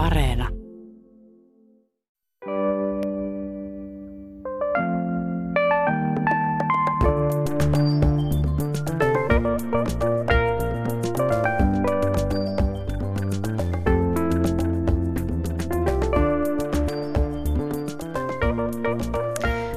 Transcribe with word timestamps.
Areena. 0.00 0.48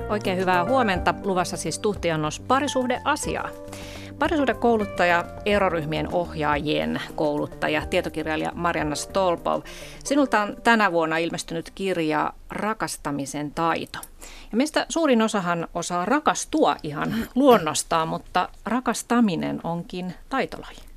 Oikein 0.10 0.38
hyvää 0.38 0.66
huomenta. 0.66 1.14
Luvassa 1.24 1.58
siis 1.58 1.80
tuhtiannos 1.80 2.40
parisuhdeasiaa. 2.40 3.50
Parisuhdekouluttaja, 4.20 5.26
eroryhmien 5.46 6.14
ohjaajien 6.14 7.02
kouluttaja, 7.16 7.86
tietokirjailija 7.90 8.52
Marianna 8.56 8.96
Stolpov. 8.96 9.62
Sinulta 10.04 10.42
on 10.42 10.58
tänä 10.64 10.92
vuonna 10.92 11.18
ilmestynyt 11.18 11.72
kirja 11.76 12.34
Rakastamisen 12.50 13.52
taito. 13.52 14.00
Ja 14.52 14.58
meistä 14.58 14.86
suurin 14.90 15.22
osahan 15.22 15.68
osaa 15.74 16.06
rakastua 16.06 16.76
ihan 16.84 17.14
luonnostaan, 17.36 18.08
mutta 18.08 18.50
rakastaminen 18.66 19.60
onkin 19.64 20.14
taitolaji. 20.30 20.93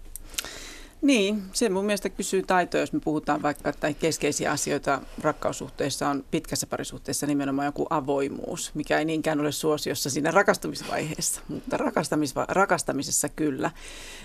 Niin, 1.02 1.42
se 1.52 1.68
mun 1.68 1.84
mielestä 1.84 2.08
kysyy 2.08 2.42
taitoa, 2.42 2.80
jos 2.80 2.92
me 2.92 3.00
puhutaan 3.00 3.42
vaikka, 3.42 3.72
tai 3.72 3.94
keskeisiä 3.94 4.50
asioita 4.50 5.00
rakkaussuhteessa 5.22 6.08
on 6.08 6.24
pitkässä 6.30 6.66
parisuhteessa 6.66 7.26
nimenomaan 7.26 7.66
joku 7.66 7.86
avoimuus, 7.90 8.70
mikä 8.74 8.98
ei 8.98 9.04
niinkään 9.04 9.40
ole 9.40 9.52
suosiossa 9.52 10.10
siinä 10.10 10.30
rakastamisvaiheessa, 10.30 11.40
mutta 11.48 11.76
rakastamisva- 11.76 12.46
rakastamisessa 12.48 13.28
kyllä. 13.28 13.70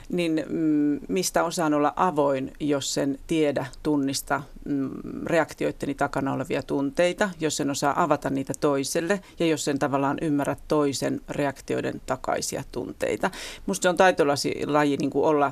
Niin 0.10 0.46
mm, 0.50 1.00
mistä 1.08 1.44
osaan 1.44 1.74
olla 1.74 1.94
avoin, 1.96 2.54
jos 2.60 2.94
sen 2.94 3.20
tiedä, 3.28 3.66
tunnista 3.84 4.42
mm, 4.66 4.90
reaktioitteni 5.26 5.96
takana 5.96 6.34
olevia 6.34 6.64
tunteita, 6.64 7.30
jos 7.40 7.58
sen 7.58 7.70
osaa 7.70 8.04
avata 8.04 8.30
niitä 8.30 8.54
toiselle 8.60 9.22
ja 9.40 9.46
jos 9.46 9.66
sen 9.66 9.80
tavallaan 9.80 10.18
ymmärrä 10.22 10.56
toisen 10.68 11.22
reaktioiden 11.30 12.02
takaisia 12.06 12.63
tunteita. 12.72 13.32
Musta 13.66 13.84
se 13.84 13.90
on 13.90 13.98
taitolaji 13.98 14.98
niin 14.98 15.10
kuin 15.10 15.26
olla 15.26 15.52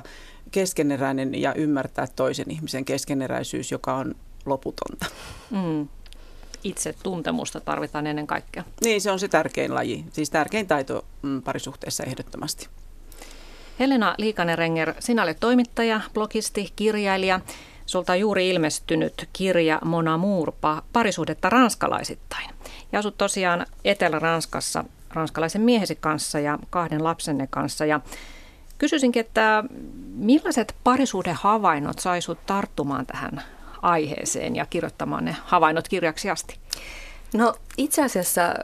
keskeneräinen 0.50 1.40
ja 1.40 1.54
ymmärtää 1.54 2.06
toisen 2.16 2.50
ihmisen 2.50 2.84
keskeneräisyys, 2.84 3.70
joka 3.70 3.94
on 3.94 4.14
loputonta. 4.46 5.06
Mm. 5.50 5.88
Itse 6.64 6.94
tuntemusta 7.02 7.60
tarvitaan 7.60 8.06
ennen 8.06 8.26
kaikkea. 8.26 8.64
Niin, 8.84 9.00
se 9.00 9.10
on 9.10 9.18
se 9.18 9.28
tärkein 9.28 9.74
laji, 9.74 10.04
siis 10.12 10.30
tärkein 10.30 10.66
taito 10.66 11.04
mm, 11.22 11.42
parisuhteessa 11.42 12.04
ehdottomasti. 12.04 12.68
Helena 13.78 14.14
Liikanen-Renger, 14.18 14.94
sinä 14.98 15.22
olet 15.22 15.40
toimittaja, 15.40 16.00
blogisti, 16.14 16.72
kirjailija. 16.76 17.40
Sulta 17.86 18.12
on 18.12 18.20
juuri 18.20 18.48
ilmestynyt 18.48 19.28
kirja 19.32 19.78
Mona 19.84 20.18
Muurpa, 20.18 20.82
parisuhdetta 20.92 21.50
ranskalaisittain. 21.50 22.50
Ja 22.92 22.98
asut 22.98 23.18
tosiaan 23.18 23.66
Etelä-Ranskassa 23.84 24.84
ranskalaisen 25.10 25.62
miehesi 25.62 25.96
kanssa 25.96 26.40
ja 26.40 26.58
kahden 26.70 27.04
lapsenne 27.04 27.46
kanssa. 27.50 27.86
Ja 27.86 28.00
Kysyisinkin, 28.80 29.20
että 29.20 29.64
millaiset 30.20 30.76
parisuuden 30.84 31.34
havainnot 31.34 31.98
sai 31.98 32.22
sut 32.22 32.46
tarttumaan 32.46 33.06
tähän 33.06 33.42
aiheeseen 33.82 34.56
ja 34.56 34.66
kirjoittamaan 34.66 35.24
ne 35.24 35.36
havainnot 35.44 35.88
kirjaksi 35.88 36.30
asti? 36.30 36.58
No 37.34 37.54
itse 37.80 38.02
asiassa 38.02 38.54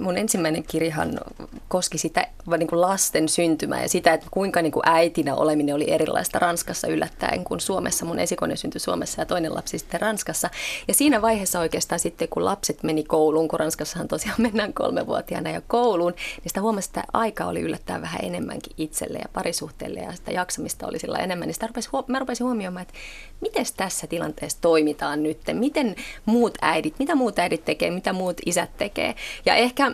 mun 0.00 0.18
ensimmäinen 0.18 0.62
kirjahan 0.62 1.20
koski 1.68 1.98
sitä 1.98 2.26
niin 2.58 2.68
kuin 2.68 2.80
lasten 2.80 3.28
syntymää 3.28 3.82
ja 3.82 3.88
sitä, 3.88 4.12
että 4.12 4.26
kuinka 4.30 4.62
niin 4.62 4.72
kuin 4.72 4.88
äitinä 4.88 5.34
oleminen 5.34 5.74
oli 5.74 5.90
erilaista 5.90 6.38
Ranskassa 6.38 6.88
yllättäen 6.88 7.44
kuin 7.44 7.60
Suomessa. 7.60 8.04
Mun 8.04 8.18
esikone 8.18 8.56
syntyi 8.56 8.80
Suomessa 8.80 9.20
ja 9.20 9.26
toinen 9.26 9.54
lapsi 9.54 9.78
sitten 9.78 10.00
Ranskassa. 10.00 10.50
Ja 10.88 10.94
siinä 10.94 11.22
vaiheessa 11.22 11.60
oikeastaan 11.60 11.98
sitten, 11.98 12.28
kun 12.28 12.44
lapset 12.44 12.82
meni 12.82 13.04
kouluun, 13.04 13.48
kun 13.48 13.60
Ranskassahan 13.60 14.08
tosiaan 14.08 14.42
mennään 14.48 14.72
kolmevuotiaana 14.72 15.50
ja 15.50 15.60
kouluun, 15.60 16.12
niin 16.12 16.46
sitä 16.46 16.60
huomasi, 16.60 16.88
että 16.88 17.04
aika 17.12 17.44
oli 17.44 17.60
yllättäen 17.60 18.02
vähän 18.02 18.20
enemmänkin 18.22 18.72
itselle 18.78 19.18
ja 19.18 19.28
parisuhteelle 19.32 20.00
ja 20.00 20.12
sitä 20.12 20.30
jaksamista 20.30 20.86
oli 20.86 20.98
sillä 20.98 21.18
enemmän. 21.18 21.48
Niin 21.48 21.54
sitä 21.54 21.66
rupesi, 21.66 21.90
mä 22.06 22.18
rupesin 22.18 22.46
huomioimaan, 22.46 22.82
että 22.82 22.94
miten 23.40 23.66
tässä 23.76 24.06
tilanteessa 24.06 24.58
toimitaan 24.60 25.22
nyt, 25.22 25.40
miten 25.52 25.96
muut 26.26 26.58
äidit, 26.60 26.98
mitä 26.98 27.14
muut 27.14 27.38
äidit 27.38 27.64
tekee, 27.64 27.90
mitä 27.90 28.12
muut 28.12 28.40
isät 28.62 28.76
tekee. 28.76 29.14
Ja 29.46 29.54
ehkä 29.54 29.92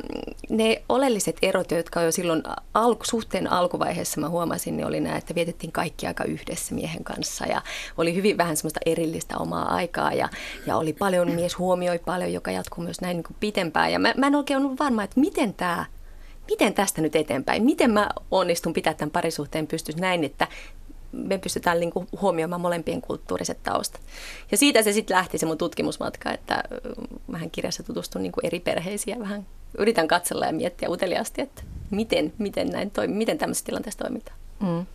ne 0.49 0.83
oleelliset 0.89 1.37
erot, 1.43 1.71
jotka 1.71 2.03
jo 2.03 2.13
silloin 2.13 2.43
alku, 2.75 3.05
suhteen 3.05 3.53
alkuvaiheessa 3.53 4.21
mä 4.21 4.29
huomasin, 4.29 4.77
niin 4.77 4.87
oli 4.87 5.01
nämä, 5.01 5.17
että 5.17 5.35
vietettiin 5.35 5.73
kaikki 5.73 6.07
aika 6.07 6.25
yhdessä 6.25 6.75
miehen 6.75 7.05
kanssa 7.05 7.47
ja 7.47 7.63
oli 7.97 8.15
hyvin 8.15 8.37
vähän 8.39 8.57
semmoista 8.57 8.81
erillistä 8.87 9.39
omaa 9.39 9.75
aikaa 9.75 10.13
ja, 10.13 10.29
ja 10.67 10.77
oli 10.77 10.93
paljon, 10.93 11.31
mies 11.31 11.59
huomioi 11.59 11.99
paljon, 11.99 12.33
joka 12.33 12.51
jatkuu 12.51 12.85
myös 12.85 13.01
näin 13.01 13.17
niin 13.17 13.25
kuin 13.25 13.37
pitempään. 13.41 13.93
Ja 13.93 13.99
mä, 13.99 14.15
mä 14.17 14.27
en 14.27 14.35
oikein 14.35 14.61
ollut 14.61 14.79
varma, 14.79 15.03
että 15.03 15.21
miten 15.21 15.55
tämä 15.55 15.85
miten 16.51 16.75
tästä 16.75 17.03
nyt 17.03 17.17
eteenpäin? 17.17 17.63
Miten 17.65 17.91
mä 17.91 18.09
onnistun 18.31 18.73
pitää 18.73 18.95
tämän 18.95 19.11
parisuhteen 19.11 19.67
pystyssä 19.67 20.01
näin, 20.01 20.25
että 20.25 20.49
me 21.13 21.39
pystytään 21.39 21.81
niin 21.81 21.91
kuin 21.91 22.09
huomioimaan 22.21 22.61
molempien 22.61 23.01
kulttuuriset 23.01 23.63
taustat. 23.63 24.01
Ja 24.51 24.57
siitä 24.57 24.83
se 24.83 24.93
sitten 24.93 25.17
lähti 25.17 25.39
se 25.39 25.47
mun 25.47 25.59
tutkimusmatka, 25.59 26.33
että 26.33 26.65
vähän 27.33 27.51
kirjassa 27.51 27.83
tutustun 27.83 28.23
niin 28.23 28.33
kuin 28.33 28.47
eri 28.47 28.61
perheisiin 28.61 29.15
ja 29.15 29.21
vähän 29.21 29.47
yritän 29.79 30.09
katsella 30.09 30.47
ja 30.47 30.53
miettiä 30.53 30.91
uteliaasti, 30.91 31.41
että 31.41 31.63
miten, 31.91 32.33
miten, 32.39 32.69
näin 32.69 32.91
toimi, 32.91 33.15
miten 33.15 33.39
tämmöisessä 33.39 33.67
tilanteessa 33.67 33.99
toimitaan. 33.99 34.39
Mm. 34.61 34.87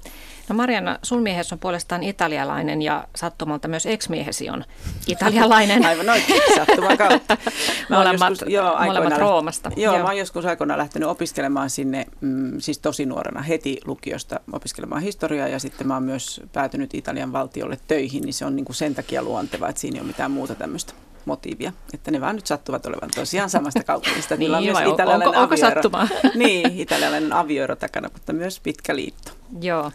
No 0.49 0.55
Mariana, 0.55 0.99
sun 1.03 1.21
miehesi 1.21 1.55
on 1.55 1.59
puolestaan 1.59 2.03
italialainen 2.03 2.81
ja 2.81 3.07
sattumalta 3.15 3.67
myös 3.67 3.85
ex-miehesi 3.85 4.49
on 4.49 4.63
italialainen. 5.07 5.85
Aivan 5.89 6.09
oikein, 6.09 6.41
sattuman 6.55 6.97
kautta. 6.97 7.37
molemmat, 7.89 8.29
joskus, 8.29 8.49
joo, 8.49 8.85
molemmat 8.85 9.17
Roomasta. 9.17 9.71
Joo, 9.75 9.93
joo, 9.93 10.03
mä 10.03 10.09
oon 10.09 10.17
joskus 10.17 10.45
aikoinaan 10.45 10.77
lähtenyt 10.77 11.09
opiskelemaan 11.09 11.69
sinne, 11.69 12.05
mm, 12.21 12.59
siis 12.59 12.79
tosi 12.79 13.05
nuorena 13.05 13.41
heti 13.41 13.77
lukiosta 13.85 14.39
opiskelemaan 14.51 15.01
historiaa 15.01 15.47
ja 15.47 15.59
sitten 15.59 15.87
mä 15.87 15.93
oon 15.93 16.03
myös 16.03 16.41
päätynyt 16.53 16.93
Italian 16.93 17.33
valtiolle 17.33 17.77
töihin, 17.87 18.23
niin 18.23 18.33
se 18.33 18.45
on 18.45 18.55
niin 18.55 18.65
kuin 18.65 18.75
sen 18.75 18.95
takia 18.95 19.23
luontevaa, 19.23 19.69
että 19.69 19.81
siinä 19.81 19.95
ei 19.95 20.01
ole 20.01 20.07
mitään 20.07 20.31
muuta 20.31 20.55
tämmöistä 20.55 20.93
motiivia, 21.25 21.71
että 21.93 22.11
ne 22.11 22.21
vaan 22.21 22.35
nyt 22.35 22.47
sattuvat 22.47 22.85
olevan 22.85 23.09
tosiaan 23.15 23.49
samasta 23.49 23.83
kaupungista. 23.93 24.35
niin, 24.35 24.55
on 24.55 24.63
myös 24.63 24.77
onko, 24.77 25.39
onko 25.39 25.57
sattumaa? 25.57 26.07
niin, 26.35 26.79
italialainen 26.79 27.33
avioero 27.33 27.75
takana, 27.75 28.09
mutta 28.13 28.33
myös 28.33 28.59
pitkä 28.59 28.95
liitto. 28.95 29.31
Joo. 29.61 29.91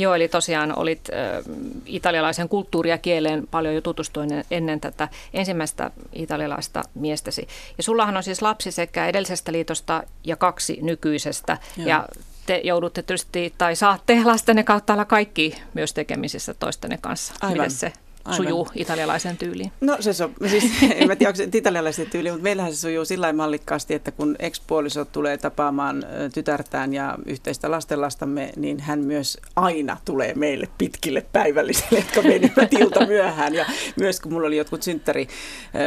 Joo, 0.00 0.14
eli 0.14 0.28
tosiaan 0.28 0.78
olit 0.78 1.00
äh, 1.12 1.44
italialaisen 1.86 2.48
kulttuuria 2.48 2.98
kieleen 2.98 3.46
paljon 3.50 3.74
jo 3.74 3.80
tutustuin 3.80 4.44
ennen 4.50 4.80
tätä 4.80 5.08
ensimmäistä 5.34 5.90
italialaista 6.12 6.82
miestäsi. 6.94 7.48
Ja 7.76 7.82
sullahan 7.82 8.16
on 8.16 8.22
siis 8.22 8.42
lapsi 8.42 8.72
sekä 8.72 9.06
edellisestä 9.06 9.52
liitosta 9.52 10.02
ja 10.24 10.36
kaksi 10.36 10.78
nykyisestä. 10.82 11.58
Joo. 11.76 11.88
Ja 11.88 12.08
te 12.46 12.60
joudutte 12.64 13.02
tietysti, 13.02 13.54
tai 13.58 13.76
saatte 13.76 14.24
lastenne 14.24 14.64
kautta 14.64 14.92
olla 14.92 15.04
kaikki 15.04 15.54
myös 15.74 15.92
tekemisissä 15.92 16.54
toistenne 16.54 16.98
kanssa. 17.00 17.34
Aivan. 17.40 17.52
Miten 17.52 17.70
se 17.70 17.92
Aivan. 18.24 18.36
sujuu 18.36 18.68
italialaisen 18.74 19.36
tyyliin? 19.36 19.72
No 19.80 19.96
se 20.00 20.24
on, 20.24 20.34
siis 20.50 20.64
en 20.82 21.08
mä 21.08 21.16
tiedä, 21.16 21.28
onko 21.28 21.36
se 21.36 21.48
italialaisen 21.54 22.10
tyyliin, 22.10 22.34
mutta 22.34 22.42
meillähän 22.42 22.74
se 22.74 22.80
sujuu 22.80 23.04
sillä 23.04 23.32
mallikkaasti, 23.32 23.94
että 23.94 24.10
kun 24.10 24.36
ekspuoliso 24.38 25.04
tulee 25.04 25.38
tapaamaan 25.38 26.04
tytärtään 26.34 26.94
ja 26.94 27.18
yhteistä 27.26 27.70
lastenlastamme, 27.70 28.52
niin 28.56 28.80
hän 28.80 29.00
myös 29.00 29.38
aina 29.56 29.96
tulee 30.04 30.34
meille 30.34 30.68
pitkille 30.78 31.26
päivällisille, 31.32 31.98
jotka 31.98 32.22
menivät 32.22 32.72
ilta 32.72 33.06
myöhään. 33.06 33.54
Ja 33.54 33.66
myös 33.96 34.20
kun 34.20 34.32
mulla 34.32 34.46
oli 34.46 34.56
jotkut 34.56 34.82
synttäri, 34.82 35.28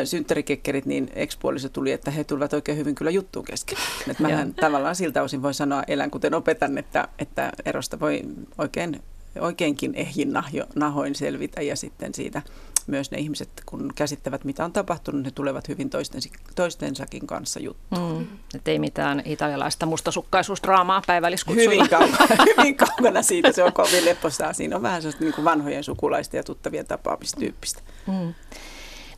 synttärikekkerit, 0.03 0.85
niin 0.85 1.09
ekspuoliso 1.15 1.69
tuli, 1.69 1.91
että 1.91 2.11
he 2.11 2.23
tulivat 2.23 2.53
oikein 2.53 2.77
hyvin 2.77 2.95
kyllä 2.95 3.11
juttuun 3.11 3.45
kesken. 3.45 3.77
Että 4.07 4.23
mähän 4.23 4.53
tavallaan 4.53 4.95
siltä 4.95 5.23
osin 5.23 5.41
voi 5.41 5.53
sanoa, 5.53 5.83
elän 5.87 6.11
kuten 6.11 6.33
opetan, 6.33 6.77
että, 6.77 7.07
että 7.19 7.51
erosta 7.65 7.99
voi 7.99 8.21
oikein 8.57 9.01
oikeinkin 9.39 9.95
ehjin 9.95 10.33
nahoin 10.75 11.15
selvitä 11.15 11.61
ja 11.61 11.75
sitten 11.75 12.13
siitä 12.13 12.41
myös 12.87 13.11
ne 13.11 13.17
ihmiset, 13.17 13.49
kun 13.65 13.91
käsittävät 13.95 14.43
mitä 14.43 14.65
on 14.65 14.73
tapahtunut, 14.73 15.23
ne 15.23 15.31
tulevat 15.31 15.67
hyvin 15.67 15.89
toistensa, 15.89 16.29
toistensakin 16.55 17.27
kanssa 17.27 17.59
juttuun. 17.59 18.17
Mm. 18.19 18.37
Et 18.55 18.67
ei 18.67 18.79
mitään 18.79 19.21
italialaista 19.25 19.85
mustasukkaisuusdraamaa 19.85 21.01
päivälliskutsuilla. 21.07 21.73
Hyvin 21.73 21.89
kaukana, 21.89 22.43
hyvin 22.57 22.77
kaukana 22.77 23.21
siitä, 23.21 23.51
se 23.51 23.63
on 23.63 23.73
kovin 23.73 24.05
lepposaa. 24.05 24.53
Siinä 24.53 24.75
on 24.75 24.81
vähän 24.81 25.01
sellaista 25.01 25.23
niin 25.23 25.33
kuin 25.33 25.45
vanhojen 25.45 25.83
sukulaisten 25.83 26.37
ja 26.37 26.43
tuttavien 26.43 26.85
tapaamistyyppistä. 26.85 27.81
Mm. 28.07 28.33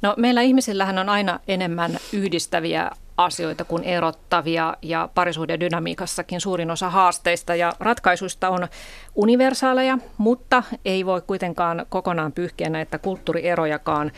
No, 0.01 0.13
meillä 0.17 0.41
ihmisillähän 0.41 0.97
on 0.97 1.09
aina 1.09 1.39
enemmän 1.47 1.99
yhdistäviä 2.13 2.91
asioita 3.17 3.65
kuin 3.65 3.83
erottavia 3.83 4.77
ja 4.81 5.09
parisuuden 5.15 5.59
dynamiikassakin 5.59 6.41
suurin 6.41 6.71
osa 6.71 6.89
haasteista 6.89 7.55
ja 7.55 7.73
ratkaisuista 7.79 8.49
on 8.49 8.67
universaaleja, 9.15 9.97
mutta 10.17 10.63
ei 10.85 11.05
voi 11.05 11.21
kuitenkaan 11.21 11.85
kokonaan 11.89 12.31
pyyhkiä 12.31 12.69
näitä 12.69 12.97
kulttuurierojakaan 12.97 14.11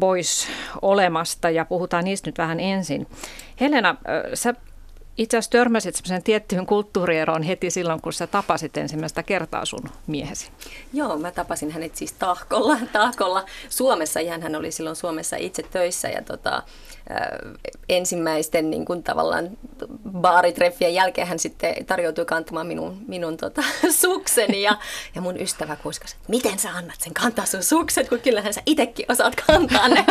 pois 0.00 0.48
olemasta 0.82 1.50
ja 1.50 1.64
puhutaan 1.64 2.04
niistä 2.04 2.28
nyt 2.28 2.38
vähän 2.38 2.60
ensin. 2.60 3.06
Helena, 3.60 3.96
sä 4.34 4.54
itse 5.18 5.36
asiassa 5.36 5.50
törmäsit 5.50 5.96
semmoisen 5.96 6.22
tiettyyn 6.22 6.66
kulttuurieroon 6.66 7.42
heti 7.42 7.70
silloin, 7.70 8.02
kun 8.02 8.12
sä 8.12 8.26
tapasit 8.26 8.76
ensimmäistä 8.76 9.22
kertaa 9.22 9.64
sun 9.64 9.88
miehesi. 10.06 10.50
Joo, 10.92 11.18
mä 11.18 11.30
tapasin 11.30 11.70
hänet 11.70 11.96
siis 11.96 12.12
tahkolla. 12.12 12.78
tahkolla. 12.92 13.44
Suomessa, 13.68 14.20
ihan 14.20 14.42
hän 14.42 14.56
oli 14.56 14.72
silloin 14.72 14.96
Suomessa 14.96 15.36
itse 15.36 15.62
töissä 15.62 16.08
ja 16.08 16.22
tota, 16.22 16.62
ensimmäisten 17.88 18.70
niin 18.70 18.84
kuin 18.84 19.02
tavallaan 19.02 19.50
baaritreffien 20.10 20.94
jälkeen 20.94 21.26
hän 21.26 21.38
sitten 21.38 21.86
tarjoutui 21.86 22.24
kantamaan 22.24 22.66
minun, 22.66 22.98
minun 23.08 23.36
tota, 23.36 23.62
sukseni 24.00 24.62
ja, 24.62 24.76
ja 25.14 25.20
mun 25.20 25.40
ystävä 25.40 25.76
kuiskasi, 25.76 26.16
että 26.16 26.30
miten 26.30 26.58
sä 26.58 26.70
annat 26.70 27.00
sen 27.00 27.14
kantaa 27.14 27.46
sun 27.46 27.62
sukset, 27.62 28.08
kun 28.08 28.20
kyllähän 28.20 28.54
sä 28.54 28.62
itekin 28.66 29.06
osaat 29.08 29.34
kantaa 29.46 29.88
ne. 29.88 30.04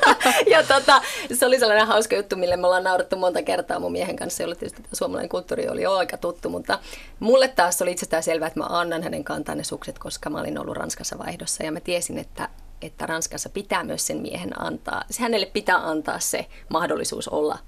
ja 0.52 0.62
tota, 0.62 1.02
se 1.32 1.46
oli 1.46 1.58
sellainen 1.58 1.86
hauska 1.86 2.16
juttu, 2.16 2.36
mille 2.36 2.56
me 2.56 2.66
ollaan 2.66 2.84
naurattu 2.84 3.16
monta 3.16 3.42
kertaa 3.42 3.80
mun 3.80 3.92
miehen 3.92 4.16
kanssa, 4.16 4.43
jolle 4.44 4.54
tietysti 4.54 4.82
suomalainen 4.92 5.28
kulttuuri 5.28 5.68
oli 5.68 5.82
jo 5.82 5.92
aika 5.92 6.16
tuttu, 6.16 6.50
mutta 6.50 6.78
mulle 7.20 7.48
taas 7.48 7.82
oli 7.82 7.92
itsestään 7.92 8.22
selvää, 8.22 8.48
että 8.48 8.60
mä 8.60 8.66
annan 8.68 9.02
hänen 9.02 9.24
kantaa 9.24 9.54
ne 9.54 9.64
sukset, 9.64 9.98
koska 9.98 10.30
mä 10.30 10.40
olin 10.40 10.58
ollut 10.58 10.76
Ranskassa 10.76 11.18
vaihdossa 11.18 11.62
ja 11.64 11.72
mä 11.72 11.80
tiesin, 11.80 12.18
että 12.18 12.48
että 12.82 13.06
Ranskassa 13.06 13.48
pitää 13.48 13.84
myös 13.84 14.06
sen 14.06 14.16
miehen 14.16 14.60
antaa, 14.62 15.04
hänelle 15.20 15.46
pitää 15.46 15.88
antaa 15.88 16.18
se 16.18 16.46
mahdollisuus 16.68 17.28
olla 17.28 17.58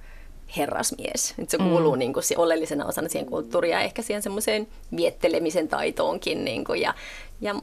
herrasmies. 0.56 1.34
Nyt 1.36 1.50
se 1.50 1.58
kuuluu 1.58 1.92
mm. 1.92 1.98
niin 1.98 2.12
kuin, 2.12 2.22
se 2.22 2.34
oleellisena 2.38 2.86
osana 2.86 3.08
siihen 3.08 3.26
kulttuuriin 3.26 3.72
ja 3.72 3.80
ehkä 3.80 4.02
siihen 4.02 4.22
semmoiseen 4.22 4.68
viettelemisen 4.96 5.68
taitoonkin. 5.68 6.44
Niin 6.44 6.64
kuin, 6.64 6.80
ja, 6.80 6.94
ja 7.40 7.54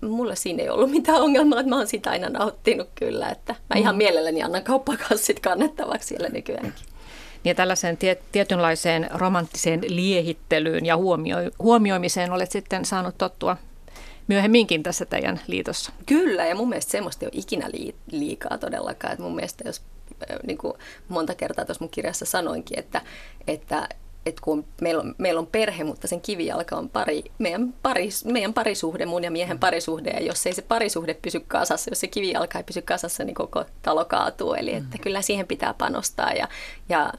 mulla 0.00 0.34
siinä 0.34 0.62
ei 0.62 0.68
ollut 0.68 0.90
mitään 0.90 1.22
ongelmaa, 1.22 1.60
että 1.60 1.70
mä 1.70 1.76
oon 1.76 1.86
sitä 1.86 2.10
aina 2.10 2.28
nauttinut 2.28 2.88
kyllä, 2.94 3.28
että 3.28 3.54
mä 3.74 3.80
ihan 3.80 3.94
mm. 3.94 3.98
mielelläni 3.98 4.42
annan 4.42 4.64
kauppakassit 4.64 5.40
kannettavaksi 5.40 6.08
siellä 6.08 6.28
nykyäänkin. 6.28 6.86
Ja 7.44 7.54
tällaiseen 7.54 7.96
tie, 7.96 8.18
tietynlaiseen 8.32 9.10
romanttiseen 9.14 9.80
liehittelyyn 9.88 10.86
ja 10.86 10.96
huomio, 10.96 11.36
huomioimiseen 11.58 12.32
olet 12.32 12.50
sitten 12.50 12.84
saanut 12.84 13.18
tottua 13.18 13.56
myöhemminkin 14.28 14.82
tässä 14.82 15.06
teidän 15.06 15.40
liitossa. 15.46 15.92
Kyllä, 16.06 16.46
ja 16.46 16.54
mun 16.54 16.68
mielestä 16.68 16.92
semmoista 16.92 17.24
ei 17.24 17.30
ole 17.34 17.40
ikinä 17.40 17.68
liikaa 18.10 18.58
todellakaan. 18.58 19.12
Että 19.12 19.22
mun 19.22 19.34
mielestä 19.34 19.64
jos 19.66 19.82
niin 20.46 20.58
kuin 20.58 20.74
monta 21.08 21.34
kertaa 21.34 21.64
tuossa 21.64 21.84
mun 21.84 21.90
kirjassa 21.90 22.24
sanoinkin, 22.24 22.78
että, 22.78 23.02
että 23.46 23.88
että 24.26 24.42
kun 24.44 24.64
meillä 24.80 25.02
on, 25.02 25.14
meillä 25.18 25.38
on 25.38 25.46
perhe, 25.46 25.84
mutta 25.84 26.08
sen 26.08 26.20
kivijalka 26.20 26.76
on 26.76 26.88
pari, 26.88 27.24
meidän, 27.38 27.74
paris, 27.82 28.24
meidän 28.24 28.54
parisuhde, 28.54 29.06
mun 29.06 29.24
ja 29.24 29.30
miehen 29.30 29.58
parisuhde, 29.58 30.10
ja 30.10 30.22
jos 30.22 30.46
ei 30.46 30.52
se 30.52 30.62
parisuhde 30.62 31.14
pysy 31.14 31.40
kasassa, 31.40 31.90
jos 31.90 32.00
se 32.00 32.06
kivijalka 32.06 32.58
ei 32.58 32.64
pysy 32.64 32.82
kasassa, 32.82 33.24
niin 33.24 33.34
koko 33.34 33.64
talo 33.82 34.04
kaatuu. 34.04 34.54
Eli 34.54 34.74
että 34.74 34.96
mm. 34.96 35.02
kyllä 35.02 35.22
siihen 35.22 35.46
pitää 35.46 35.74
panostaa, 35.74 36.32
ja, 36.32 36.48
ja 36.88 37.12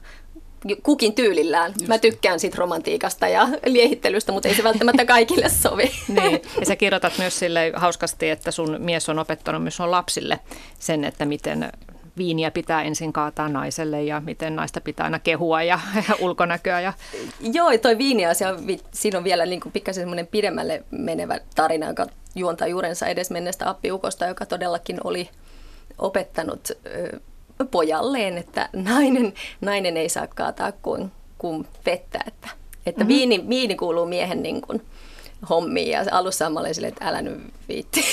kukin 0.82 1.14
tyylillään. 1.14 1.72
Just. 1.72 1.88
Mä 1.88 1.98
tykkään 1.98 2.40
siitä 2.40 2.56
romantiikasta 2.58 3.28
ja 3.28 3.48
liehittelystä, 3.66 4.32
mutta 4.32 4.48
ei 4.48 4.54
se 4.54 4.64
välttämättä 4.64 5.04
kaikille 5.04 5.48
sovi. 5.62 5.90
niin. 6.08 6.42
Ja 6.60 6.66
sä 6.66 6.76
kirjoitat 6.76 7.18
myös 7.18 7.38
sille 7.38 7.72
hauskasti, 7.76 8.30
että 8.30 8.50
sun 8.50 8.76
mies 8.78 9.08
on 9.08 9.18
opettanut 9.18 9.62
myös 9.62 9.76
sun 9.76 9.90
lapsille 9.90 10.40
sen, 10.78 11.04
että 11.04 11.24
miten 11.24 11.72
viiniä 12.16 12.50
pitää 12.50 12.82
ensin 12.82 13.12
kaataa 13.12 13.48
naiselle 13.48 14.02
ja 14.02 14.20
miten 14.20 14.56
naista 14.56 14.80
pitää 14.80 15.04
aina 15.04 15.18
kehua 15.18 15.62
ja, 15.62 15.80
ja 16.08 16.14
ulkonäköä. 16.26 16.80
Ja... 16.80 16.92
Joo, 17.40 17.78
toi 17.78 17.98
viiniasia, 17.98 18.48
siinä 18.92 19.18
on 19.18 19.24
vielä 19.24 19.46
niin 19.46 19.60
pikkasen 19.72 20.02
semmoinen 20.02 20.26
pidemmälle 20.26 20.84
menevä 20.90 21.40
tarina, 21.54 21.86
joka 21.86 22.06
juontaa 22.34 22.68
juurensa 22.68 23.06
edes 23.06 23.30
menneestä 23.30 23.70
appiukosta, 23.70 24.26
joka 24.26 24.46
todellakin 24.46 25.00
oli 25.04 25.28
opettanut 25.98 26.68
pojalleen, 27.70 28.38
että 28.38 28.68
nainen, 28.72 29.32
nainen 29.60 29.96
ei 29.96 30.08
saa 30.08 30.26
kaataa 30.26 30.72
kuin, 30.72 31.12
kuin 31.38 31.66
vettä, 31.86 32.18
että, 32.26 32.48
että 32.86 33.04
mm-hmm. 33.04 33.08
viini, 33.08 33.48
viini 33.48 33.76
kuuluu 33.76 34.06
miehen 34.06 34.42
niin 34.42 34.60
kuin, 34.60 34.82
hommiin 35.48 35.90
ja 35.90 36.04
alussa 36.10 36.50
mä 36.50 36.60
olin 36.60 36.74
silleen, 36.74 36.92
että 36.92 37.08
älä 37.08 37.22
nyt 37.22 37.38
viitti. 37.68 38.04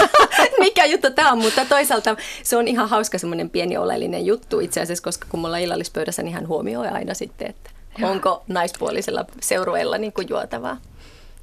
Mikä 0.58 0.84
juttu 0.84 1.10
tämä 1.10 1.32
on, 1.32 1.38
mutta 1.38 1.64
toisaalta 1.64 2.16
se 2.42 2.56
on 2.56 2.68
ihan 2.68 2.88
hauska 2.88 3.18
semmoinen 3.18 3.50
pieni 3.50 3.76
oleellinen 3.76 4.26
juttu 4.26 4.60
itse 4.60 4.80
asiassa, 4.80 5.04
koska 5.04 5.26
kun 5.30 5.40
me 5.40 5.46
ollaan 5.46 5.62
illallispöydässä, 5.62 6.22
niin 6.22 6.34
hän 6.34 6.48
huomioi 6.48 6.88
aina 6.88 7.14
sitten, 7.14 7.50
että 7.50 7.70
onko 8.02 8.42
naispuolisella 8.48 9.24
seurueella 9.40 9.98
niin 9.98 10.12
kuin 10.12 10.28
juotavaa. 10.30 10.76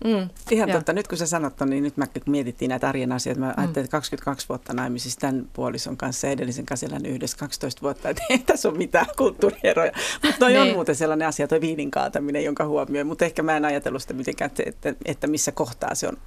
Mm, 0.06 0.30
Ihan 0.52 0.72
totta. 0.72 0.94
Nyt 0.94 1.08
kun 1.08 1.18
sä 1.18 1.26
sanot 1.26 1.54
niin 1.66 1.84
nyt 1.84 1.98
mä 1.98 2.08
mietittiin 2.26 2.70
näitä 2.70 2.90
arjen 2.90 3.12
asioita. 3.12 3.40
Mä 3.40 3.48
mm. 3.48 3.54
ajattelin, 3.58 3.86
että 3.86 3.92
22 3.92 4.50
vuotta 4.50 4.74
naimisissa 4.74 5.20
tämän 5.20 5.48
puolison 5.54 5.98
kanssa 5.98 6.28
ja 6.28 6.34
edellisen 6.34 6.66
kanssa 6.66 6.86
elän 6.86 7.06
yhdessä 7.06 7.38
12 7.38 7.82
vuotta, 7.82 8.10
että 8.10 8.24
ei 8.30 8.40
tässä 8.40 8.70
ole 8.70 8.78
mitään 8.78 9.06
kulttuurieroja. 9.18 9.92
Mutta 10.24 10.40
toi 10.40 10.58
on 10.58 10.64
niin. 10.64 10.76
muuten 10.76 10.96
sellainen 10.96 11.28
asia, 11.28 11.48
toi 11.48 11.62
viinin 11.62 11.92
kaataminen, 11.92 12.44
jonka 12.44 12.66
huomioi. 12.66 13.04
Mutta 13.04 13.26
ehkä 13.26 13.44
mä 13.44 13.58
en 13.58 13.66
ajatellut 13.66 14.02
sitä 14.02 14.14
mitenkään, 14.14 14.52
että, 14.52 14.64
että, 14.66 14.94
että 15.06 15.28
missä 15.28 15.52
kohtaa 15.52 15.96
se 15.96 16.08
on 16.08 16.18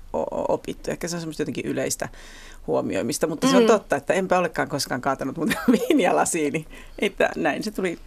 opittu. 0.49 0.91
Ehkä 0.91 1.09
se 1.09 1.17
on 1.17 1.21
semmoista 1.21 1.43
jotenkin 1.43 1.67
yleistä 1.67 2.09
huomioimista, 2.67 3.27
mutta 3.27 3.47
mm. 3.47 3.51
se 3.51 3.57
on 3.57 3.62
mm. 3.62 3.67
totta, 3.67 3.97
että 3.97 4.15
enpä 4.15 4.39
olekaan 4.39 4.69
koskaan 4.69 5.01
kaatanut 5.01 5.37
muuten 5.37 5.59
viiniä 5.89 6.17
lasiin, 6.17 6.53
niin 6.53 6.67
että 6.99 7.31
näin 7.37 7.62
se 7.62 7.71
tuli 7.71 7.99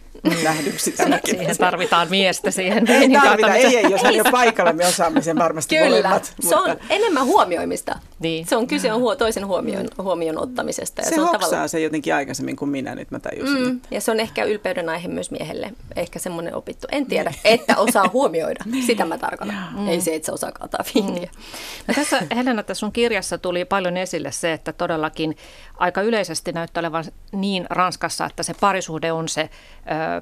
nähdyksi 0.44 0.92
tänäkin. 0.92 1.38
Siihen 1.38 1.56
tarvitaan 1.58 2.10
miestä 2.10 2.50
siihen 2.50 2.90
Ei 2.90 3.08
tarvita, 3.10 3.54
ei, 3.54 3.76
ei, 3.76 3.90
jos 3.90 4.02
hän 4.02 4.14
jo 4.14 4.24
paikalla, 4.30 4.72
me 4.72 4.86
osaamme 4.86 5.22
sen 5.22 5.38
varmasti 5.38 5.76
Kyllä, 5.76 5.88
molemmat. 5.88 6.34
se 6.40 6.56
on 6.56 6.76
enemmän 6.90 7.24
huomioimista. 7.24 7.98
Niin. 8.18 8.46
Se 8.46 8.56
on 8.56 8.66
kyse 8.66 8.92
on 8.92 9.00
huo, 9.00 9.16
toisen 9.16 9.46
huomion, 9.46 9.88
huomion 9.98 10.38
ottamisesta. 10.38 11.02
Ja 11.02 11.08
se, 11.08 11.14
se 11.14 11.20
on 11.20 11.26
hoksaa 11.26 11.50
tavalla... 11.50 11.68
se 11.68 11.80
jotenkin 11.80 12.14
aikaisemmin 12.14 12.56
kuin 12.56 12.68
minä, 12.68 12.94
nyt 12.94 13.10
mä 13.10 13.18
tajusin. 13.18 13.62
Mm, 13.62 13.76
että... 13.76 13.88
Ja 13.90 14.00
se 14.00 14.10
on 14.10 14.20
ehkä 14.20 14.44
ylpeyden 14.44 14.88
aihe 14.88 15.08
myös 15.08 15.30
miehelle, 15.30 15.72
ehkä 15.96 16.18
semmoinen 16.18 16.54
opittu. 16.54 16.86
En 16.92 17.06
tiedä, 17.06 17.30
niin. 17.30 17.40
että 17.44 17.76
osaa 17.76 18.10
huomioida, 18.12 18.64
niin. 18.72 18.86
sitä 18.86 19.04
mä 19.04 19.18
tarkoitan. 19.18 19.56
Mm. 19.76 19.88
Ei 19.88 20.00
se, 20.00 20.14
että 20.14 20.26
se 20.26 20.32
osaa 20.32 20.52
kaataa 20.52 20.84
viiniä. 20.94 21.30
Mm. 21.36 21.84
No 21.88 21.94
tässä 21.94 22.22
Helena, 22.36 22.62
tässä 22.62 22.80
sun 22.80 22.92
kirjassa 22.92 23.38
tuli 23.38 23.64
paljon 23.64 23.96
esille 23.96 24.32
se, 24.32 24.43
että 24.52 24.72
todellakin 24.72 25.36
aika 25.76 26.02
yleisesti 26.02 26.52
näyttää 26.52 26.80
olevan 26.80 27.04
niin 27.32 27.66
Ranskassa, 27.70 28.26
että 28.26 28.42
se 28.42 28.54
parisuhde 28.60 29.12
on 29.12 29.28
se 29.28 29.40
ö, 29.40 29.48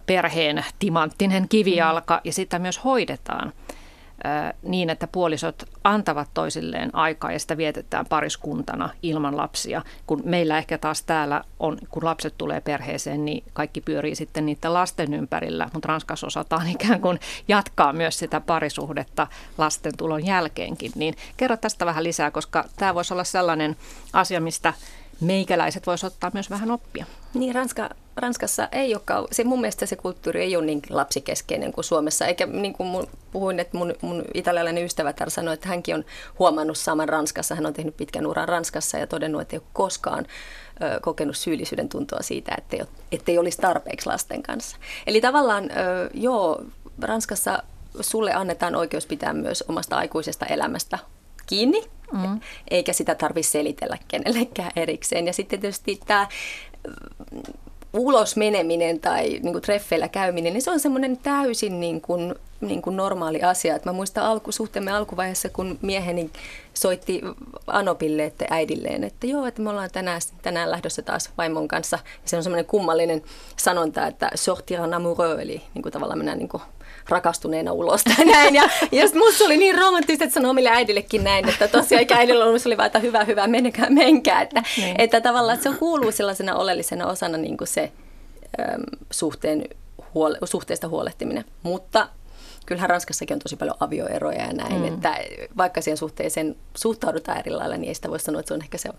perheen 0.06 0.64
timanttinen 0.78 1.48
kivijalka 1.48 2.20
ja 2.24 2.32
sitä 2.32 2.58
myös 2.58 2.84
hoidetaan 2.84 3.52
niin, 4.62 4.90
että 4.90 5.06
puolisot 5.06 5.62
antavat 5.84 6.28
toisilleen 6.34 6.94
aikaa 6.94 7.32
ja 7.32 7.38
sitä 7.38 7.56
vietetään 7.56 8.06
pariskuntana 8.06 8.90
ilman 9.02 9.36
lapsia. 9.36 9.82
Kun 10.06 10.22
meillä 10.24 10.58
ehkä 10.58 10.78
taas 10.78 11.02
täällä 11.02 11.44
on, 11.60 11.78
kun 11.90 12.04
lapset 12.04 12.34
tulee 12.38 12.60
perheeseen, 12.60 13.24
niin 13.24 13.44
kaikki 13.52 13.80
pyörii 13.80 14.14
sitten 14.14 14.46
niiden 14.46 14.74
lasten 14.74 15.14
ympärillä, 15.14 15.68
mutta 15.72 15.88
Ranskassa 15.88 16.26
osataan 16.26 16.68
ikään 16.76 17.00
kuin 17.00 17.20
jatkaa 17.48 17.92
myös 17.92 18.18
sitä 18.18 18.40
parisuhdetta 18.40 19.26
lasten 19.58 19.96
tulon 19.96 20.26
jälkeenkin. 20.26 20.92
Niin 20.94 21.14
kerro 21.36 21.56
tästä 21.56 21.86
vähän 21.86 22.04
lisää, 22.04 22.30
koska 22.30 22.64
tämä 22.76 22.94
voisi 22.94 23.14
olla 23.14 23.24
sellainen 23.24 23.76
asia, 24.12 24.40
mistä 24.40 24.74
meikäläiset 25.22 25.86
voisivat 25.86 26.12
ottaa 26.12 26.30
myös 26.34 26.50
vähän 26.50 26.70
oppia. 26.70 27.06
Niin, 27.34 27.54
Ranska, 27.54 27.90
Ranskassa 28.16 28.68
ei 28.72 28.94
ole, 28.94 29.28
se 29.32 29.44
mun 29.44 29.60
mielestä 29.60 29.86
se 29.86 29.96
kulttuuri 29.96 30.42
ei 30.42 30.56
ole 30.56 30.66
niin 30.66 30.82
lapsikeskeinen 30.90 31.72
kuin 31.72 31.84
Suomessa. 31.84 32.26
Eikä 32.26 32.46
niin 32.46 32.72
kuin 32.72 32.86
mun, 32.86 33.06
puhuin, 33.32 33.60
että 33.60 33.76
mun, 33.76 33.94
mun 34.00 34.24
italialainen 34.34 34.84
ystävä 34.84 35.12
täällä 35.12 35.30
sanoi, 35.30 35.54
että 35.54 35.68
hänkin 35.68 35.94
on 35.94 36.04
huomannut 36.38 36.78
saman 36.78 37.08
Ranskassa. 37.08 37.54
Hän 37.54 37.66
on 37.66 37.72
tehnyt 37.72 37.96
pitkän 37.96 38.26
uran 38.26 38.48
Ranskassa 38.48 38.98
ja 38.98 39.06
todennut, 39.06 39.42
että 39.42 39.56
ei 39.56 39.60
ole 39.60 39.68
koskaan 39.72 40.26
ö, 40.82 41.00
kokenut 41.00 41.36
syyllisyyden 41.36 41.88
tuntoa 41.88 42.22
siitä, 42.22 42.54
että 42.58 42.76
ei, 42.76 42.82
ettei 43.12 43.38
olisi 43.38 43.58
tarpeeksi 43.58 44.06
lasten 44.06 44.42
kanssa. 44.42 44.76
Eli 45.06 45.20
tavallaan, 45.20 45.70
ö, 45.70 46.10
joo, 46.14 46.62
Ranskassa 47.02 47.62
sulle 48.00 48.32
annetaan 48.32 48.74
oikeus 48.74 49.06
pitää 49.06 49.32
myös 49.32 49.64
omasta 49.68 49.96
aikuisesta 49.96 50.46
elämästä 50.46 50.98
kiinni, 51.46 51.82
mm. 52.12 52.40
eikä 52.70 52.92
sitä 52.92 53.14
tarvitse 53.14 53.50
selitellä 53.50 53.98
kenellekään 54.08 54.72
erikseen. 54.76 55.26
Ja 55.26 55.32
sitten 55.32 55.60
tietysti 55.60 56.00
tämä 56.06 56.28
ulos 57.92 58.36
meneminen 58.36 59.00
tai 59.00 59.28
niin 59.28 59.52
kuin 59.52 59.62
treffeillä 59.62 60.08
käyminen, 60.08 60.52
niin 60.52 60.62
se 60.62 60.70
on 60.70 60.80
semmoinen 60.80 61.16
täysin 61.16 61.80
niin 61.80 62.00
kuin, 62.00 62.34
niin 62.60 62.82
kuin 62.82 62.96
normaali 62.96 63.42
asia. 63.42 63.76
Et 63.76 63.84
mä 63.84 63.92
muistan 63.92 64.24
alku, 64.24 64.52
suhteemme 64.52 64.92
alkuvaiheessa, 64.92 65.48
kun 65.48 65.78
mieheni 65.82 66.30
soitti 66.74 67.20
Anopille, 67.66 68.24
että 68.24 68.44
äidilleen, 68.50 69.04
että 69.04 69.26
joo, 69.26 69.46
että 69.46 69.62
me 69.62 69.70
ollaan 69.70 69.90
tänään, 69.90 70.20
tänään 70.42 70.70
lähdössä 70.70 71.02
taas 71.02 71.30
vaimon 71.38 71.68
kanssa. 71.68 71.98
Ja 72.04 72.28
se 72.28 72.36
on 72.36 72.42
semmoinen 72.42 72.66
kummallinen 72.66 73.22
sanonta, 73.56 74.06
että 74.06 74.30
sortir 74.34 74.80
en 74.80 74.94
amoureux, 74.94 75.40
eli 75.40 75.62
niin 75.74 75.82
kuin 75.82 75.92
tavallaan 75.92 76.18
mennään 76.18 76.38
niin 76.38 76.48
kuin 76.48 76.62
rakastuneena 77.08 77.72
ulos 77.72 78.04
tai 78.04 78.24
näin. 78.24 78.54
Ja, 78.54 78.62
ja 78.92 79.04
musta 79.14 79.44
oli 79.44 79.56
niin 79.56 79.78
romanttista, 79.78 80.24
että 80.24 80.34
sanoi 80.34 80.50
omille 80.50 80.68
äidillekin 80.68 81.24
näin, 81.24 81.48
että 81.48 81.68
tosiaan 81.68 81.98
eikä 81.98 82.16
äidillä 82.16 82.44
ollut, 82.44 82.66
oli 82.66 82.76
vaan, 82.76 82.86
että 82.86 82.98
hyvä, 82.98 83.24
hyvä, 83.24 83.46
menkää, 83.46 83.90
menkää. 83.90 84.42
Että, 84.42 84.62
niin. 84.76 84.96
että 84.98 85.20
tavallaan 85.20 85.58
että 85.58 85.70
se 85.70 85.78
kuuluu 85.78 86.12
sellaisena 86.12 86.54
oleellisena 86.54 87.06
osana 87.06 87.38
niin 87.38 87.56
kuin 87.56 87.68
se 87.68 87.92
äm, 88.60 88.82
suhteen, 89.10 89.64
huole, 90.14 90.38
suhteesta 90.44 90.88
huolehtiminen. 90.88 91.44
Mutta 91.62 92.08
kyllähän 92.66 92.90
Ranskassakin 92.90 93.34
on 93.34 93.40
tosi 93.40 93.56
paljon 93.56 93.76
avioeroja 93.80 94.46
ja 94.46 94.52
näin, 94.52 94.78
mm. 94.78 94.84
että 94.84 95.16
vaikka 95.56 95.80
siihen 95.80 95.96
suhteeseen 95.96 96.56
suhtaudutaan 96.76 97.38
eri 97.38 97.50
lailla, 97.50 97.76
niin 97.76 97.88
ei 97.88 97.94
sitä 97.94 98.10
voi 98.10 98.20
sanoa, 98.20 98.40
että 98.40 98.48
se 98.48 98.54
on 98.54 98.62
ehkä 98.62 98.78
se 98.78 98.90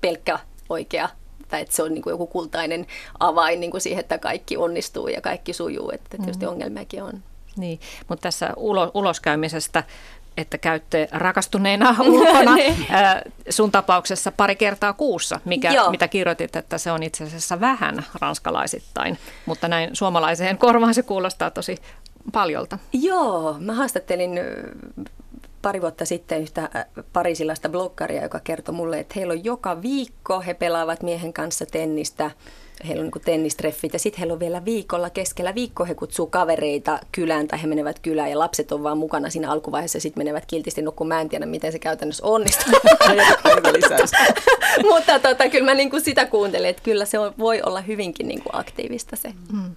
pelkkä 0.00 0.38
oikea 0.68 1.08
että, 1.46 1.58
että 1.58 1.76
se 1.76 1.82
on 1.82 1.94
niin 1.94 2.02
kuin 2.02 2.12
joku 2.12 2.26
kultainen 2.26 2.86
avain 3.20 3.60
niin 3.60 3.70
kuin 3.70 3.80
siihen, 3.80 4.00
että 4.00 4.18
kaikki 4.18 4.56
onnistuu 4.56 5.08
ja 5.08 5.20
kaikki 5.20 5.52
sujuu, 5.52 5.90
että 5.90 6.16
tietysti 6.16 6.46
mm. 6.46 6.52
ongelmiakin 6.52 7.02
on. 7.02 7.22
Niin, 7.56 7.80
mutta 8.08 8.22
tässä 8.22 8.52
ulo, 8.56 8.90
uloskäymisestä 8.94 9.84
että 10.36 10.58
käytte 10.58 11.08
rakastuneena 11.12 11.96
ulkona 12.08 12.54
niin. 12.56 12.76
sun 13.50 13.72
tapauksessa 13.72 14.32
pari 14.32 14.56
kertaa 14.56 14.92
kuussa, 14.92 15.40
mikä, 15.44 15.72
mitä 15.90 16.08
kirjoitit, 16.08 16.56
että 16.56 16.78
se 16.78 16.92
on 16.92 17.02
itse 17.02 17.24
asiassa 17.24 17.60
vähän 17.60 18.04
ranskalaisittain, 18.20 19.18
mutta 19.46 19.68
näin 19.68 19.90
suomalaiseen 19.92 20.58
korvaan 20.58 20.94
se 20.94 21.02
kuulostaa 21.02 21.50
tosi 21.50 21.76
paljolta. 22.32 22.78
Joo, 22.92 23.56
mä 23.58 23.74
haastattelin 23.74 24.40
pari 25.66 25.80
vuotta 25.80 26.04
sitten 26.04 26.42
yhtä 26.42 26.86
parisilaista 27.12 27.68
bloggaria, 27.68 28.22
joka 28.22 28.40
kertoi 28.40 28.74
mulle, 28.74 28.98
että 28.98 29.12
heillä 29.16 29.32
on 29.32 29.44
joka 29.44 29.82
viikko, 29.82 30.40
he 30.40 30.54
pelaavat 30.54 31.02
miehen 31.02 31.32
kanssa 31.32 31.66
tennistä 31.66 32.30
heillä 32.88 33.00
on 33.00 33.10
niin 33.14 33.24
tennistreffit 33.24 33.92
ja 33.92 33.98
sitten 33.98 34.18
heillä 34.18 34.32
on 34.32 34.40
vielä 34.40 34.64
viikolla 34.64 35.10
keskellä 35.10 35.54
viikko 35.54 35.84
he 35.84 35.94
kutsuu 35.94 36.26
kavereita 36.26 36.98
kylään 37.12 37.48
tai 37.48 37.62
he 37.62 37.66
menevät 37.66 37.98
kylään 37.98 38.30
ja 38.30 38.38
lapset 38.38 38.72
on 38.72 38.82
vaan 38.82 38.98
mukana 38.98 39.30
siinä 39.30 39.50
alkuvaiheessa 39.50 39.96
ja 39.96 40.00
sitten 40.00 40.20
menevät 40.20 40.46
kiltisti 40.46 40.82
nukkumaan. 40.82 41.18
Mä 41.18 41.20
en 41.20 41.28
tiedä, 41.28 41.46
miten 41.46 41.72
se 41.72 41.78
käytännössä 41.78 42.26
onnistuu. 42.26 42.72
Mutta 44.90 45.18
tota, 45.18 45.48
kyllä 45.48 45.64
mä 45.64 45.74
niin 45.74 45.90
kuin 45.90 46.02
sitä 46.02 46.26
kuuntelin, 46.26 46.68
että 46.68 46.82
kyllä 46.82 47.04
se 47.04 47.18
on, 47.18 47.34
voi 47.38 47.62
olla 47.62 47.80
hyvinkin 47.80 48.28
niin 48.28 48.42
kuin 48.42 48.54
aktiivista 48.56 49.16
se. 49.16 49.32
Mm. 49.52 49.76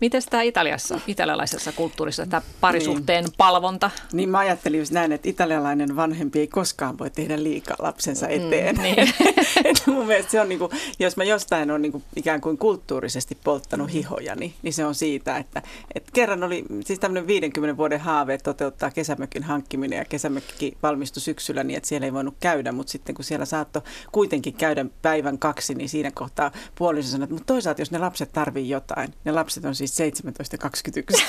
Miten 0.00 0.22
tämä 0.30 0.42
Italiassa, 0.42 1.00
italialaisessa 1.06 1.72
kulttuurissa, 1.72 2.26
tämä 2.26 2.42
parisuhteen 2.60 3.24
niin. 3.24 3.34
palvonta? 3.36 3.90
Niin 4.12 4.28
mä 4.28 4.38
ajattelin 4.38 4.78
just 4.78 4.92
näin, 4.92 5.12
että 5.12 5.28
italialainen 5.28 5.96
vanhempi 5.96 6.40
ei 6.40 6.46
koskaan 6.46 6.98
voi 6.98 7.10
tehdä 7.10 7.42
liikaa 7.42 7.76
lapsensa 7.78 8.26
mm, 8.26 8.32
eteen. 8.32 8.76
Mm, 8.76 8.82
niin. 8.82 8.98
että 9.64 9.90
mun 9.90 10.06
mielestä 10.06 10.30
se 10.30 10.40
on, 10.40 10.48
niin 10.48 10.58
kuin, 10.58 10.72
jos 10.98 11.16
mä 11.16 11.24
jostain 11.24 11.70
on 11.70 11.82
niin 11.82 11.92
kuin, 11.92 12.04
ikään 12.16 12.40
kuin 12.40 12.58
kulttuurisesti 12.58 13.38
polttanut 13.44 13.92
hihoja, 13.92 14.34
niin, 14.34 14.54
niin 14.62 14.74
se 14.74 14.84
on 14.84 14.94
siitä, 14.94 15.36
että, 15.36 15.62
että 15.94 16.10
kerran 16.12 16.44
oli 16.44 16.64
siis 16.84 16.98
tämmöinen 16.98 17.26
50 17.26 17.76
vuoden 17.76 18.00
haave, 18.00 18.34
että 18.34 18.44
toteuttaa 18.44 18.90
kesämökin 18.90 19.42
hankkiminen 19.42 19.96
ja 19.96 20.04
kesämökki 20.04 20.76
valmistui 20.82 21.20
syksyllä 21.20 21.64
niin, 21.64 21.76
että 21.76 21.88
siellä 21.88 22.04
ei 22.04 22.12
voinut 22.12 22.34
käydä, 22.40 22.72
mutta 22.72 22.90
sitten 22.90 23.14
kun 23.14 23.24
siellä 23.24 23.44
saattoi 23.44 23.82
kuitenkin 24.12 24.54
käydä 24.54 24.86
päivän 25.02 25.38
kaksi, 25.38 25.74
niin 25.74 25.88
siinä 25.88 26.10
kohtaa 26.10 26.50
puoliso 26.74 27.08
sanoi, 27.08 27.24
että 27.24 27.34
mutta 27.34 27.52
toisaalta 27.52 27.80
jos 27.80 27.90
ne 27.90 27.98
lapset 27.98 28.32
tarvii 28.32 28.68
jotain, 28.68 29.14
ne 29.24 29.32
lapset 29.32 29.64
on 29.68 29.74
siis 29.74 29.98
17.21. 29.98 31.22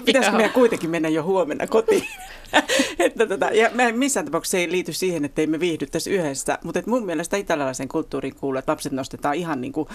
Pitäisikö 0.04 0.36
meidän 0.36 0.52
kuitenkin 0.52 0.90
mennä 0.90 1.08
jo 1.08 1.22
huomenna 1.22 1.66
kotiin? 1.66 2.06
että 2.98 3.26
tota, 3.26 3.46
ja 3.46 3.70
mä 3.74 3.92
missään 3.92 4.26
tapauksessa 4.26 4.58
ei 4.58 4.70
liity 4.70 4.92
siihen, 4.92 5.24
että 5.24 5.46
me 5.46 5.60
viihdyttäisi 5.60 6.10
yhdessä, 6.10 6.58
mutta 6.64 6.78
et 6.78 6.86
mun 6.86 7.06
mielestä 7.06 7.36
italialaisen 7.36 7.88
kulttuuriin 7.88 8.34
kuuluu, 8.34 8.58
että 8.58 8.72
lapset 8.72 8.92
nostetaan 8.92 9.34
ihan 9.34 9.60
niin 9.60 9.72
kuin, 9.72 9.88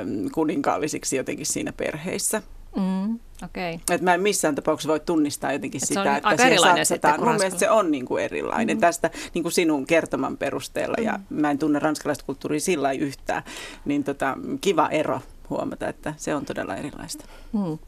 äm, 0.00 0.30
kuninkaallisiksi 0.32 1.16
jotenkin 1.16 1.46
siinä 1.46 1.72
perheissä. 1.72 2.42
Mm, 2.76 3.14
okay. 3.44 3.78
Et 3.90 4.00
mä 4.00 4.14
en 4.14 4.20
missään 4.20 4.54
tapauksessa 4.54 4.88
voi 4.88 5.00
tunnistaa 5.00 5.52
jotenkin 5.52 5.80
Et 5.84 5.88
sitä, 5.88 6.16
että 6.16 6.36
siihen 6.36 6.60
satsataan. 6.60 7.20
Mun 7.20 7.36
mielestä 7.36 7.60
se 7.60 7.70
on 7.70 7.90
niin 7.90 8.06
kuin 8.06 8.24
erilainen 8.24 8.76
mm. 8.76 8.80
tästä 8.80 9.10
niin 9.34 9.42
kuin 9.42 9.52
sinun 9.52 9.86
kertoman 9.86 10.36
perusteella 10.36 10.96
mm. 10.98 11.04
ja 11.04 11.20
mä 11.30 11.50
en 11.50 11.58
tunne 11.58 11.78
ranskalaista 11.78 12.24
kulttuuria 12.24 12.60
sillä 12.60 12.92
yhtään. 12.92 13.42
Niin 13.84 14.04
tota, 14.04 14.38
kiva 14.60 14.88
ero 14.88 15.20
huomata, 15.50 15.88
että 15.88 16.14
se 16.16 16.34
on 16.34 16.44
todella 16.44 16.76
erilaista. 16.76 17.24
Hmm. 17.52 17.78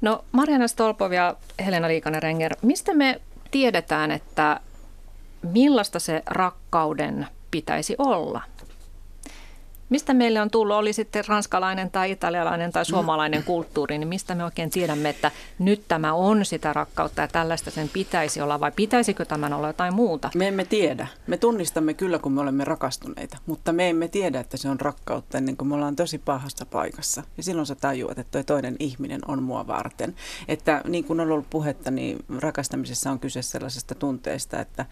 No 0.00 0.24
Mariana 0.32 0.68
Stolpov 0.68 1.12
ja 1.12 1.36
Helena 1.64 1.88
Liikanen-Renger, 1.88 2.56
mistä 2.62 2.94
me 2.94 3.20
tiedetään, 3.50 4.10
että 4.10 4.60
millaista 5.52 5.98
se 5.98 6.22
rakkauden 6.26 7.26
pitäisi 7.50 7.94
olla? 7.98 8.42
Mistä 9.88 10.14
meille 10.14 10.40
on 10.40 10.50
tullut, 10.50 10.76
oli 10.76 10.92
sitten 10.92 11.24
ranskalainen 11.28 11.90
tai 11.90 12.10
italialainen 12.10 12.72
tai 12.72 12.84
suomalainen 12.84 13.42
kulttuuri, 13.42 13.98
niin 13.98 14.08
mistä 14.08 14.34
me 14.34 14.44
oikein 14.44 14.70
tiedämme, 14.70 15.08
että 15.08 15.30
nyt 15.58 15.82
tämä 15.88 16.12
on 16.12 16.44
sitä 16.44 16.72
rakkautta 16.72 17.20
ja 17.20 17.28
tällaista 17.28 17.70
sen 17.70 17.88
pitäisi 17.88 18.40
olla 18.40 18.60
vai 18.60 18.72
pitäisikö 18.76 19.24
tämän 19.24 19.52
olla 19.52 19.66
jotain 19.66 19.94
muuta? 19.94 20.30
Me 20.34 20.48
emme 20.48 20.64
tiedä. 20.64 21.06
Me 21.26 21.36
tunnistamme 21.36 21.94
kyllä, 21.94 22.18
kun 22.18 22.32
me 22.32 22.40
olemme 22.40 22.64
rakastuneita, 22.64 23.38
mutta 23.46 23.72
me 23.72 23.88
emme 23.88 24.08
tiedä, 24.08 24.40
että 24.40 24.56
se 24.56 24.68
on 24.68 24.80
rakkautta 24.80 25.38
ennen 25.38 25.56
kuin 25.56 25.68
me 25.68 25.74
ollaan 25.74 25.96
tosi 25.96 26.18
pahassa 26.18 26.66
paikassa. 26.66 27.22
Ja 27.36 27.42
silloin 27.42 27.66
sä 27.66 27.74
tajuat, 27.74 28.18
että 28.18 28.30
toi 28.30 28.44
toinen 28.44 28.76
ihminen 28.78 29.20
on 29.28 29.42
mua 29.42 29.66
varten. 29.66 30.14
Että 30.48 30.80
niin 30.88 31.04
kuin 31.04 31.20
on 31.20 31.30
ollut 31.30 31.50
puhetta, 31.50 31.90
niin 31.90 32.18
rakastamisessa 32.38 33.10
on 33.10 33.20
kyse 33.20 33.42
sellaisesta 33.42 33.94
tunteesta, 33.94 34.60
että 34.60 34.86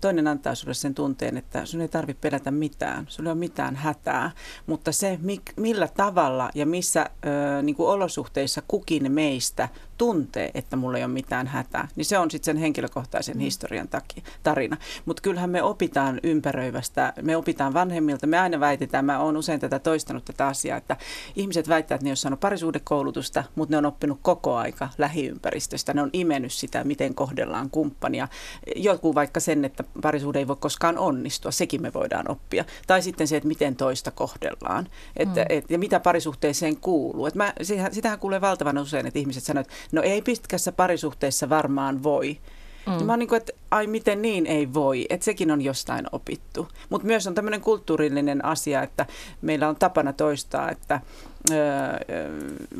toinen 0.00 0.26
antaa 0.26 0.54
sulle 0.54 0.74
sen 0.74 0.94
tunteen, 0.94 1.36
että 1.36 1.66
sun 1.66 1.80
ei 1.80 1.88
tarvitse 1.88 2.20
pelätä 2.20 2.50
mitään, 2.50 3.04
sulla 3.08 3.28
ei 3.28 3.32
ole 3.32 3.38
mitään 3.38 3.76
hätää, 3.76 4.30
mutta 4.66 4.92
se 4.92 5.18
millä 5.56 5.88
tavalla 5.88 6.50
ja 6.54 6.66
missä 6.66 7.10
ö, 7.58 7.62
niin 7.62 7.76
kuin 7.76 7.88
olosuhteissa 7.88 8.62
kukin 8.68 9.12
meistä 9.12 9.68
tuntee, 10.00 10.50
että 10.54 10.76
mulla 10.76 10.98
ei 10.98 11.04
ole 11.04 11.12
mitään 11.12 11.46
hätää, 11.46 11.88
niin 11.96 12.04
se 12.04 12.18
on 12.18 12.30
sitten 12.30 12.44
sen 12.44 12.56
henkilökohtaisen 12.56 13.36
mm. 13.36 13.40
historian 13.40 13.88
takia, 13.88 14.22
tarina. 14.42 14.76
Mutta 15.04 15.22
kyllähän 15.22 15.50
me 15.50 15.62
opitaan 15.62 16.20
ympäröivästä, 16.22 17.12
me 17.22 17.36
opitaan 17.36 17.74
vanhemmilta, 17.74 18.26
me 18.26 18.38
aina 18.38 18.60
väitetään, 18.60 19.04
mä 19.04 19.18
oon 19.18 19.36
usein 19.36 19.60
tätä 19.60 19.78
toistanut 19.78 20.24
tätä 20.24 20.46
asiaa, 20.46 20.78
että 20.78 20.96
ihmiset 21.36 21.68
väittävät, 21.68 21.98
että 21.98 22.04
ne 22.04 22.10
on 22.10 22.16
saanut 22.16 22.40
parisuudekoulutusta, 22.40 23.44
mutta 23.54 23.72
ne 23.72 23.78
on 23.78 23.86
oppinut 23.86 24.18
koko 24.22 24.56
aika 24.56 24.88
lähiympäristöstä, 24.98 25.94
ne 25.94 26.02
on 26.02 26.10
imennyt 26.12 26.52
sitä, 26.52 26.84
miten 26.84 27.14
kohdellaan 27.14 27.70
kumppania. 27.70 28.28
Joku 28.76 29.14
vaikka 29.14 29.40
sen, 29.40 29.64
että 29.64 29.84
parisuhde 30.02 30.38
ei 30.38 30.48
voi 30.48 30.56
koskaan 30.60 30.98
onnistua, 30.98 31.50
sekin 31.50 31.82
me 31.82 31.92
voidaan 31.92 32.30
oppia. 32.30 32.64
Tai 32.86 33.02
sitten 33.02 33.28
se, 33.28 33.36
että 33.36 33.48
miten 33.48 33.76
toista 33.76 34.10
kohdellaan 34.10 34.86
että, 35.16 35.40
mm. 35.40 35.46
et, 35.48 35.70
ja 35.70 35.78
mitä 35.78 36.00
parisuhteeseen 36.00 36.76
kuuluu. 36.76 37.26
Et 37.26 37.34
mä, 37.34 37.52
sitähän 37.92 38.18
kuulee 38.18 38.40
valtavan 38.40 38.78
usein, 38.78 39.06
että 39.06 39.18
ihmiset 39.18 39.44
sanoo, 39.44 39.60
että 39.60 39.72
no 39.92 40.02
ei 40.02 40.22
pitkässä 40.22 40.72
parisuhteessa 40.72 41.48
varmaan 41.48 42.02
voi. 42.02 42.38
Mm. 42.86 43.04
Mä 43.04 43.12
oon 43.12 43.18
niin 43.18 43.28
kuin, 43.28 43.36
että 43.36 43.52
ai 43.70 43.86
miten 43.86 44.22
niin 44.22 44.46
ei 44.46 44.74
voi, 44.74 45.06
että 45.10 45.24
sekin 45.24 45.50
on 45.50 45.62
jostain 45.62 46.06
opittu. 46.12 46.68
Mutta 46.88 47.06
myös 47.06 47.26
on 47.26 47.34
tämmöinen 47.34 47.60
kulttuurillinen 47.60 48.44
asia, 48.44 48.82
että 48.82 49.06
meillä 49.42 49.68
on 49.68 49.76
tapana 49.76 50.12
toistaa, 50.12 50.70
että 50.70 51.00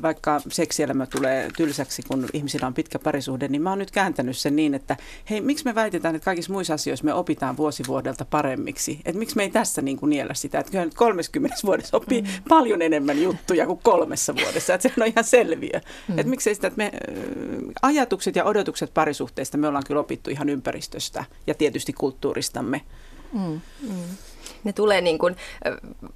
vaikka 0.02 0.40
seksielämä 0.48 1.06
tulee 1.06 1.48
tylsäksi, 1.56 2.02
kun 2.02 2.26
ihmisillä 2.32 2.66
on 2.66 2.74
pitkä 2.74 2.98
parisuhde, 2.98 3.48
niin 3.48 3.62
mä 3.62 3.70
oon 3.70 3.78
nyt 3.78 3.90
kääntänyt 3.90 4.36
sen 4.36 4.56
niin, 4.56 4.74
että 4.74 4.96
hei, 5.30 5.40
miksi 5.40 5.64
me 5.64 5.74
väitetään, 5.74 6.14
että 6.14 6.24
kaikissa 6.24 6.52
muissa 6.52 6.74
asioissa 6.74 7.04
me 7.04 7.14
opitaan 7.14 7.56
vuosivuodelta 7.56 8.24
paremmiksi? 8.24 9.00
Että 9.04 9.18
miksi 9.18 9.36
me 9.36 9.42
ei 9.42 9.50
tässä 9.50 9.82
niin 9.82 9.96
kuin 9.96 10.10
niellä 10.10 10.34
sitä, 10.34 10.58
että 10.58 10.72
kyllä 10.72 10.84
nyt 10.84 10.94
30 10.94 11.56
vuodessa 11.64 11.96
oppii 11.96 12.22
mm. 12.22 12.28
paljon 12.48 12.82
enemmän 12.82 13.22
juttuja 13.22 13.66
kuin 13.66 13.80
kolmessa 13.82 14.34
vuodessa, 14.36 14.74
että 14.74 14.88
se 14.88 14.94
on 15.00 15.06
ihan 15.06 15.24
selviö. 15.24 15.80
Mm. 16.08 16.18
Että 16.18 16.30
miksei 16.30 16.54
sitä, 16.54 16.66
että 16.66 16.78
me 16.78 16.92
ajatukset 17.82 18.36
ja 18.36 18.44
odotukset 18.44 18.94
parisuhteista 18.94 19.58
me 19.58 19.68
ollaan 19.68 19.84
kyllä 19.86 20.00
opittu 20.00 20.30
ihan 20.30 20.48
ympäristöstä 20.48 21.24
ja 21.46 21.54
tietysti 21.54 21.92
kulttuuristamme. 21.92 22.80
Mm. 23.32 23.60
Mm 23.82 24.16
ne 24.64 24.72
tulee 24.72 25.00
niin 25.00 25.18
kuin 25.18 25.36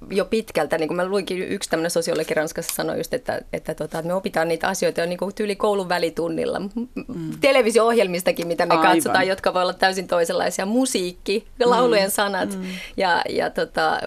jo 0.09 0.25
pitkältä, 0.25 0.77
niin 0.77 0.87
kuin 0.87 0.95
mä 0.95 1.05
luinkin, 1.05 1.43
yksi 1.43 1.69
tämmöinen 1.69 1.91
sosiologi 1.91 2.33
Ranskassa 2.33 2.75
sanoi 2.75 2.97
just, 2.97 3.13
että, 3.13 3.41
että, 3.53 3.73
tota, 3.73 3.99
että 3.99 4.07
me 4.07 4.13
opitaan 4.13 4.47
niitä 4.47 4.67
asioita 4.67 5.01
jo 5.01 5.07
niin 5.07 5.17
kuin 5.17 5.35
tyyli 5.35 5.55
koulun 5.55 5.89
välitunnilla. 5.89 6.59
Mm. 6.59 7.31
Televisio-ohjelmistakin, 7.41 8.47
mitä 8.47 8.65
me 8.65 8.73
Aivan. 8.73 8.93
katsotaan, 8.93 9.27
jotka 9.27 9.53
voi 9.53 9.61
olla 9.61 9.73
täysin 9.73 10.07
toisenlaisia. 10.07 10.65
Musiikki, 10.65 11.47
laulujen 11.65 12.11
sanat 12.11 12.49
mm. 12.49 12.63
ja, 12.97 13.21
ja 13.29 13.49
tota, 13.49 13.99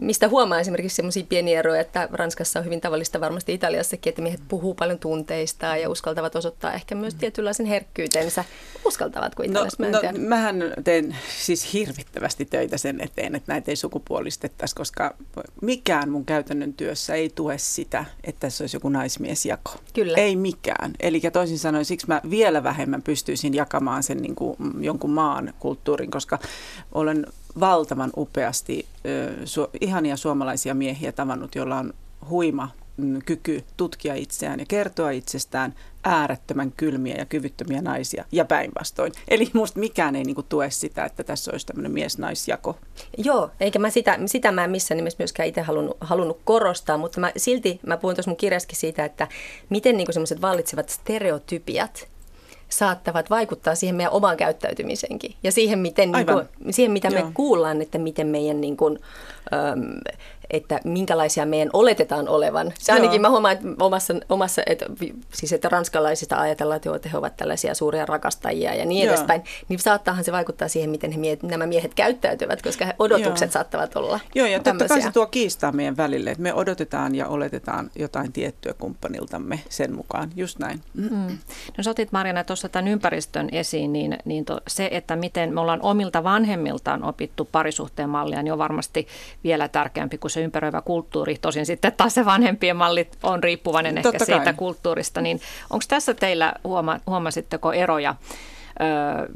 mistä 0.00 0.28
huomaa 0.28 0.60
esimerkiksi 0.60 0.96
sellaisia 0.96 1.24
pieniä 1.28 1.58
eroja, 1.58 1.80
että 1.80 2.08
Ranskassa 2.12 2.58
on 2.58 2.64
hyvin 2.64 2.80
tavallista 2.80 3.20
varmasti 3.20 3.54
Italiassakin, 3.54 4.10
että 4.10 4.22
miehet 4.22 4.40
puhuu 4.48 4.74
paljon 4.74 4.98
tunteista 4.98 5.76
ja 5.76 5.90
uskaltavat 5.90 6.36
osoittaa 6.36 6.72
ehkä 6.72 6.94
myös 6.94 7.14
tietynlaisen 7.14 7.66
herkkyytensä. 7.66 8.44
Uskaltavat 8.84 9.34
kuin 9.34 9.52
no, 9.52 9.64
no, 9.64 10.00
mähän 10.28 10.56
teen 10.84 11.16
siis 11.38 11.72
hirvittävästi 11.72 12.44
töitä 12.44 12.78
sen 12.78 13.00
eteen, 13.00 13.34
että 13.34 13.52
näitä 13.52 13.70
ei 13.70 13.76
sukupuolistettaisi, 13.76 14.74
koska 14.74 15.14
mikään 15.62 16.10
mun 16.10 16.24
käytännön 16.24 16.72
työssä 16.72 17.14
ei 17.14 17.28
tue 17.34 17.58
sitä, 17.58 18.04
että 18.24 18.50
se 18.50 18.62
olisi 18.62 18.76
joku 18.76 18.88
naismiesjako. 18.88 19.70
Kyllä. 19.94 20.18
Ei 20.18 20.36
mikään. 20.36 20.92
Eli 21.00 21.20
toisin 21.32 21.58
sanoen 21.58 21.84
siksi 21.84 22.06
mä 22.06 22.20
vielä 22.30 22.62
vähemmän 22.62 23.02
pystyisin 23.02 23.54
jakamaan 23.54 24.02
sen 24.02 24.18
niin 24.18 24.34
kuin 24.34 24.56
jonkun 24.80 25.10
maan 25.10 25.54
kulttuurin, 25.58 26.10
koska 26.10 26.38
olen 26.92 27.26
valtavan 27.60 28.10
upeasti 28.16 28.86
su, 29.44 29.68
ihania 29.80 30.16
suomalaisia 30.16 30.74
miehiä 30.74 31.12
tavannut, 31.12 31.54
joilla 31.54 31.78
on 31.78 31.94
huima 32.28 32.68
mm, 32.96 33.18
kyky 33.26 33.64
tutkia 33.76 34.14
itseään 34.14 34.60
ja 34.60 34.66
kertoa 34.68 35.10
itsestään 35.10 35.74
äärettömän 36.04 36.72
kylmiä 36.76 37.14
ja 37.18 37.24
kyvyttömiä 37.24 37.82
naisia 37.82 38.24
ja 38.32 38.44
päinvastoin. 38.44 39.12
Eli 39.28 39.50
musta 39.52 39.80
mikään 39.80 40.16
ei 40.16 40.24
niinku 40.24 40.42
tue 40.42 40.70
sitä, 40.70 41.04
että 41.04 41.24
tässä 41.24 41.50
olisi 41.50 41.66
tämmöinen 41.66 41.92
mies-naisjako. 41.92 42.76
Joo, 43.18 43.50
eikä 43.60 43.78
mä 43.78 43.90
sitä, 43.90 44.18
sitä 44.26 44.52
mä 44.52 44.64
en 44.64 44.70
missään 44.70 44.96
nimessä 44.96 45.16
myöskään 45.18 45.48
itse 45.48 45.60
halunnut, 45.60 45.96
halunnut 46.00 46.40
korostaa, 46.44 46.98
mutta 46.98 47.20
mä, 47.20 47.32
silti 47.36 47.80
mä 47.86 47.96
puhun 47.96 48.14
tuossa 48.14 48.30
mun 48.30 48.36
kirjaskin 48.36 48.76
siitä, 48.78 49.04
että 49.04 49.28
miten 49.70 49.96
niinku 49.96 50.12
semmoiset 50.12 50.42
vallitsevat 50.42 50.88
stereotypiat 50.88 52.08
saattavat 52.68 53.30
vaikuttaa 53.30 53.74
siihen 53.74 53.96
meidän 53.96 54.12
omaan 54.12 54.36
käyttäytymiseenkin 54.36 55.34
ja 55.42 55.52
siihen, 55.52 55.78
miten, 55.78 56.12
niin 56.12 56.26
kuin, 56.26 56.48
siihen 56.70 56.92
mitä 56.92 57.08
Joo. 57.08 57.24
me 57.24 57.30
kuullaan, 57.34 57.82
että 57.82 57.98
miten 57.98 58.26
meidän 58.26 58.60
niin 58.60 58.76
kuin, 58.76 58.98
että 60.56 60.80
minkälaisia 60.84 61.46
meidän 61.46 61.70
oletetaan 61.72 62.28
olevan. 62.28 62.72
Se 62.78 62.92
ainakin 62.92 63.16
Joo. 63.16 63.22
mä 63.22 63.30
huomaan 63.30 63.52
että 63.52 63.68
omassa, 63.80 64.14
omassa 64.28 64.62
että, 64.66 64.86
siis 65.32 65.52
että 65.52 65.68
ranskalaisista 65.68 66.36
ajatellaan, 66.36 66.80
että 66.96 67.08
he 67.08 67.18
ovat 67.18 67.36
tällaisia 67.36 67.74
suuria 67.74 68.06
rakastajia 68.06 68.74
ja 68.74 68.84
niin 68.84 69.06
Joo. 69.06 69.14
edespäin, 69.14 69.42
niin 69.68 69.78
saattaahan 69.78 70.24
se 70.24 70.32
vaikuttaa 70.32 70.68
siihen, 70.68 70.90
miten 70.90 71.12
he 71.12 71.18
miehet, 71.18 71.42
nämä 71.42 71.66
miehet 71.66 71.94
käyttäytyvät, 71.94 72.62
koska 72.62 72.84
he 72.84 72.94
odotukset 72.98 73.46
Joo. 73.46 73.52
saattavat 73.52 73.96
olla 73.96 74.20
Joo, 74.34 74.46
ja 74.46 74.60
totta 74.60 74.88
kai 74.88 75.02
se 75.02 75.12
tuo 75.12 75.26
kiistaa 75.26 75.72
meidän 75.72 75.96
välille, 75.96 76.30
että 76.30 76.42
me 76.42 76.54
odotetaan 76.54 77.14
ja 77.14 77.28
oletetaan 77.28 77.90
jotain 77.96 78.32
tiettyä 78.32 78.74
kumppaniltamme 78.78 79.60
sen 79.68 79.94
mukaan, 79.94 80.30
just 80.36 80.58
näin. 80.58 80.80
Mm. 80.94 81.38
No 81.76 81.84
sä 81.84 81.90
otit 81.90 82.12
Marjana 82.12 82.44
tuossa 82.44 82.68
tämän 82.68 82.88
ympäristön 82.88 83.48
esiin, 83.52 83.92
niin, 83.92 84.18
niin 84.24 84.44
to, 84.44 84.60
se, 84.68 84.88
että 84.92 85.16
miten 85.16 85.54
me 85.54 85.60
ollaan 85.60 85.82
omilta 85.82 86.24
vanhemmiltaan 86.24 87.04
opittu 87.04 87.48
parisuhteen 87.52 88.10
mallia, 88.10 88.42
niin 88.42 88.52
on 88.52 88.58
varmasti 88.58 89.06
vielä 89.44 89.68
tärkeämpi 89.68 90.18
kuin 90.18 90.30
se 90.30 90.40
ympäröivä 90.44 90.80
kulttuuri. 90.80 91.36
Tosin 91.40 91.66
sitten 91.66 91.92
taas 91.92 92.14
se 92.14 92.24
vanhempien 92.24 92.76
malli 92.76 93.08
on 93.22 93.44
riippuvainen 93.44 93.94
Totta 93.94 94.08
ehkä 94.08 94.18
kai. 94.18 94.26
siitä 94.26 94.52
kulttuurista. 94.52 95.20
Niin 95.20 95.40
onko 95.70 95.84
tässä 95.88 96.14
teillä, 96.14 96.52
huoma, 96.64 97.00
huomasitteko 97.06 97.72
eroja 97.72 98.14
Öö, 98.80 99.26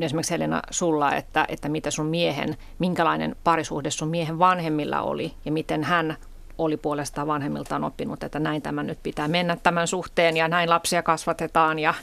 esimerkiksi 0.00 0.32
Helena 0.32 0.62
sulla, 0.70 1.14
että, 1.14 1.44
että 1.48 1.68
mitä 1.68 1.90
sun 1.90 2.06
miehen, 2.06 2.56
minkälainen 2.78 3.36
parisuhde 3.44 3.90
sun 3.90 4.08
miehen 4.08 4.38
vanhemmilla 4.38 5.02
oli 5.02 5.32
ja 5.44 5.52
miten 5.52 5.84
hän 5.84 6.16
oli 6.58 6.76
puolestaan 6.76 7.26
vanhemmiltaan 7.26 7.84
oppinut, 7.84 8.22
että 8.22 8.38
näin 8.38 8.62
tämä 8.62 8.82
nyt 8.82 8.98
pitää 9.02 9.28
mennä 9.28 9.56
tämän 9.62 9.86
suhteen 9.86 10.36
ja 10.36 10.48
näin 10.48 10.70
lapsia 10.70 11.02
kasvatetaan. 11.02 11.78
Ja... 11.78 11.94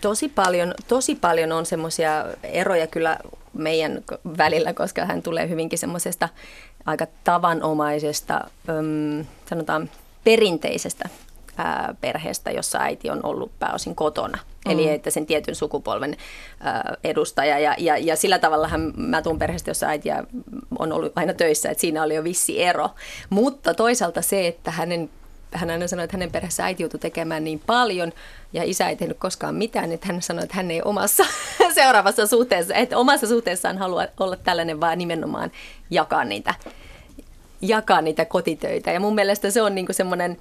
Tosi 0.00 0.28
paljon, 0.28 0.74
tosi 0.88 1.14
paljon 1.14 1.52
on 1.52 1.66
semmoisia 1.66 2.24
eroja 2.42 2.86
kyllä 2.86 3.18
meidän 3.52 4.02
välillä, 4.38 4.72
koska 4.72 5.04
hän 5.04 5.22
tulee 5.22 5.48
hyvinkin 5.48 5.78
semmoisesta 5.78 6.28
aika 6.86 7.06
tavanomaisesta, 7.24 8.40
äm, 8.68 9.26
sanotaan 9.48 9.90
perinteisestä 10.24 11.08
ää, 11.56 11.94
perheestä, 12.00 12.50
jossa 12.50 12.78
äiti 12.78 13.10
on 13.10 13.20
ollut 13.22 13.58
pääosin 13.58 13.94
kotona. 13.94 14.38
Mm. 14.66 14.72
Eli 14.72 14.88
että 14.88 15.10
sen 15.10 15.26
tietyn 15.26 15.54
sukupolven 15.54 16.16
ää, 16.60 16.96
edustaja. 17.04 17.58
Ja, 17.58 17.74
ja, 17.78 17.98
ja 17.98 18.16
sillä 18.16 18.38
tavalla 18.38 18.70
mä 18.96 19.22
tuun 19.22 19.38
perheestä, 19.38 19.70
jossa 19.70 19.86
äiti 19.86 20.08
on 20.78 20.92
ollut 20.92 21.12
aina 21.16 21.34
töissä, 21.34 21.70
että 21.70 21.80
siinä 21.80 22.02
oli 22.02 22.14
jo 22.14 22.24
vissi 22.24 22.62
ero. 22.62 22.90
Mutta 23.30 23.74
toisaalta 23.74 24.22
se, 24.22 24.46
että 24.46 24.70
hänen 24.70 25.10
hän 25.54 25.70
aina 25.70 25.88
sanoi, 25.88 26.04
että 26.04 26.16
hänen 26.16 26.30
perheessä 26.30 26.64
äiti 26.64 26.82
joutui 26.82 27.00
tekemään 27.00 27.44
niin 27.44 27.62
paljon 27.66 28.12
ja 28.52 28.64
isä 28.64 28.88
ei 28.88 28.96
tehnyt 28.96 29.18
koskaan 29.18 29.54
mitään, 29.54 29.92
että 29.92 30.06
hän 30.06 30.22
sanoi, 30.22 30.44
että 30.44 30.56
hän 30.56 30.70
ei 30.70 30.82
omassa 30.84 31.24
seuraavassa 31.74 32.26
suhteessa, 32.26 32.74
että 32.74 32.98
omassa 32.98 33.26
suhteessaan 33.26 33.78
halua 33.78 34.06
olla 34.20 34.36
tällainen, 34.36 34.80
vaan 34.80 34.98
nimenomaan 34.98 35.50
jakaa 35.94 36.24
niitä, 36.24 36.54
jakaa 37.60 38.00
niitä 38.00 38.24
kotitöitä. 38.24 38.92
Ja 38.92 39.00
mun 39.00 39.14
mielestä 39.14 39.50
se 39.50 39.62
on 39.62 39.74
niinku 39.74 39.92
semmoinen, 39.92 40.36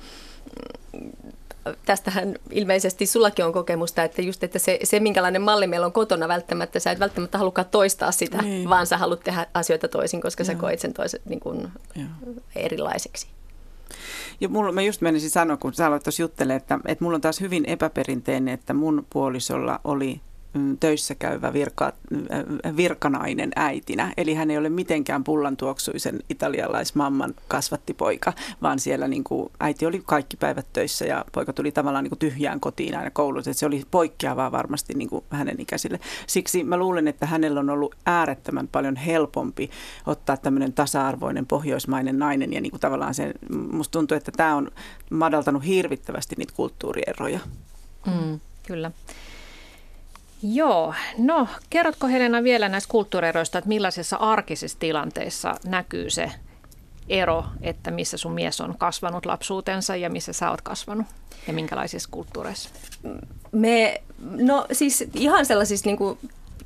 tästähän 1.85 2.35
ilmeisesti 2.51 3.05
sullakin 3.05 3.45
on 3.45 3.53
kokemusta, 3.53 4.03
että 4.03 4.21
just, 4.21 4.43
että 4.43 4.59
se, 4.59 4.79
se 4.83 4.99
minkälainen 4.99 5.41
malli 5.41 5.67
meillä 5.67 5.85
on 5.85 5.93
kotona 5.93 6.27
välttämättä, 6.27 6.79
sä 6.79 6.91
et 6.91 6.99
välttämättä 6.99 7.37
halukkaan 7.37 7.67
toistaa 7.71 8.11
sitä, 8.11 8.37
niin. 8.37 8.69
vaan 8.69 8.87
sä 8.87 8.97
haluat 8.97 9.23
tehdä 9.23 9.47
asioita 9.53 9.87
toisin, 9.87 10.21
koska 10.21 10.43
Joo. 10.43 10.47
sä 10.47 10.55
koet 10.55 10.79
sen 10.79 10.93
toisen 10.93 11.19
niin 11.25 11.39
kuin 11.39 11.71
erilaiseksi. 12.55 13.27
Ja 14.41 14.49
mulla, 14.49 14.71
mä 14.71 14.81
just 14.81 15.01
menisin 15.01 15.29
sanoa, 15.29 15.57
kun 15.57 15.73
sä 15.73 15.87
aloit 15.87 16.03
tuossa 16.03 16.21
juttelemaan, 16.21 16.57
että, 16.57 16.79
että 16.85 17.03
mulla 17.03 17.15
on 17.15 17.21
taas 17.21 17.41
hyvin 17.41 17.65
epäperinteinen, 17.65 18.53
että 18.53 18.73
mun 18.73 19.05
puolisolla 19.09 19.79
oli 19.83 20.13
Mm, 20.13 20.32
töissä 20.79 21.15
käyvä 21.15 21.53
virka, 21.53 21.85
äh, 21.85 22.77
virkanainen 22.77 23.51
äitinä. 23.55 24.13
Eli 24.17 24.33
hän 24.33 24.51
ei 24.51 24.57
ole 24.57 24.69
mitenkään 24.69 25.23
pullantuoksuisen 25.23 26.19
italialaismamman 26.29 27.33
kasvattipoika, 27.47 28.33
vaan 28.61 28.79
siellä 28.79 29.07
niin 29.07 29.23
kuin, 29.23 29.51
äiti 29.59 29.85
oli 29.85 30.01
kaikki 30.05 30.37
päivät 30.37 30.65
töissä 30.73 31.05
ja 31.05 31.25
poika 31.31 31.53
tuli 31.53 31.71
tavallaan 31.71 32.03
niin 32.03 32.09
kuin 32.09 32.19
tyhjään 32.19 32.59
kotiin 32.59 32.97
aina 32.97 33.11
koulussa. 33.11 33.53
Se 33.53 33.65
oli 33.65 33.83
poikkeavaa 33.91 34.51
varmasti 34.51 34.93
niin 34.93 35.09
kuin 35.09 35.23
hänen 35.29 35.61
ikäisille. 35.61 35.99
Siksi 36.27 36.63
mä 36.63 36.77
luulen, 36.77 37.07
että 37.07 37.25
hänellä 37.25 37.59
on 37.59 37.69
ollut 37.69 37.95
äärettömän 38.05 38.67
paljon 38.67 38.95
helpompi 38.95 39.69
ottaa 40.05 40.37
tämmöinen 40.37 40.73
tasa-arvoinen 40.73 41.45
pohjoismainen 41.45 42.19
nainen. 42.19 42.53
Ja 42.53 42.61
niin 42.61 42.71
kuin 42.71 42.81
tavallaan 42.81 43.13
se, 43.13 43.33
musta 43.71 43.91
tuntuu, 43.91 44.17
että 44.17 44.31
tämä 44.31 44.55
on 44.55 44.71
madaltanut 45.09 45.65
hirvittävästi 45.65 46.35
niitä 46.37 46.53
kulttuurieroja. 46.55 47.39
Mm, 48.05 48.39
kyllä. 48.67 48.91
Joo, 50.43 50.93
no 51.17 51.47
kerrotko 51.69 52.07
Helena 52.07 52.43
vielä 52.43 52.69
näistä 52.69 52.91
kulttuurieroista, 52.91 53.57
että 53.57 53.67
millaisissa 53.67 54.17
arkisissa 54.17 54.79
tilanteissa 54.79 55.55
näkyy 55.65 56.09
se 56.09 56.31
ero, 57.09 57.45
että 57.61 57.91
missä 57.91 58.17
sun 58.17 58.31
mies 58.31 58.61
on 58.61 58.77
kasvanut 58.77 59.25
lapsuutensa 59.25 59.95
ja 59.95 60.09
missä 60.09 60.33
sä 60.33 60.51
oot 60.51 60.61
kasvanut 60.61 61.07
ja 61.47 61.53
minkälaisissa 61.53 62.09
kulttuureissa? 62.11 62.69
Me, 63.51 64.01
no 64.19 64.65
siis 64.71 65.03
ihan 65.15 65.45
sellaisissa 65.45 65.85
niin 65.85 65.97
kuin 65.97 66.19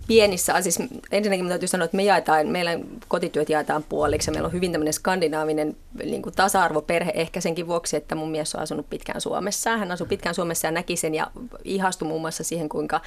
pienissä, 0.07 0.61
siis 0.61 0.79
ensinnäkin 1.11 1.45
mä 1.45 1.49
täytyy 1.49 1.67
sanoa, 1.67 1.85
että 1.85 1.97
me 1.97 2.03
jaetaan, 2.03 2.47
meillä 2.47 2.79
kotityöt 3.07 3.49
jaetaan 3.49 3.83
puoliksi 3.83 4.29
ja 4.29 4.33
meillä 4.33 4.47
on 4.47 4.53
hyvin 4.53 4.71
tämmöinen 4.71 4.93
skandinaavinen 4.93 5.77
niin 6.03 6.21
kuin 6.21 6.35
tasa-arvoperhe 6.35 7.11
ehkä 7.15 7.41
senkin 7.41 7.67
vuoksi, 7.67 7.97
että 7.97 8.15
mun 8.15 8.31
mies 8.31 8.55
on 8.55 8.61
asunut 8.61 8.89
pitkään 8.89 9.21
Suomessa. 9.21 9.77
Hän 9.77 9.91
asui 9.91 10.07
pitkään 10.07 10.35
Suomessa 10.35 10.67
ja 10.67 10.71
näki 10.71 10.95
sen 10.95 11.15
ja 11.15 11.31
ihastui 11.63 12.07
muun 12.07 12.21
muassa 12.21 12.43
siihen, 12.43 12.69
kuinka 12.69 13.01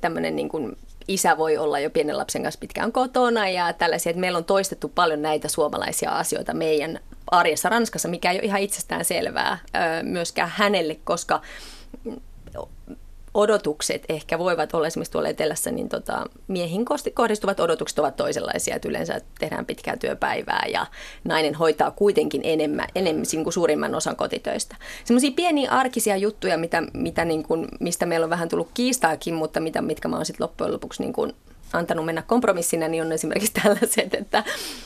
tämmöinen 0.00 0.36
niin 0.36 0.48
kuin 0.48 0.76
isä 1.08 1.38
voi 1.38 1.56
olla 1.58 1.78
jo 1.78 1.90
pienen 1.90 2.18
lapsen 2.18 2.42
kanssa 2.42 2.60
pitkään 2.60 2.92
kotona 2.92 3.48
ja 3.48 3.72
tällaisia, 3.72 4.10
että 4.10 4.20
meillä 4.20 4.38
on 4.38 4.44
toistettu 4.44 4.88
paljon 4.88 5.22
näitä 5.22 5.48
suomalaisia 5.48 6.10
asioita 6.10 6.54
meidän 6.54 7.00
arjessa 7.30 7.68
Ranskassa, 7.68 8.08
mikä 8.08 8.30
ei 8.30 8.38
ole 8.38 8.44
ihan 8.44 8.60
itsestään 8.60 9.04
selvää 9.04 9.58
myöskään 10.02 10.52
hänelle, 10.54 10.96
koska 11.04 11.40
odotukset 13.36 14.04
ehkä 14.08 14.38
voivat 14.38 14.74
olla 14.74 14.86
esimerkiksi 14.86 15.12
tuolla 15.12 15.28
etelässä, 15.28 15.70
niin 15.70 15.88
tota, 15.88 16.24
miehiin 16.48 16.84
kohdistuvat 17.14 17.60
odotukset 17.60 17.98
ovat 17.98 18.16
toisenlaisia, 18.16 18.76
että 18.76 18.88
yleensä 18.88 19.20
tehdään 19.38 19.66
pitkää 19.66 19.96
työpäivää 19.96 20.64
ja 20.72 20.86
nainen 21.24 21.54
hoitaa 21.54 21.90
kuitenkin 21.90 22.40
enemmän, 22.44 22.86
enemmän 22.94 23.24
niin 23.32 23.44
kuin 23.44 23.52
suurimman 23.52 23.94
osan 23.94 24.16
kotitöistä. 24.16 24.76
Sellaisia 25.04 25.30
pieniä 25.36 25.70
arkisia 25.70 26.16
juttuja, 26.16 26.58
mitä, 26.58 26.82
mitä 26.94 27.24
niin 27.24 27.42
kuin, 27.42 27.68
mistä 27.80 28.06
meillä 28.06 28.24
on 28.24 28.30
vähän 28.30 28.48
tullut 28.48 28.70
kiistaakin, 28.74 29.34
mutta 29.34 29.60
mitä, 29.60 29.82
mitkä 29.82 30.08
mä 30.08 30.16
oon 30.16 30.26
sitten 30.26 30.44
loppujen 30.44 30.72
lopuksi 30.72 31.02
niin 31.02 31.12
kuin 31.12 31.32
antanut 31.76 32.04
mennä 32.04 32.22
kompromissina, 32.22 32.88
niin 32.88 33.02
on 33.02 33.12
esimerkiksi 33.12 33.52
tällaiset, 33.62 34.14
että 34.14 34.44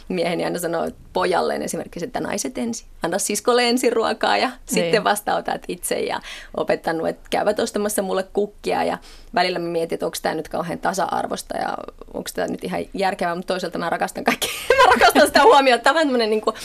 mieheni 0.09 0.45
aina 0.45 0.59
sanoo 0.59 0.91
pojalleen 1.13 1.63
esimerkiksi, 1.63 2.05
että 2.05 2.21
naiset 2.21 2.59
ensin. 2.59 2.87
Anna 3.03 3.19
siskolle 3.19 3.69
ensin 3.69 3.93
ruokaa 3.93 4.37
ja 4.37 4.49
niin. 4.49 4.59
sitten 4.67 5.05
vasta 5.05 5.37
otat 5.37 5.63
itse 5.69 6.01
ja 6.01 6.21
opettanut, 6.57 7.09
että 7.09 7.27
käyvät 7.31 7.59
ostamassa 7.59 8.03
mulle 8.03 8.23
kukkia 8.23 8.85
ja 8.85 8.99
välillä 9.35 9.59
mä 9.59 9.69
mietin, 9.69 9.97
että 9.97 10.07
onko 10.07 10.19
tämä 10.23 10.35
nyt 10.35 10.49
kauhean 10.49 10.79
tasa-arvosta 10.79 11.57
ja 11.57 11.79
onko 12.15 12.31
tämä 12.35 12.49
nyt 12.49 12.65
ihan 12.65 12.85
järkevää, 12.95 13.35
mutta 13.35 13.55
toisaalta 13.55 13.79
mä 13.79 13.91
rakastan 13.91 14.25
kaikki, 14.25 14.49
mä 14.79 14.93
rakastan 14.93 15.27
sitä 15.27 15.43
huomiota. 15.43 15.85
Tämä 15.85 16.01
on 16.01 16.19
niin 16.19 16.41
kuin, 16.41 16.57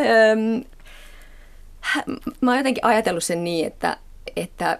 ähm, 0.00 0.62
mä 2.40 2.50
oon 2.50 2.58
jotenkin 2.58 2.84
ajatellut 2.84 3.24
sen 3.24 3.44
niin, 3.44 3.66
että, 3.66 3.96
että 4.36 4.78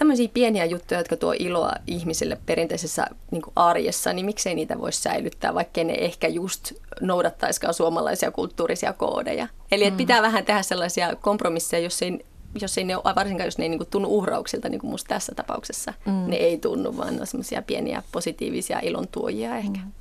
tämmöisiä 0.00 0.28
pieniä 0.34 0.64
juttuja, 0.64 1.00
jotka 1.00 1.16
tuo 1.16 1.34
iloa 1.38 1.72
ihmisille 1.86 2.38
perinteisessä 2.46 3.06
niin 3.30 3.42
arjessa, 3.56 4.12
niin 4.12 4.26
miksei 4.26 4.54
niitä 4.54 4.78
voisi 4.78 5.02
säilyttää, 5.02 5.54
vaikka 5.54 5.84
ne 5.84 5.92
ehkä 5.92 6.28
just 6.28 6.72
noudattaisikaan 7.00 7.74
suomalaisia 7.74 8.30
kulttuurisia 8.30 8.92
koodeja. 8.92 9.48
Eli 9.72 9.84
että 9.84 9.94
mm. 9.94 9.98
pitää 9.98 10.22
vähän 10.22 10.44
tehdä 10.44 10.62
sellaisia 10.62 11.16
kompromisseja, 11.16 11.82
jos 11.82 12.02
ei, 12.02 12.18
jos 12.60 12.78
ei 12.78 12.84
ne 12.84 12.96
ole, 12.96 13.14
varsinkaan 13.14 13.46
jos 13.46 13.58
ne 13.58 13.64
ei 13.64 13.68
niin 13.68 13.78
kuin 13.78 13.90
tunnu 13.90 14.08
uhrauksilta, 14.08 14.68
niin 14.68 14.80
kuin 14.80 14.90
musta 14.90 15.08
tässä 15.08 15.32
tapauksessa, 15.34 15.94
mm. 16.06 16.24
ne 16.26 16.36
ei 16.36 16.58
tunnu, 16.58 16.96
vaan 16.96 17.14
ne 17.14 17.20
on 17.20 17.26
semmoisia 17.26 17.62
pieniä 17.62 18.02
positiivisia 18.12 18.80
ilon 18.82 19.08
tuojia 19.08 19.56
ehkä. 19.56 19.78
Mm. 19.84 19.92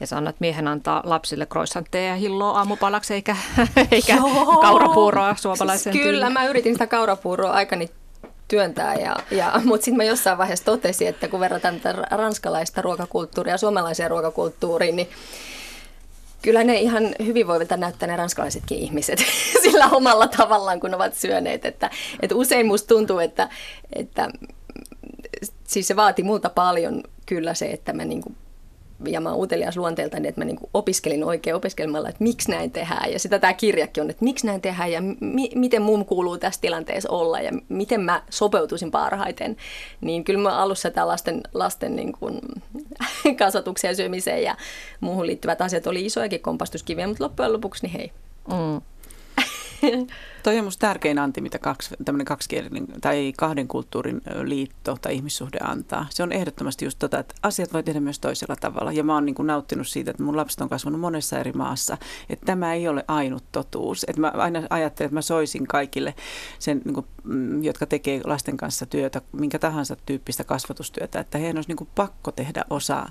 Ja 0.00 0.06
sä 0.06 0.16
annat 0.16 0.36
miehen 0.40 0.68
antaa 0.68 1.02
lapsille 1.04 1.46
kroissantteja 1.46 2.08
ja 2.08 2.16
hilloa 2.16 2.58
aamupalaksi, 2.58 3.14
eikä, 3.14 3.36
eikä 3.92 4.16
kaurapuuroa 4.60 5.34
suomalaisen 5.36 5.92
Kyllä, 5.92 6.04
tyyliin. 6.04 6.32
mä 6.32 6.46
yritin 6.46 6.74
sitä 6.74 6.86
kaurapuuroa 6.86 7.52
aikani 7.52 7.90
työntää. 8.48 8.94
Ja, 8.94 9.16
ja, 9.30 9.60
Mutta 9.64 9.84
sitten 9.84 9.96
mä 9.96 10.04
jossain 10.04 10.38
vaiheessa 10.38 10.64
totesin, 10.64 11.08
että 11.08 11.28
kun 11.28 11.40
verrataan 11.40 11.80
tätä 11.80 12.02
ranskalaista 12.10 12.82
ruokakulttuuria 12.82 13.54
ja 13.54 13.58
suomalaiseen 13.58 14.10
ruokakulttuuriin, 14.10 14.96
niin 14.96 15.08
kyllä 16.42 16.64
ne 16.64 16.80
ihan 16.80 17.14
hyvinvoivilta 17.26 17.76
näyttää 17.76 18.06
ne 18.06 18.16
ranskalaisetkin 18.16 18.78
ihmiset 18.78 19.18
sillä 19.62 19.88
omalla 19.92 20.28
tavallaan, 20.28 20.80
kun 20.80 20.94
ovat 20.94 21.14
syöneet. 21.14 21.64
Että, 21.64 21.90
että 22.22 22.34
usein 22.34 22.66
musta 22.66 22.88
tuntuu, 22.88 23.18
että, 23.18 23.48
että 23.92 24.30
siis 25.64 25.88
se 25.88 25.96
vaati 25.96 26.22
multa 26.22 26.50
paljon 26.50 27.02
kyllä 27.26 27.54
se, 27.54 27.66
että 27.66 27.92
mä 27.92 28.04
niin 28.04 28.22
kuin 28.22 28.36
ja 29.04 29.20
mä 29.20 29.30
oon 29.30 29.42
utelias 29.42 29.76
luonteeltani, 29.76 30.28
että 30.28 30.40
mä 30.40 30.44
niin 30.44 30.58
opiskelin 30.74 31.24
oikein 31.24 31.56
opiskelmalla, 31.56 32.08
että 32.08 32.24
miksi 32.24 32.50
näin 32.50 32.70
tehdään. 32.70 33.12
Ja 33.12 33.18
sitä 33.18 33.38
tämä 33.38 33.52
kirjakin 33.52 34.02
on, 34.02 34.10
että 34.10 34.24
miksi 34.24 34.46
näin 34.46 34.60
tehdään 34.60 34.92
ja 34.92 35.00
mi- 35.20 35.52
miten 35.54 35.82
mun 35.82 36.04
kuuluu 36.04 36.38
tässä 36.38 36.60
tilanteessa 36.60 37.10
olla 37.10 37.40
ja 37.40 37.52
miten 37.68 38.00
mä 38.00 38.22
sopeutuisin 38.30 38.90
parhaiten. 38.90 39.56
Niin 40.00 40.24
kyllä 40.24 40.40
mä 40.40 40.58
alussa 40.58 40.90
tämä 40.90 41.08
lasten, 41.08 41.40
lasten 41.54 41.96
niin 41.96 42.12
kuin 42.12 42.40
kasvatukseen 43.38 43.90
ja 43.90 43.96
syömiseen 43.96 44.42
ja 44.42 44.56
muuhun 45.00 45.26
liittyvät 45.26 45.60
asiat 45.60 45.86
oli 45.86 46.06
isojakin 46.06 46.40
kompastuskiviä, 46.40 47.06
mutta 47.06 47.24
loppujen 47.24 47.52
lopuksi 47.52 47.86
niin 47.86 47.92
hei. 47.92 48.12
Mm. 48.48 48.80
Toi 50.46 50.58
on 50.58 50.64
musta 50.64 50.86
tärkein 50.86 51.18
anti, 51.18 51.40
mitä 51.40 51.58
kaksi, 51.58 51.94
kaksikielinen 52.24 52.86
tai 53.00 53.32
kahden 53.36 53.68
kulttuurin 53.68 54.20
liitto 54.42 54.96
tai 55.02 55.14
ihmissuhde 55.14 55.58
antaa. 55.62 56.06
Se 56.10 56.22
on 56.22 56.32
ehdottomasti 56.32 56.84
just 56.84 56.98
tota, 56.98 57.18
että 57.18 57.34
asiat 57.42 57.72
voi 57.72 57.82
tehdä 57.82 58.00
myös 58.00 58.18
toisella 58.18 58.56
tavalla. 58.56 58.92
Ja 58.92 59.04
mä 59.04 59.14
oon 59.14 59.26
niin 59.26 59.34
kuin 59.34 59.46
nauttinut 59.46 59.88
siitä, 59.88 60.10
että 60.10 60.22
mun 60.22 60.36
lapset 60.36 60.60
on 60.60 60.68
kasvanut 60.68 61.00
monessa 61.00 61.38
eri 61.38 61.52
maassa. 61.52 61.98
Että 62.30 62.46
tämä 62.46 62.74
ei 62.74 62.88
ole 62.88 63.04
ainut 63.08 63.44
totuus. 63.52 64.04
Että 64.08 64.20
mä 64.20 64.32
aina 64.34 64.62
ajattelen, 64.70 65.06
että 65.06 65.14
mä 65.14 65.22
soisin 65.22 65.66
kaikille, 65.66 66.14
sen, 66.58 66.82
niin 66.84 66.94
kuin, 66.94 67.06
mm, 67.24 67.64
jotka 67.64 67.86
tekee 67.86 68.20
lasten 68.24 68.56
kanssa 68.56 68.86
työtä, 68.86 69.20
minkä 69.32 69.58
tahansa 69.58 69.96
tyyppistä 70.06 70.44
kasvatustyötä, 70.44 71.20
että 71.20 71.38
heidän 71.38 71.56
olisi 71.56 71.70
niin 71.70 71.76
kuin 71.76 71.90
pakko 71.94 72.32
tehdä 72.32 72.64
osa 72.70 73.06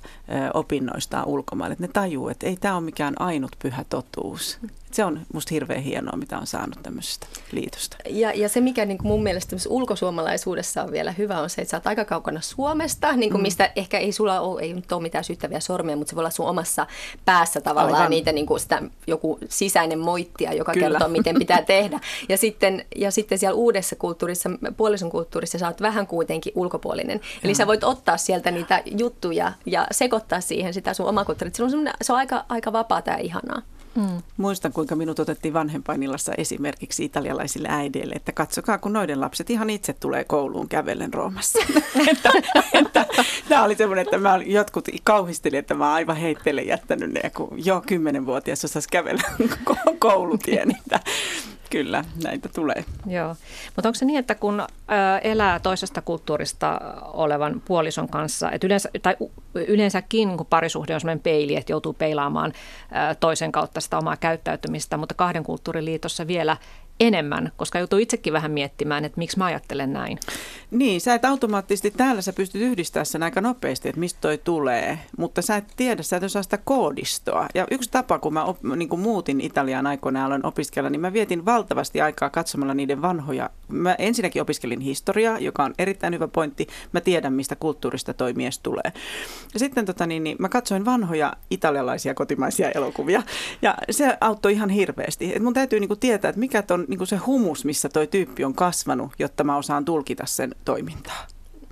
opinnoistaan 0.53 1.27
ulkomaille. 1.27 1.73
Että 1.73 1.83
ne 1.87 1.93
tajuu, 1.93 2.29
että 2.29 2.47
ei 2.47 2.57
tämä 2.57 2.75
ole 2.75 2.83
mikään 2.83 3.21
ainut 3.21 3.51
pyhä 3.59 3.83
totuus. 3.89 4.59
Se 4.91 5.05
on 5.05 5.19
musta 5.33 5.53
hirveän 5.53 5.81
hienoa, 5.81 6.17
mitä 6.17 6.37
on 6.39 6.47
saanut 6.47 6.79
tämmöisestä 6.83 7.24
liitosta. 7.51 7.97
Ja, 8.09 8.31
ja 8.33 8.49
se, 8.49 8.61
mikä 8.61 8.85
niin 8.85 8.97
kuin 8.97 9.07
mun 9.07 9.23
mielestä 9.23 9.55
ulkosuomalaisuudessa 9.69 10.83
on 10.83 10.91
vielä 10.91 11.11
hyvä, 11.11 11.41
on 11.41 11.49
se, 11.49 11.61
että 11.61 11.71
sä 11.71 11.77
oot 11.77 11.87
aika 11.87 12.05
kaukana 12.05 12.41
Suomesta, 12.41 13.13
niin 13.13 13.31
kuin 13.31 13.41
mm. 13.41 13.43
mistä 13.43 13.71
ehkä 13.75 13.97
ei 13.97 14.11
sulla 14.11 14.39
ole, 14.39 14.61
ei 14.61 14.73
nyt 14.73 14.91
ole 14.91 15.01
mitään 15.01 15.23
syyttäviä 15.23 15.59
sormia, 15.59 15.95
mutta 15.95 16.09
se 16.09 16.15
voi 16.15 16.21
olla 16.21 16.29
sun 16.29 16.47
omassa 16.47 16.87
päässä 17.25 17.61
tavallaan 17.61 17.95
Aivan. 17.95 18.09
niitä 18.09 18.31
niin 18.31 18.45
kuin 18.45 18.59
sitä, 18.59 18.81
joku 19.07 19.39
sisäinen 19.49 19.99
moittia, 19.99 20.53
joka 20.53 20.73
Kyllä. 20.73 20.89
kertoo, 20.89 21.07
miten 21.07 21.35
pitää 21.39 21.61
tehdä. 21.75 21.99
Ja 22.29 22.37
sitten, 22.37 22.85
ja 22.95 23.11
sitten 23.11 23.39
siellä 23.39 23.55
uudessa 23.55 23.95
kulttuurissa, 23.95 24.49
puolison 24.77 25.09
kulttuurissa, 25.09 25.57
sä 25.57 25.67
oot 25.67 25.81
vähän 25.81 26.07
kuitenkin 26.07 26.53
ulkopuolinen. 26.55 27.21
Eli 27.43 27.51
ja. 27.51 27.55
sä 27.55 27.67
voit 27.67 27.83
ottaa 27.83 28.17
sieltä 28.17 28.51
niitä 28.51 28.81
juttuja 28.85 29.51
ja 29.65 29.87
sekoittaa 29.91 30.41
siihen 30.41 30.73
sitä 30.73 30.93
sun 30.93 31.05
omaa 31.05 31.25
kulttuuria. 31.25 31.55
Se 31.55 31.63
on, 31.63 31.71
se 32.01 32.13
on 32.13 32.19
aika, 32.19 32.45
aika 32.49 32.73
vapaata 32.73 33.11
ja 33.11 33.17
ihanaa. 33.17 33.61
Mm. 33.95 34.21
Muistan, 34.37 34.73
kuinka 34.73 34.95
minut 34.95 35.19
otettiin 35.19 35.53
vanhempainillassa 35.53 36.33
esimerkiksi 36.37 37.05
italialaisille 37.05 37.67
äideille, 37.71 38.15
että 38.15 38.31
katsokaa, 38.31 38.77
kun 38.77 38.93
noiden 38.93 39.21
lapset 39.21 39.49
ihan 39.49 39.69
itse 39.69 39.93
tulee 39.93 40.23
kouluun 40.23 40.67
kävellen 40.67 41.13
Roomassa. 41.13 41.59
että, 42.11 42.29
että, 42.73 43.05
tämä 43.49 43.63
oli 43.63 43.75
semmoinen, 43.75 44.03
että 44.03 44.17
mä 44.17 44.39
jotkut 44.45 44.87
kauhistelin, 45.03 45.59
että 45.59 45.73
mä 45.73 45.93
aivan 45.93 46.15
heitteille 46.15 46.61
jättänyt 46.61 47.11
ne, 47.11 47.29
kun 47.29 47.65
jo 47.65 47.83
kymmenenvuotias 47.87 48.65
osasi 48.65 48.89
kävellä 48.91 49.23
koulutien. 49.99 50.77
Kyllä, 51.75 52.03
näitä 52.23 52.49
tulee. 52.49 52.85
Joo, 53.07 53.35
mutta 53.75 53.89
onko 53.89 53.95
se 53.95 54.05
niin, 54.05 54.19
että 54.19 54.35
kun 54.35 54.63
elää 55.23 55.59
toisesta 55.59 56.01
kulttuurista 56.01 56.81
olevan 57.03 57.61
puolison 57.65 58.09
kanssa, 58.09 58.51
että 58.51 58.67
yleensä, 58.67 58.89
tai 59.01 59.15
yleensäkin 59.55 60.27
niin 60.27 60.45
parisuhde 60.49 60.93
on 60.93 60.99
sellainen 60.99 61.23
peili, 61.23 61.55
että 61.55 61.71
joutuu 61.71 61.93
peilaamaan 61.93 62.53
toisen 63.19 63.51
kautta 63.51 63.81
sitä 63.81 63.97
omaa 63.97 64.17
käyttäytymistä, 64.17 64.97
mutta 64.97 65.15
kahden 65.15 65.43
kulttuuriliitossa 65.43 66.27
vielä 66.27 66.57
enemmän, 66.99 67.51
koska 67.57 67.79
joutuu 67.79 67.99
itsekin 67.99 68.33
vähän 68.33 68.51
miettimään, 68.51 69.05
että 69.05 69.17
miksi 69.17 69.37
mä 69.37 69.45
ajattelen 69.45 69.93
näin. 69.93 70.19
Niin, 70.71 71.01
sä 71.01 71.13
et 71.13 71.25
automaattisesti 71.25 71.91
täällä 71.91 72.21
sä 72.21 72.33
pystyt 72.33 72.61
yhdistämään 72.61 73.05
sen 73.05 73.23
aika 73.23 73.41
nopeasti, 73.41 73.89
että 73.89 73.99
mistä 73.99 74.21
toi 74.21 74.37
tulee, 74.37 74.99
mutta 75.17 75.41
sä 75.41 75.55
et 75.55 75.63
tiedä, 75.75 76.03
sä 76.03 76.17
et 76.17 76.23
osaa 76.23 76.43
sitä 76.43 76.59
koodistoa. 76.63 77.47
Ja 77.55 77.67
yksi 77.71 77.91
tapa, 77.91 78.19
kun 78.19 78.33
mä 78.33 78.43
op, 78.43 78.63
niin 78.75 78.89
kun 78.89 78.99
muutin 78.99 79.41
Italiaan 79.41 79.87
aikoina 79.87 80.25
aloin 80.25 80.45
opiskella, 80.45 80.89
niin 80.89 81.01
mä 81.01 81.13
vietin 81.13 81.45
valtavasti 81.45 82.01
aikaa 82.01 82.29
katsomalla 82.29 82.73
niiden 82.73 83.01
vanhoja. 83.01 83.49
Mä 83.67 83.95
ensinnäkin 83.97 84.41
opiskelin 84.41 84.79
historiaa, 84.79 85.39
joka 85.39 85.63
on 85.63 85.73
erittäin 85.79 86.13
hyvä 86.13 86.27
pointti. 86.27 86.67
Mä 86.91 87.01
tiedän, 87.01 87.33
mistä 87.33 87.55
kulttuurista 87.55 88.13
toi 88.13 88.33
mies 88.33 88.59
tulee. 88.59 88.91
Ja 89.53 89.59
sitten 89.59 89.85
tota, 89.85 90.05
niin, 90.05 90.23
niin, 90.23 90.37
mä 90.39 90.49
katsoin 90.49 90.85
vanhoja 90.85 91.33
italialaisia 91.49 92.13
kotimaisia 92.13 92.71
elokuvia 92.71 93.23
ja 93.61 93.75
se 93.91 94.17
auttoi 94.21 94.53
ihan 94.53 94.69
hirveästi. 94.69 95.35
Et 95.35 95.43
mun 95.43 95.53
täytyy 95.53 95.79
niin 95.79 95.99
tietää, 95.99 96.29
että 96.29 96.39
mikä 96.39 96.61
on 96.85 96.97
niin 96.97 97.07
se 97.07 97.15
humus, 97.15 97.65
missä 97.65 97.89
toi 97.89 98.07
tyyppi 98.07 98.43
on 98.43 98.53
kasvanut, 98.53 99.11
jotta 99.19 99.43
mä 99.43 99.57
osaan 99.57 99.85
tulkita 99.85 100.25
sen 100.25 100.55
toimintaa. 100.65 101.27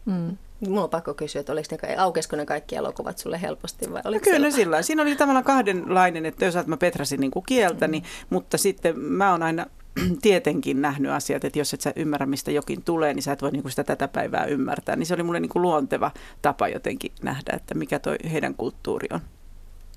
Mm. 0.05 0.37
Mulla 0.67 0.83
on 0.83 0.89
pakko 0.89 1.13
kysyä, 1.13 1.39
että 1.39 1.51
oliko 1.53 1.75
ne, 1.81 1.95
aukesko 1.95 2.35
ne 2.35 2.45
kaikki 2.45 2.75
elokuvat 2.75 3.17
sulle 3.17 3.41
helposti 3.41 3.93
vai 3.93 4.01
oliko 4.05 4.23
kyllä 4.23 4.51
sillä 4.51 4.81
Siinä 4.81 5.01
oli 5.01 5.15
tavallaan 5.15 5.45
kahdenlainen, 5.45 6.25
että 6.25 6.45
jos 6.45 6.55
mä 6.65 6.77
petrasin 6.77 7.19
niin 7.19 7.31
kuin 7.31 7.45
kieltäni, 7.45 7.99
mm. 7.99 8.05
mutta 8.29 8.57
sitten 8.57 8.99
mä 8.99 9.31
oon 9.31 9.43
aina 9.43 9.65
tietenkin 10.21 10.81
nähnyt 10.81 11.11
asiat, 11.11 11.43
että 11.43 11.59
jos 11.59 11.73
et 11.73 11.81
sä 11.81 11.93
ymmärrä, 11.95 12.25
mistä 12.25 12.51
jokin 12.51 12.83
tulee, 12.83 13.13
niin 13.13 13.23
sä 13.23 13.31
et 13.31 13.41
voi 13.41 13.51
niin 13.51 13.61
kuin 13.61 13.71
sitä 13.71 13.83
tätä 13.83 14.07
päivää 14.07 14.45
ymmärtää. 14.45 14.95
Niin 14.95 15.07
se 15.07 15.13
oli 15.13 15.23
mulle 15.23 15.39
niin 15.39 15.49
kuin 15.49 15.61
luonteva 15.61 16.11
tapa 16.41 16.67
jotenkin 16.67 17.11
nähdä, 17.21 17.53
että 17.55 17.75
mikä 17.75 17.99
toi 17.99 18.15
heidän 18.31 18.55
kulttuuri 18.55 19.07
on. 19.11 19.19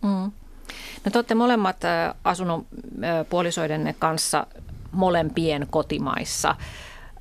Mm. 0.03 0.33
No 1.05 1.11
te 1.13 1.19
olette 1.19 1.35
molemmat 1.35 1.77
asunut 2.25 2.67
puolisoidenne 3.31 3.95
kanssa 3.99 4.47
molempien 4.97 5.67
kotimaissa. 5.71 6.55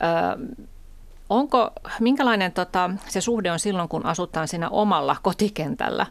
Ö, 0.04 0.58
onko, 1.30 1.72
minkälainen 2.00 2.52
tota, 2.52 2.90
se 3.08 3.22
suhde 3.22 3.52
on 3.52 3.60
silloin, 3.60 3.90
kun 3.90 4.06
asutaan 4.06 4.48
siinä 4.48 4.70
omalla 4.70 5.16
kotikentällä? 5.22 6.06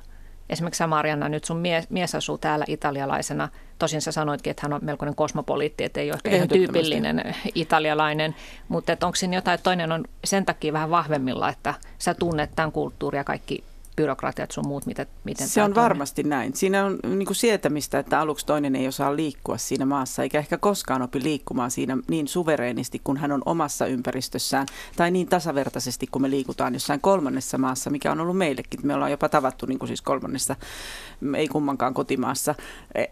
Esimerkiksi 0.50 0.78
sä 0.78 0.86
Marianna, 0.86 1.28
nyt 1.28 1.44
sun 1.44 1.56
mies, 1.56 1.90
mies 1.90 2.14
asuu 2.14 2.38
täällä 2.38 2.64
italialaisena. 2.68 3.48
Tosin 3.78 4.02
sä 4.02 4.12
sanoitkin, 4.12 4.50
että 4.50 4.62
hän 4.62 4.72
on 4.72 4.80
melkoinen 4.82 5.14
kosmopoliitti, 5.14 5.84
että 5.84 6.00
ei 6.00 6.12
ole 6.12 6.34
ihan 6.34 6.48
tyypillinen 6.48 7.34
italialainen. 7.54 8.34
Mutta 8.68 8.92
onko 8.92 9.14
siinä 9.16 9.36
jotain, 9.36 9.54
että 9.54 9.62
toinen 9.62 9.92
on 9.92 10.04
sen 10.24 10.46
takia 10.46 10.72
vähän 10.72 10.90
vahvemmilla, 10.90 11.48
että 11.48 11.74
sä 11.98 12.14
tunnet 12.14 12.50
tämän 12.56 12.72
kulttuuria 12.72 13.20
ja 13.20 13.24
kaikki 13.24 13.64
byrokratiat 13.96 14.50
sun 14.50 14.68
muut, 14.68 14.86
miten, 14.86 15.06
miten 15.24 15.48
Se 15.48 15.62
on 15.62 15.72
toimii. 15.72 15.84
varmasti 15.84 16.22
näin. 16.22 16.56
Siinä 16.56 16.84
on 16.84 16.98
niin 17.04 17.26
kuin 17.26 17.36
sietämistä, 17.36 17.98
että 17.98 18.20
aluksi 18.20 18.46
toinen 18.46 18.76
ei 18.76 18.88
osaa 18.88 19.16
liikkua 19.16 19.58
siinä 19.58 19.86
maassa, 19.86 20.22
eikä 20.22 20.38
ehkä 20.38 20.58
koskaan 20.58 21.02
opi 21.02 21.22
liikkumaan 21.22 21.70
siinä 21.70 21.98
niin 22.08 22.28
suvereenisti, 22.28 23.00
kun 23.04 23.16
hän 23.16 23.32
on 23.32 23.42
omassa 23.46 23.86
ympäristössään, 23.86 24.66
tai 24.96 25.10
niin 25.10 25.28
tasavertaisesti, 25.28 26.06
kun 26.06 26.22
me 26.22 26.30
liikutaan 26.30 26.74
jossain 26.74 27.00
kolmannessa 27.00 27.58
maassa, 27.58 27.90
mikä 27.90 28.12
on 28.12 28.20
ollut 28.20 28.38
meillekin. 28.38 28.80
Me 28.82 28.94
ollaan 28.94 29.10
jopa 29.10 29.28
tavattu 29.28 29.66
niin 29.66 29.78
kuin 29.78 29.88
siis 29.88 30.02
kolmannessa, 30.02 30.56
ei 31.36 31.48
kummankaan 31.48 31.94
kotimaassa. 31.94 32.54
E, 32.94 33.04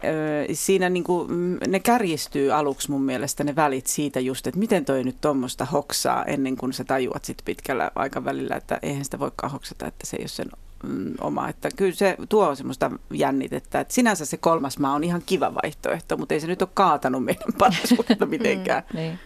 siinä 0.53 0.89
niin 0.89 1.03
kuin, 1.03 1.31
mm, 1.31 1.57
ne 1.67 1.79
kärjistyy 1.79 2.51
aluksi 2.51 2.91
mun 2.91 3.01
mielestä 3.03 3.43
ne 3.43 3.55
välit 3.55 3.87
siitä 3.87 4.19
just, 4.19 4.47
että 4.47 4.59
miten 4.59 4.85
toi 4.85 5.03
nyt 5.03 5.21
tuommoista 5.21 5.65
hoksaa 5.65 6.25
ennen 6.25 6.57
kuin 6.57 6.73
sä 6.73 6.83
tajuat 6.83 7.25
sitten 7.25 7.45
pitkällä 7.45 7.91
aikavälillä, 7.95 8.55
että 8.55 8.79
eihän 8.81 9.05
sitä 9.05 9.19
voikaan 9.19 9.51
hoksata, 9.51 9.87
että 9.87 10.07
se 10.07 10.17
ei 10.17 10.23
ole 10.23 10.27
sen 10.27 10.47
oma. 11.21 11.49
Että 11.49 11.69
kyllä 11.75 11.95
se 11.95 12.17
tuo 12.29 12.55
semmoista 12.55 12.91
jännitettä. 13.13 13.79
Että 13.79 13.93
sinänsä 13.93 14.25
se 14.25 14.37
kolmas 14.37 14.77
maa 14.77 14.93
on 14.93 15.03
ihan 15.03 15.23
kiva 15.25 15.55
vaihtoehto, 15.55 16.17
mutta 16.17 16.33
ei 16.33 16.39
se 16.39 16.47
nyt 16.47 16.61
ole 16.61 16.69
kaatanut 16.73 17.23
meidän 17.23 17.53
parisuutta 17.59 18.25
mitenkään. 18.25 18.83
mm, 18.93 18.97
niin. 18.99 19.19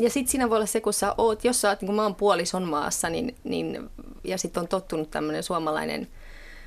Ja 0.00 0.10
sitten 0.10 0.30
siinä 0.30 0.50
voi 0.50 0.56
olla 0.56 0.66
se, 0.66 0.80
kun 0.80 0.92
sä 0.92 1.14
oot, 1.18 1.44
jos 1.44 1.60
sä 1.60 1.68
oot, 1.68 1.80
niin 1.80 1.86
kun 1.86 1.96
mä 1.96 2.02
oon 2.02 2.14
puolison 2.14 2.62
maassa, 2.62 3.08
niin, 3.08 3.34
niin, 3.44 3.90
ja 4.24 4.38
sitten 4.38 4.60
on 4.60 4.68
tottunut 4.68 5.10
tämmöinen 5.10 5.42
suomalainen– 5.42 6.08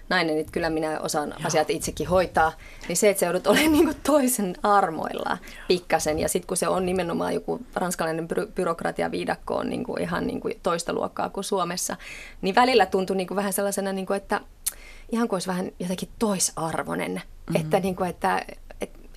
nainen, 0.09 0.37
että 0.37 0.51
kyllä 0.51 0.69
minä 0.69 0.99
osaan 0.99 1.29
Joo. 1.29 1.39
asiat 1.43 1.69
itsekin 1.69 2.07
hoitaa, 2.07 2.51
niin 2.87 2.97
se, 2.97 3.09
että 3.09 3.19
se 3.19 3.25
joudut 3.25 3.47
olemaan 3.47 3.71
niin 3.71 3.85
kuin 3.85 3.97
toisen 4.03 4.55
armoilla 4.63 5.37
pikkasen, 5.67 6.19
ja 6.19 6.29
sitten 6.29 6.47
kun 6.47 6.57
se 6.57 6.67
on 6.67 6.85
nimenomaan 6.85 7.33
joku 7.33 7.59
ranskalainen 7.75 8.27
by- 8.27 8.51
byrokratiaviidakko 8.55 9.55
on 9.55 9.69
niin 9.69 9.83
kuin 9.83 10.01
ihan 10.01 10.27
niin 10.27 10.39
kuin 10.39 10.59
toista 10.63 10.93
luokkaa 10.93 11.29
kuin 11.29 11.43
Suomessa, 11.43 11.97
niin 12.41 12.55
välillä 12.55 12.85
tuntuu 12.85 13.15
niin 13.15 13.27
kuin 13.27 13.35
vähän 13.35 13.53
sellaisena, 13.53 13.93
niin 13.93 14.05
kuin, 14.05 14.17
että 14.17 14.41
ihan 15.11 15.27
kuin 15.27 15.35
olisi 15.35 15.47
vähän 15.47 15.71
jotenkin 15.79 16.09
toisarvoinen, 16.19 17.11
mm-hmm. 17.11 17.55
että, 17.55 17.79
niin 17.79 17.95
kuin, 17.95 18.09
että 18.09 18.45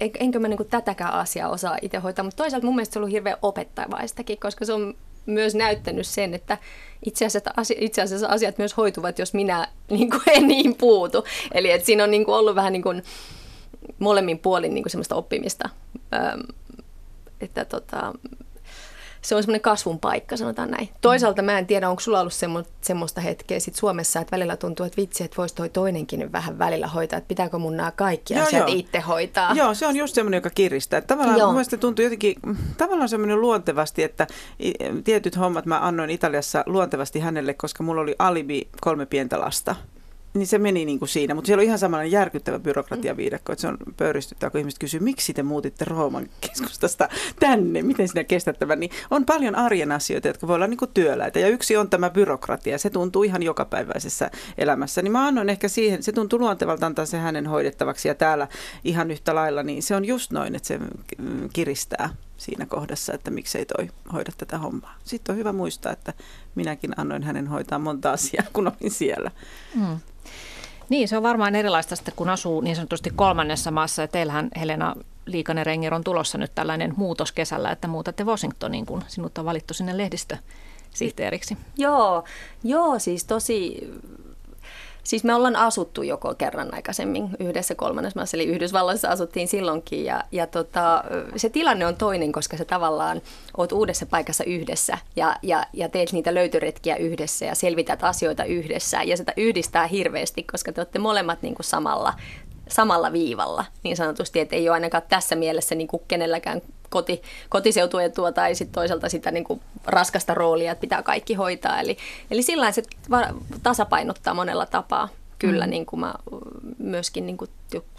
enkö 0.00 0.38
mä 0.38 0.48
niin 0.48 0.66
tätäkään 0.70 1.12
asiaa 1.12 1.48
osaa 1.48 1.78
itse 1.82 1.98
hoitaa, 1.98 2.24
mutta 2.24 2.42
toisaalta 2.42 2.66
mun 2.66 2.76
mielestä 2.76 2.92
se 2.92 2.98
on 2.98 3.02
ollut 3.02 3.12
hirveän 3.12 3.38
opettavaistakin, 3.42 4.40
koska 4.40 4.64
se 4.64 4.72
on 4.72 4.94
myös 5.30 5.54
näyttänyt 5.54 6.06
sen, 6.06 6.34
että 6.34 6.58
itse 7.06 7.26
asiassa, 7.26 7.50
itse 7.78 8.02
asiassa 8.02 8.26
asiat 8.26 8.58
myös 8.58 8.76
hoituvat, 8.76 9.18
jos 9.18 9.34
minä 9.34 9.68
niin 9.90 10.10
kuin, 10.10 10.22
en 10.26 10.48
niin 10.48 10.74
puutu. 10.74 11.24
Eli 11.54 11.70
että 11.70 11.86
siinä 11.86 12.04
on 12.04 12.10
niin 12.10 12.24
kuin, 12.24 12.34
ollut 12.34 12.54
vähän 12.54 12.72
niin 12.72 12.82
kuin, 12.82 13.02
molemmin 13.98 14.38
puolin 14.38 14.74
niin 14.74 14.82
kuin, 14.82 14.90
semmoista 14.90 15.14
oppimista. 15.14 15.68
Että 17.40 17.64
tota, 17.64 18.14
se 19.22 19.34
on 19.34 19.42
semmoinen 19.42 19.60
kasvun 19.60 19.98
paikka, 19.98 20.36
sanotaan 20.36 20.70
näin. 20.70 20.88
Toisaalta 21.00 21.42
mä 21.42 21.58
en 21.58 21.66
tiedä, 21.66 21.90
onko 21.90 22.00
sulla 22.00 22.20
ollut 22.20 22.32
semmo, 22.32 22.62
semmoista 22.80 23.20
hetkeä 23.20 23.60
sit 23.60 23.74
Suomessa, 23.74 24.20
että 24.20 24.36
välillä 24.36 24.56
tuntuu, 24.56 24.86
että 24.86 25.00
vitsi, 25.00 25.24
että 25.24 25.36
voisi 25.36 25.54
toi 25.54 25.68
toinenkin 25.68 26.32
vähän 26.32 26.58
välillä 26.58 26.86
hoitaa, 26.86 27.16
että 27.16 27.28
pitääkö 27.28 27.58
mun 27.58 27.76
nämä 27.76 27.90
kaikki 27.90 28.34
joo, 28.34 28.46
asiat 28.46 28.68
joo. 28.68 28.78
itse 28.78 29.00
hoitaa. 29.00 29.52
Joo, 29.54 29.74
se 29.74 29.86
on 29.86 29.96
just 29.96 30.14
semmoinen, 30.14 30.38
joka 30.38 30.50
kiristää. 30.50 31.00
Tavallaan 31.00 31.38
joo. 31.38 31.52
mun 31.52 31.62
tuntuu 31.80 32.02
jotenkin, 32.02 32.36
tavallaan 32.76 33.08
semmoinen 33.08 33.40
luontevasti, 33.40 34.02
että 34.02 34.26
tietyt 35.04 35.38
hommat 35.38 35.66
mä 35.66 35.78
annoin 35.86 36.10
Italiassa 36.10 36.64
luontevasti 36.66 37.20
hänelle, 37.20 37.54
koska 37.54 37.82
mulla 37.82 38.00
oli 38.00 38.16
alibi 38.18 38.68
kolme 38.80 39.06
pientä 39.06 39.40
lasta. 39.40 39.76
Niin 40.34 40.46
se 40.46 40.58
meni 40.58 40.84
niin 40.84 40.98
kuin 40.98 41.08
siinä, 41.08 41.34
mutta 41.34 41.46
siellä 41.46 41.60
on 41.60 41.66
ihan 41.66 41.78
samanlainen 41.78 42.12
järkyttävä 42.12 42.58
byrokratiaviidakko, 42.58 43.52
että 43.52 43.60
se 43.60 43.68
on 43.68 43.76
pöyristyttävä, 43.96 44.50
kun 44.50 44.60
ihmiset 44.60 44.78
kysyy, 44.78 45.00
miksi 45.00 45.34
te 45.34 45.42
muutitte 45.42 45.84
Rooman 45.84 46.28
keskustasta 46.40 47.08
tänne, 47.40 47.82
miten 47.82 48.08
sinä 48.08 48.24
kestät 48.24 48.58
tämän, 48.58 48.80
niin 48.80 48.90
on 49.10 49.24
paljon 49.24 49.54
arjen 49.54 49.92
asioita, 49.92 50.28
jotka 50.28 50.46
voi 50.46 50.54
olla 50.54 50.66
niin 50.66 50.78
kuin 50.78 50.90
työläitä, 50.94 51.38
ja 51.38 51.48
yksi 51.48 51.76
on 51.76 51.90
tämä 51.90 52.10
byrokratia, 52.10 52.78
se 52.78 52.90
tuntuu 52.90 53.22
ihan 53.22 53.42
jokapäiväisessä 53.42 54.30
elämässä, 54.58 55.02
niin 55.02 55.12
mä 55.12 55.26
annoin 55.26 55.48
ehkä 55.48 55.68
siihen, 55.68 56.02
se 56.02 56.12
tuntuu 56.12 56.38
luontevalta 56.38 56.86
antaa 56.86 57.06
se 57.06 57.18
hänen 57.18 57.46
hoidettavaksi, 57.46 58.08
ja 58.08 58.14
täällä 58.14 58.48
ihan 58.84 59.10
yhtä 59.10 59.34
lailla, 59.34 59.62
niin 59.62 59.82
se 59.82 59.96
on 59.96 60.04
just 60.04 60.30
noin, 60.30 60.54
että 60.54 60.68
se 60.68 60.80
kiristää 61.52 62.10
siinä 62.40 62.66
kohdassa, 62.66 63.12
että 63.12 63.30
miksei 63.30 63.66
toi 63.66 63.90
hoida 64.12 64.32
tätä 64.38 64.58
hommaa. 64.58 64.94
Sitten 65.04 65.32
on 65.32 65.38
hyvä 65.38 65.52
muistaa, 65.52 65.92
että 65.92 66.12
minäkin 66.54 66.92
annoin 66.96 67.22
hänen 67.22 67.46
hoitaa 67.46 67.78
monta 67.78 68.12
asiaa, 68.12 68.46
kun 68.52 68.66
olin 68.66 68.90
siellä. 68.90 69.30
Mm. 69.74 69.98
Niin, 70.88 71.08
se 71.08 71.16
on 71.16 71.22
varmaan 71.22 71.54
erilaista 71.54 71.96
sitten, 71.96 72.14
kun 72.16 72.28
asuu 72.28 72.60
niin 72.60 72.76
sanotusti 72.76 73.10
kolmannessa 73.16 73.70
maassa. 73.70 74.02
Ja 74.02 74.08
teillähän, 74.08 74.48
Helena 74.56 74.94
Liikanen-Renger, 75.26 75.94
on 75.94 76.04
tulossa 76.04 76.38
nyt 76.38 76.54
tällainen 76.54 76.94
muutos 76.96 77.32
kesällä, 77.32 77.70
että 77.70 77.88
muutatte 77.88 78.24
Washingtoniin, 78.24 78.86
kun 78.86 79.04
sinut 79.08 79.38
on 79.38 79.44
valittu 79.44 79.74
sinne 79.74 79.98
lehdistösihteeriksi. 79.98 81.56
Joo, 81.76 82.24
joo 82.64 82.98
siis 82.98 83.24
tosi 83.24 83.90
Siis 85.04 85.24
me 85.24 85.34
ollaan 85.34 85.56
asuttu 85.56 86.02
joko 86.02 86.34
kerran 86.34 86.74
aikaisemmin 86.74 87.30
yhdessä 87.40 87.74
kolmannessa 87.74 88.20
maassa, 88.20 88.36
eli 88.36 88.44
Yhdysvalloissa 88.44 89.08
asuttiin 89.08 89.48
silloinkin. 89.48 90.04
Ja, 90.04 90.24
ja 90.32 90.46
tota, 90.46 91.04
se 91.36 91.48
tilanne 91.48 91.86
on 91.86 91.96
toinen, 91.96 92.32
koska 92.32 92.56
sä 92.56 92.64
tavallaan 92.64 93.22
oot 93.56 93.72
uudessa 93.72 94.06
paikassa 94.06 94.44
yhdessä 94.44 94.98
ja, 95.16 95.36
ja, 95.42 95.66
ja 95.72 95.88
teet 95.88 96.12
niitä 96.12 96.34
löytöretkiä 96.34 96.96
yhdessä 96.96 97.44
ja 97.44 97.54
selvität 97.54 98.04
asioita 98.04 98.44
yhdessä. 98.44 99.02
Ja 99.02 99.16
sitä 99.16 99.32
yhdistää 99.36 99.86
hirveästi, 99.86 100.42
koska 100.42 100.72
te 100.72 100.80
olette 100.80 100.98
molemmat 100.98 101.42
niin 101.42 101.54
kuin 101.54 101.66
samalla 101.66 102.14
samalla 102.70 103.12
viivalla 103.12 103.64
niin 103.82 103.96
sanotusti, 103.96 104.40
että 104.40 104.56
ei 104.56 104.68
ole 104.68 104.74
ainakaan 104.74 105.02
tässä 105.08 105.36
mielessä 105.36 105.74
niin 105.74 105.88
kuin 105.88 106.02
kenelläkään 106.08 106.62
koti, 106.90 107.22
kotiseutuetua 107.48 108.32
tai 108.32 108.54
sitten 108.54 108.74
toisaalta 108.74 109.08
sitä 109.08 109.30
niin 109.30 109.44
kuin 109.44 109.60
raskasta 109.86 110.34
roolia, 110.34 110.72
että 110.72 110.80
pitää 110.80 111.02
kaikki 111.02 111.34
hoitaa. 111.34 111.80
Eli, 111.80 111.96
eli 112.30 112.42
sillä 112.42 112.72
se 112.72 112.82
tasapainottaa 113.62 114.34
monella 114.34 114.66
tapaa 114.66 115.08
kyllä 115.38 115.64
mm. 115.66 115.70
niin 115.70 115.86
kuin 115.86 116.00
mä 116.00 116.14
myöskin 116.78 117.26
niin 117.26 117.36
kuin 117.36 117.50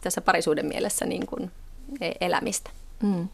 tässä 0.01 0.21
parisuuden 0.21 0.65
mielessä 0.65 1.05
niin 1.05 1.27
kuin 1.27 1.51
e-, 2.01 2.11
elämistä. 2.21 2.69
Mm. 3.03 3.27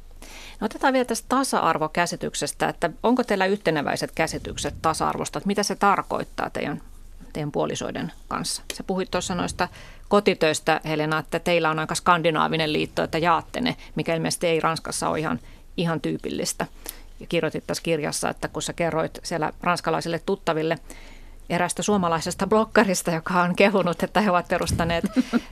No 0.60 0.66
otetaan 0.66 0.94
vielä 0.94 1.06
tästä 1.06 1.26
tasa-arvokäsityksestä, 1.30 2.70
että 2.70 2.90
onko 3.04 3.24
teillä 3.24 3.46
yhteneväiset 3.46 4.12
käsitykset 4.16 4.76
tasa-arvosta, 4.82 5.40
että 5.40 5.48
mitä 5.48 5.64
se 5.64 5.76
tarkoittaa 5.76 6.50
teidän, 6.50 6.82
teidän 7.34 7.52
puolisoiden 7.52 8.12
kanssa? 8.28 8.62
Sä 8.74 8.84
puhuit 8.84 9.12
tuossa 9.12 9.36
noista 9.36 9.68
kotitöistä, 10.08 10.82
Helena, 10.86 11.20
että 11.20 11.40
teillä 11.40 11.70
on 11.70 11.80
aika 11.80 11.96
skandinaavinen 11.96 12.74
liitto, 12.74 13.04
että 13.04 13.18
jaatte 13.18 13.62
ne, 13.62 13.76
mikä 13.96 14.16
ilmeisesti 14.16 14.48
ei 14.48 14.60
Ranskassa 14.60 15.10
ole 15.10 15.20
ihan, 15.20 15.40
ihan 15.78 16.02
tyypillistä. 16.02 16.66
Ja 17.20 17.28
kirjoitit 17.28 17.68
tässä 17.68 17.84
kirjassa, 17.84 18.30
että 18.30 18.48
kun 18.48 18.62
sä 18.62 18.74
kerroit 18.74 19.20
siellä 19.24 19.54
ranskalaisille 19.62 20.20
tuttaville 20.20 20.80
erästä 21.50 21.84
suomalaisesta 21.84 22.48
blokkarista, 22.48 23.12
joka 23.12 23.42
on 23.42 23.56
kehunut, 23.56 24.04
että 24.04 24.22
he 24.22 24.30
ovat 24.30 24.48
perustaneet 24.48 25.06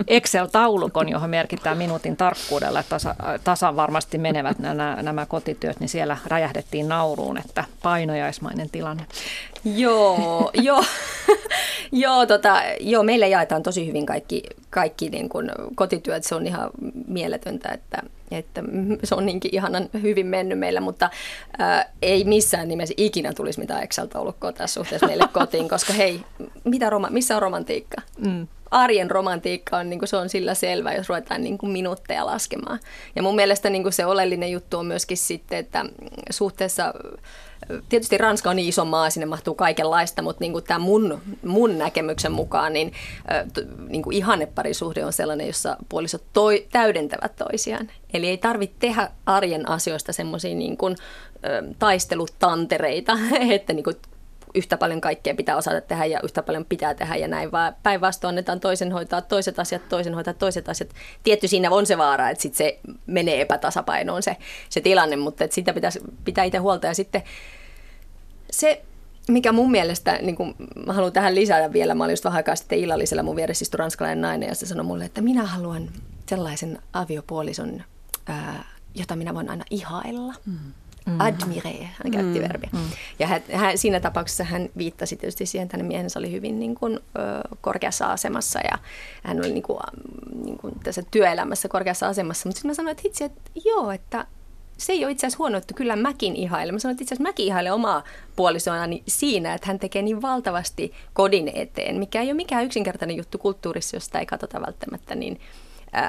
Excel-taulukon, 0.07 1.09
johon 1.09 1.29
merkitään 1.29 1.77
minuutin 1.77 2.17
tarkkuudella, 2.17 2.79
että 2.79 2.89
tasa, 2.89 3.15
tasan 3.43 3.75
varmasti 3.75 4.17
menevät 4.17 4.59
nämä, 4.59 4.97
nämä 5.01 5.25
kotityöt, 5.25 5.79
niin 5.79 5.89
siellä 5.89 6.17
räjähdettiin 6.25 6.89
nauruun, 6.89 7.37
että 7.37 7.63
painojaismainen 7.83 8.69
tilanne. 8.69 9.05
Joo, 9.65 10.51
joo. 10.53 10.83
joo, 11.91 12.25
tota, 12.25 12.61
joo, 12.79 13.03
meille 13.03 13.27
jaetaan 13.27 13.63
tosi 13.63 13.87
hyvin 13.87 14.05
kaikki, 14.05 14.43
kaikki 14.75 15.09
niin 15.09 15.29
kuin 15.29 15.51
kotityöt. 15.75 16.23
Se 16.23 16.35
on 16.35 16.47
ihan 16.47 16.69
mieletöntä, 17.07 17.69
että, 17.69 18.03
että 18.31 18.63
se 19.03 19.15
on 19.15 19.25
niinkin 19.25 19.55
ihanan 19.55 19.89
hyvin 20.01 20.27
mennyt 20.27 20.59
meillä, 20.59 20.81
mutta 20.81 21.09
ää, 21.57 21.89
ei 22.01 22.23
missään 22.23 22.67
nimessä 22.67 22.93
ikinä 22.97 23.33
tulisi 23.33 23.59
mitään 23.59 23.83
Excel-taulukkoa 23.83 24.53
tässä 24.53 24.73
suhteessa 24.73 25.07
meille 25.07 25.23
kotiin, 25.33 25.69
koska 25.69 25.93
hei, 25.93 26.21
mitä 26.63 26.89
roma, 26.89 27.09
missä 27.09 27.35
on 27.35 27.41
romantiikka? 27.41 28.01
Mm 28.17 28.47
arjen 28.75 29.11
romantiikka 29.11 29.77
on, 29.77 29.89
niin 29.89 29.99
kuin 29.99 30.09
se 30.09 30.17
on 30.17 30.29
sillä 30.29 30.53
selvä, 30.53 30.93
jos 30.93 31.09
ruvetaan 31.09 31.41
niin 31.43 31.57
kuin 31.57 31.71
minuutteja 31.71 32.25
laskemaan. 32.25 32.79
Ja 33.15 33.23
mun 33.23 33.35
mielestä 33.35 33.69
niin 33.69 33.83
kuin 33.83 33.93
se 33.93 34.05
oleellinen 34.05 34.51
juttu 34.51 34.77
on 34.77 34.85
myöskin 34.85 35.17
sitten, 35.17 35.57
että 35.57 35.85
suhteessa 36.29 36.93
tietysti 37.89 38.17
Ranska 38.17 38.49
on 38.49 38.55
niin 38.55 38.69
iso 38.69 38.85
maa, 38.85 39.09
sinne 39.09 39.25
mahtuu 39.25 39.55
kaikenlaista, 39.55 40.21
mutta 40.21 40.43
niin 40.43 40.51
kuin 40.51 40.63
tämä 40.63 40.79
mun, 40.79 41.21
mun 41.45 41.77
näkemyksen 41.77 42.31
mukaan, 42.31 42.73
niin, 42.73 42.93
niin 43.87 44.03
kuin 44.03 44.17
ihanneparisuhde 44.17 45.05
on 45.05 45.13
sellainen, 45.13 45.47
jossa 45.47 45.77
puolisot 45.89 46.23
toi, 46.33 46.67
täydentävät 46.71 47.35
toisiaan. 47.35 47.91
Eli 48.13 48.27
ei 48.27 48.37
tarvitse 48.37 48.75
tehdä 48.79 49.11
arjen 49.25 49.69
asioista 49.69 50.13
semmoisia 50.13 50.55
niin 50.55 50.77
taistelutantereita, 51.79 53.17
että 53.55 53.73
niin 53.73 53.83
kuin 53.83 53.95
yhtä 54.55 54.77
paljon 54.77 55.01
kaikkea 55.01 55.35
pitää 55.35 55.57
osata 55.57 55.81
tehdä 55.81 56.05
ja 56.05 56.19
yhtä 56.23 56.43
paljon 56.43 56.65
pitää 56.65 56.93
tehdä 56.93 57.15
ja 57.15 57.27
näin, 57.27 57.51
vaan 57.51 57.75
päinvastoin 57.83 58.29
annetaan 58.29 58.59
toisen 58.59 58.91
hoitaa 58.91 59.21
toiset 59.21 59.59
asiat, 59.59 59.89
toisen 59.89 60.13
hoitaa 60.13 60.33
toiset 60.33 60.69
asiat. 60.69 60.89
Tietty 61.23 61.47
siinä 61.47 61.71
on 61.71 61.85
se 61.85 61.97
vaara, 61.97 62.29
että 62.29 62.41
sit 62.41 62.55
se 62.55 62.79
menee 63.05 63.41
epätasapainoon 63.41 64.23
se, 64.23 64.37
se 64.69 64.81
tilanne, 64.81 65.15
mutta 65.15 65.43
että 65.43 65.55
sitä 65.55 65.73
pitäisi 65.73 65.99
pitää 66.25 66.43
itse 66.43 66.57
huolta 66.57 66.87
ja 66.87 66.93
sitten 66.93 67.23
se, 68.51 68.81
mikä 69.27 69.51
mun 69.51 69.71
mielestä, 69.71 70.19
niin 70.21 70.35
kun 70.35 70.55
mä 70.85 70.93
haluan 70.93 71.13
tähän 71.13 71.35
lisätä 71.35 71.73
vielä, 71.73 71.95
mä 71.95 72.03
olin 72.03 72.13
just 72.13 72.25
vähän 72.25 72.37
aikaa 72.37 72.55
sitten 72.55 72.79
illallisella, 72.79 73.23
mun 73.23 73.35
vieressä 73.35 73.63
istui 73.63 73.77
ranskalainen 73.77 74.21
nainen 74.21 74.49
ja 74.49 74.55
se 74.55 74.65
sanoi 74.65 74.85
mulle, 74.85 75.05
että 75.05 75.21
minä 75.21 75.43
haluan 75.43 75.89
sellaisen 76.29 76.79
aviopuolison, 76.93 77.83
ää, 78.25 78.65
jota 78.95 79.15
minä 79.15 79.33
voin 79.33 79.49
aina 79.49 79.65
ihailla. 79.69 80.33
Mm. 80.45 80.73
Mm. 81.05 81.19
Admire, 81.19 81.89
hän 82.03 82.11
käytti 82.11 82.39
mm. 82.39 82.47
verbiä. 82.47 82.69
Mm. 82.73 82.79
Ja 83.19 83.27
hän, 83.27 83.41
hän, 83.53 83.77
siinä 83.77 83.99
tapauksessa 83.99 84.43
hän 84.43 84.69
viittasi 84.77 85.15
tietysti 85.15 85.45
siihen, 85.45 85.65
että 85.65 85.77
hänen 85.77 85.87
miehensä 85.87 86.19
oli 86.19 86.31
hyvin 86.31 86.59
niin 86.59 86.75
kuin, 86.75 86.93
ö, 86.95 86.99
korkeassa 87.61 88.05
asemassa 88.05 88.59
ja 88.59 88.77
hän 89.23 89.39
oli 89.39 89.51
niin 89.51 89.63
kuin, 89.63 89.79
niin 90.43 90.57
kuin 90.57 90.73
tässä 90.83 91.03
työelämässä 91.11 91.67
korkeassa 91.67 92.07
asemassa. 92.07 92.49
Mutta 92.49 92.57
sitten 92.57 92.71
mä 92.71 92.73
sanoin, 92.73 92.91
että 92.91 93.01
hitsi, 93.05 93.23
että 93.23 93.41
joo, 93.65 93.91
että 93.91 94.25
se 94.77 94.93
ei 94.93 95.03
ole 95.03 95.11
itse 95.11 95.27
asiassa 95.27 95.37
huono, 95.37 95.57
että 95.57 95.73
kyllä 95.73 95.95
mäkin 95.95 96.35
ihailen. 96.35 96.75
Mä 96.75 96.79
sanoin, 96.79 96.93
että 96.93 97.03
itse 97.03 97.15
asiassa 97.15 97.29
mäkin 97.29 97.45
ihailen 97.45 97.73
omaa 97.73 98.03
puolisoani 98.35 99.03
siinä, 99.07 99.53
että 99.53 99.67
hän 99.67 99.79
tekee 99.79 100.01
niin 100.01 100.21
valtavasti 100.21 100.93
kodin 101.13 101.51
eteen, 101.55 101.95
mikä 101.95 102.21
ei 102.21 102.27
ole 102.27 102.33
mikään 102.33 102.65
yksinkertainen 102.65 103.17
juttu 103.17 103.37
kulttuurissa, 103.37 103.95
jos 103.95 104.05
sitä 104.05 104.19
ei 104.19 104.25
katsota 104.25 104.61
välttämättä 104.61 105.15
niin 105.15 105.39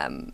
äm, 0.04 0.32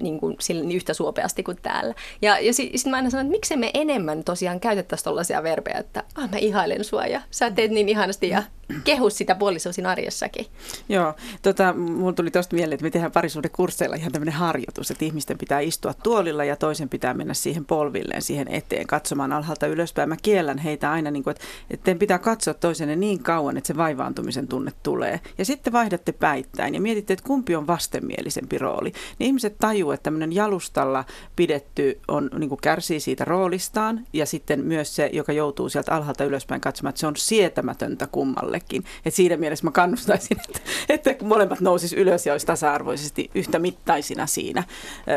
niin 0.00 0.20
kuin, 0.20 0.36
niin 0.48 0.72
yhtä 0.72 0.94
suopeasti 0.94 1.42
kuin 1.42 1.58
täällä. 1.62 1.94
Ja, 2.22 2.38
ja 2.38 2.54
sitten 2.54 2.78
sit 2.78 2.90
mä 2.90 2.96
aina 2.96 3.10
sanon, 3.10 3.26
että 3.26 3.36
miksei 3.36 3.56
me 3.56 3.70
enemmän 3.74 4.24
tosiaan 4.24 4.60
käytettäisiin 4.60 5.04
tällaisia 5.04 5.42
verbejä, 5.42 5.78
että 5.78 6.02
ah, 6.14 6.30
mä 6.30 6.38
ihailen 6.38 6.84
sua 6.84 7.06
ja 7.06 7.20
sä 7.30 7.50
teet 7.50 7.70
niin 7.70 7.88
ihanasti 7.88 8.28
ja 8.28 8.42
kehu 8.84 9.10
sitä 9.10 9.34
puolisosin 9.34 9.86
arjessakin. 9.86 10.46
Joo, 10.88 11.14
tota, 11.42 11.72
mulla 11.72 12.12
tuli 12.12 12.30
tuosta 12.30 12.56
mieleen, 12.56 12.74
että 12.74 12.84
me 12.84 12.90
tehdään 12.90 13.12
kursseilla 13.52 13.96
ihan 13.96 14.12
tämmöinen 14.12 14.34
harjoitus, 14.34 14.90
että 14.90 15.04
ihmisten 15.04 15.38
pitää 15.38 15.60
istua 15.60 15.94
tuolilla 15.94 16.44
ja 16.44 16.56
toisen 16.56 16.88
pitää 16.88 17.14
mennä 17.14 17.34
siihen 17.34 17.64
polvilleen, 17.64 18.22
siihen 18.22 18.48
eteen, 18.48 18.86
katsomaan 18.86 19.32
alhaalta 19.32 19.66
ylöspäin. 19.66 20.08
Mä 20.08 20.16
kiellän 20.22 20.58
heitä 20.58 20.92
aina, 20.92 21.10
niin 21.10 21.24
kuin, 21.24 21.30
että, 21.30 21.44
että 21.70 21.94
pitää 21.94 22.18
katsoa 22.18 22.54
toisenne 22.54 22.96
niin 22.96 23.22
kauan, 23.22 23.56
että 23.56 23.68
se 23.68 23.76
vaivaantumisen 23.76 24.48
tunne 24.48 24.72
tulee. 24.82 25.20
Ja 25.38 25.44
sitten 25.44 25.72
vaihdatte 25.72 26.12
päittäin 26.12 26.74
ja 26.74 26.80
mietitte, 26.80 27.12
että 27.12 27.26
kumpi 27.26 27.56
on 27.56 27.66
vastenmielisempi 27.66 28.58
rooli. 28.58 28.92
Niin 29.18 29.26
ihmiset 29.26 29.53
tajuu, 29.60 29.90
että 29.92 30.02
tämmöinen 30.02 30.32
jalustalla 30.32 31.04
pidetty 31.36 32.00
on, 32.08 32.30
niin 32.38 32.48
kuin 32.48 32.60
kärsii 32.60 33.00
siitä 33.00 33.24
roolistaan 33.24 34.06
ja 34.12 34.26
sitten 34.26 34.60
myös 34.60 34.96
se, 34.96 35.10
joka 35.12 35.32
joutuu 35.32 35.68
sieltä 35.68 35.94
alhaalta 35.94 36.24
ylöspäin 36.24 36.60
katsomaan, 36.60 36.90
että 36.90 37.00
se 37.00 37.06
on 37.06 37.16
sietämätöntä 37.16 38.06
kummallekin. 38.06 38.84
Et 39.04 39.14
siinä 39.14 39.36
mielessä 39.36 39.64
mä 39.64 39.70
kannustaisin, 39.70 40.36
että, 40.48 41.10
että 41.10 41.24
molemmat 41.24 41.60
nousis 41.60 41.92
ylös 41.92 42.26
ja 42.26 42.32
olisi 42.32 42.46
tasa-arvoisesti 42.46 43.30
yhtä 43.34 43.58
mittaisina 43.58 44.26
siinä. 44.26 44.64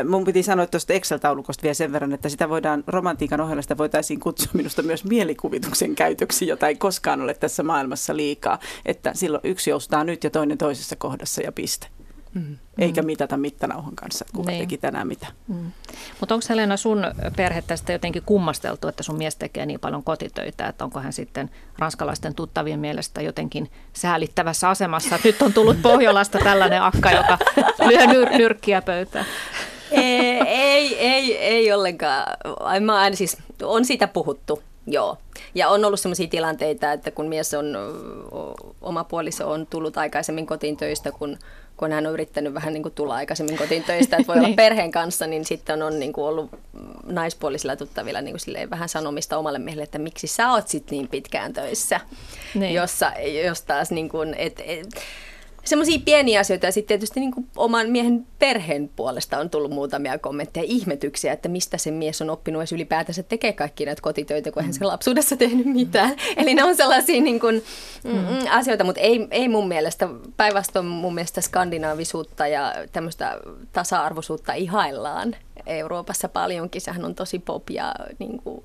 Mun 0.08 0.24
piti 0.24 0.42
sanoa 0.42 0.66
tuosta 0.66 0.92
Excel-taulukosta 0.92 1.62
vielä 1.62 1.74
sen 1.74 1.92
verran, 1.92 2.12
että 2.12 2.28
sitä 2.28 2.48
voidaan 2.48 2.84
romantiikan 2.86 3.40
ohella 3.40 3.62
sitä 3.62 3.78
voitaisiin 3.78 4.20
kutsua 4.20 4.50
minusta 4.52 4.82
myös 4.82 5.04
mielikuvituksen 5.04 5.94
käytöksi, 5.94 6.46
jota 6.46 6.68
ei 6.68 6.76
koskaan 6.76 7.20
ole 7.20 7.34
tässä 7.34 7.62
maailmassa 7.62 8.16
liikaa. 8.16 8.58
Että 8.86 9.10
silloin 9.14 9.40
yksi 9.44 9.70
joustaa 9.70 10.04
nyt 10.04 10.24
ja 10.24 10.30
toinen 10.30 10.58
toisessa 10.58 10.96
kohdassa 10.96 11.42
ja 11.42 11.52
piste. 11.52 11.86
Mm. 12.34 12.56
Eikä 12.78 13.02
mitata 13.02 13.36
mittanauhan 13.36 13.96
kanssa, 13.96 14.24
että 14.24 14.36
kuka 14.36 14.50
niin. 14.50 14.60
teki 14.60 14.78
tänään 14.78 15.06
mitä. 15.06 15.26
Mm. 15.48 15.72
Mutta 16.20 16.34
onko 16.34 16.46
Helena 16.48 16.76
sun 16.76 17.04
perhe 17.36 17.62
tästä 17.62 17.92
jotenkin 17.92 18.22
kummasteltu, 18.26 18.88
että 18.88 19.02
sun 19.02 19.18
mies 19.18 19.36
tekee 19.36 19.66
niin 19.66 19.80
paljon 19.80 20.04
kotitöitä, 20.04 20.66
että 20.66 20.84
onko 20.84 21.00
hän 21.00 21.12
sitten 21.12 21.50
ranskalaisten 21.78 22.34
tuttavien 22.34 22.80
mielestä 22.80 23.22
jotenkin 23.22 23.70
säälittävässä 23.92 24.68
asemassa, 24.68 25.16
että 25.16 25.28
nyt 25.28 25.42
on 25.42 25.52
tullut 25.52 25.82
Pohjolasta 25.82 26.38
tällainen 26.44 26.82
akka, 26.82 27.10
joka 27.10 27.38
lyö 27.88 28.06
nyr- 28.06 28.38
nyrkkiä 28.38 28.82
pöytään? 28.82 29.26
ei, 29.90 30.42
ei, 30.46 30.98
ei, 30.98 31.36
ei 31.36 31.72
ollenkaan. 31.72 32.36
Mä 32.80 32.98
aina 32.98 33.16
siis, 33.16 33.36
on 33.62 33.84
siitä 33.84 34.08
puhuttu 34.08 34.62
Joo, 34.90 35.18
ja 35.54 35.68
on 35.68 35.84
ollut 35.84 36.00
sellaisia 36.00 36.26
tilanteita, 36.26 36.92
että 36.92 37.10
kun 37.10 37.28
mies 37.28 37.54
on, 37.54 37.76
oma 38.82 39.04
puoliso 39.04 39.50
on 39.50 39.66
tullut 39.66 39.96
aikaisemmin 39.96 40.46
kotiin 40.46 40.76
töistä, 40.76 41.12
kun, 41.12 41.38
kun 41.78 41.92
hän 41.92 42.06
on 42.06 42.12
yrittänyt 42.12 42.54
vähän 42.54 42.72
niin 42.72 42.82
kuin 42.82 42.94
tulla 42.94 43.14
aikaisemmin 43.14 43.56
kotiin 43.56 43.84
töistä, 43.84 44.16
että 44.16 44.28
voi 44.28 44.36
olla 44.38 44.46
niin. 44.46 44.56
perheen 44.56 44.90
kanssa, 44.90 45.26
niin 45.26 45.44
sitten 45.44 45.82
on 45.82 45.98
niin 45.98 46.12
kuin 46.12 46.24
ollut 46.24 46.50
naispuolisilla 47.06 47.76
tuttavilla 47.76 48.20
niin 48.20 48.36
kuin 48.44 48.70
vähän 48.70 48.88
sanomista 48.88 49.38
omalle 49.38 49.58
miehelle, 49.58 49.84
että 49.84 49.98
miksi 49.98 50.26
sä 50.26 50.52
oot 50.52 50.68
sitten 50.68 50.96
niin 50.96 51.08
pitkään 51.08 51.52
töissä, 51.52 52.00
niin. 52.54 52.74
jossa, 52.74 53.12
jos 53.44 53.62
taas 53.62 53.90
niin 53.90 54.08
kuin, 54.08 54.34
et, 54.34 54.62
et, 54.66 54.88
semmoisia 55.68 55.98
pieniä 56.04 56.40
asioita 56.40 56.66
ja 56.66 56.72
sitten 56.72 56.88
tietysti 56.88 57.20
niin 57.20 57.32
kuin 57.32 57.46
oman 57.56 57.90
miehen 57.90 58.26
perheen 58.38 58.90
puolesta 58.96 59.38
on 59.38 59.50
tullut 59.50 59.70
muutamia 59.70 60.18
kommentteja, 60.18 60.64
ihmetyksiä, 60.68 61.32
että 61.32 61.48
mistä 61.48 61.78
se 61.78 61.90
mies 61.90 62.22
on 62.22 62.30
oppinut 62.30 62.60
edes 62.60 62.72
ylipäätänsä 62.72 63.22
tekee 63.22 63.52
kaikki 63.52 63.84
näitä 63.84 64.02
kotitöitä, 64.02 64.52
kun 64.52 64.64
hän 64.64 64.74
se 64.74 64.84
lapsuudessa 64.84 65.36
tehnyt 65.36 65.66
mitään. 65.66 66.16
Eli 66.36 66.54
ne 66.54 66.64
on 66.64 66.76
sellaisia 66.76 67.20
niin 67.20 67.40
kuin, 67.40 67.64
mm, 68.04 68.10
mm. 68.10 68.38
asioita, 68.50 68.84
mutta 68.84 69.00
ei, 69.00 69.28
ei 69.30 69.48
mun 69.48 69.68
mielestä, 69.68 70.08
päinvastoin 70.36 70.86
mun 70.86 71.14
mielestä 71.14 71.40
skandinaavisuutta 71.40 72.46
ja 72.46 72.74
tämmöistä 72.92 73.40
tasa-arvoisuutta 73.72 74.52
ihaillaan 74.52 75.36
Euroopassa 75.66 76.28
paljonkin. 76.28 76.80
Sehän 76.80 77.04
on 77.04 77.14
tosi 77.14 77.38
pop 77.38 77.70
ja 77.70 77.94
niin 78.18 78.42
kuin, 78.42 78.64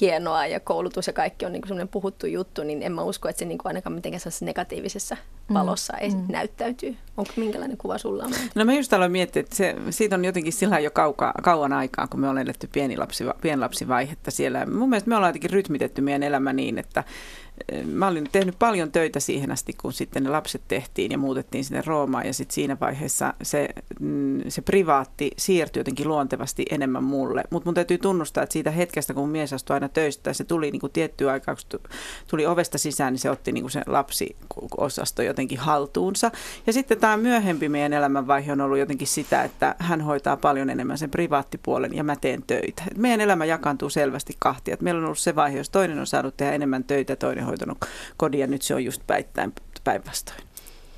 hienoa 0.00 0.46
ja 0.46 0.60
koulutus 0.60 1.06
ja 1.06 1.12
kaikki 1.12 1.46
on 1.46 1.52
niin 1.52 1.62
semmoinen 1.62 1.88
puhuttu 1.88 2.26
juttu, 2.26 2.62
niin 2.62 2.82
en 2.82 2.92
mä 2.92 3.02
usko, 3.02 3.28
että 3.28 3.38
se 3.38 3.44
niin 3.44 3.58
kuin 3.58 3.66
ainakaan 3.66 3.94
mitenkään 3.94 4.22
negatiivisessa 4.40 5.14
mm. 5.14 5.20
Valossa 5.54 5.92
mm. 6.02 6.16
mm. 6.16 6.24
näyttäytyy. 6.28 6.96
Onko 7.16 7.32
minkälainen 7.36 7.76
kuva 7.76 7.98
sulla 7.98 8.24
on? 8.24 8.32
No 8.54 8.64
mä 8.64 8.74
just 8.74 8.92
aloin 8.92 9.12
miettiä, 9.12 9.40
että 9.40 9.56
se, 9.56 9.76
siitä 9.90 10.16
on 10.16 10.24
jotenkin 10.24 10.52
sillä 10.52 10.78
jo 10.78 10.90
kauka, 10.90 11.32
kauan 11.42 11.72
aikaa, 11.72 12.06
kun 12.06 12.20
me 12.20 12.28
ollaan 12.28 12.46
eletty 12.46 12.68
pienilapsi, 12.72 13.24
pienlapsivaihetta 13.40 14.30
siellä. 14.30 14.66
Mun 14.66 14.88
mielestä 14.88 15.08
me 15.08 15.16
ollaan 15.16 15.28
jotenkin 15.28 15.50
rytmitetty 15.50 16.00
meidän 16.00 16.22
elämä 16.22 16.52
niin, 16.52 16.78
että 16.78 17.04
mä 17.84 18.08
olin 18.08 18.28
tehnyt 18.32 18.58
paljon 18.58 18.92
töitä 18.92 19.20
siihen 19.20 19.50
asti, 19.50 19.72
kun 19.72 19.92
sitten 19.92 20.22
ne 20.22 20.30
lapset 20.30 20.62
tehtiin 20.68 21.12
ja 21.12 21.18
muutettiin 21.18 21.64
sinne 21.64 21.82
Roomaan 21.86 22.26
ja 22.26 22.34
sitten 22.34 22.54
siinä 22.54 22.76
vaiheessa 22.80 23.34
se, 23.42 23.68
mm, 24.00 24.40
se 24.48 24.62
privaatti 24.62 25.30
siirtyi 25.38 25.80
jotenkin 25.80 26.08
luontevasti 26.08 26.66
enemmän 26.70 27.04
mulle. 27.04 27.42
Mutta 27.50 27.66
mun 27.66 27.74
täytyy 27.74 27.98
tunnustaa, 27.98 28.42
että 28.42 28.52
siitä 28.52 28.70
hetkestä, 28.70 29.14
kun 29.14 29.28
mies 29.28 29.52
astui 29.52 29.74
aina 29.74 29.88
töistä, 29.88 30.32
se 30.32 30.44
tuli 30.44 30.70
niin 30.70 30.80
kuin 30.80 30.92
tiettyä 30.92 31.32
aikaa, 31.32 31.54
kun 31.54 31.80
tuli 32.26 32.46
ovesta 32.46 32.78
sisään, 32.78 33.12
niin 33.12 33.20
se 33.20 33.30
otti 33.30 33.52
niin 33.52 33.62
kuin 33.62 33.70
sen 33.70 33.84
lapsiosasto 33.86 35.22
jotenkin 35.22 35.39
haltuunsa. 35.58 36.30
Ja 36.66 36.72
sitten 36.72 36.98
tämä 36.98 37.16
myöhempi 37.16 37.68
meidän 37.68 37.92
elämänvaihe 37.92 38.52
on 38.52 38.60
ollut 38.60 38.78
jotenkin 38.78 39.08
sitä, 39.08 39.42
että 39.42 39.74
hän 39.78 40.00
hoitaa 40.00 40.36
paljon 40.36 40.70
enemmän 40.70 40.98
sen 40.98 41.10
privaattipuolen 41.10 41.94
ja 41.94 42.04
mä 42.04 42.16
teen 42.16 42.42
töitä. 42.46 42.82
Meidän 42.96 43.20
elämä 43.20 43.44
jakaantuu 43.44 43.90
selvästi 43.90 44.36
kahtia. 44.38 44.76
Meillä 44.80 44.98
on 44.98 45.04
ollut 45.04 45.18
se 45.18 45.36
vaihe, 45.36 45.58
jos 45.58 45.70
toinen 45.70 45.98
on 45.98 46.06
saanut 46.06 46.36
tehdä 46.36 46.52
enemmän 46.52 46.84
töitä, 46.84 47.16
toinen 47.16 47.44
hoitanut 47.44 47.78
kodin 48.16 48.40
ja 48.40 48.46
nyt 48.46 48.62
se 48.62 48.74
on 48.74 48.84
just 48.84 49.02
päinvastoin. 49.84 50.40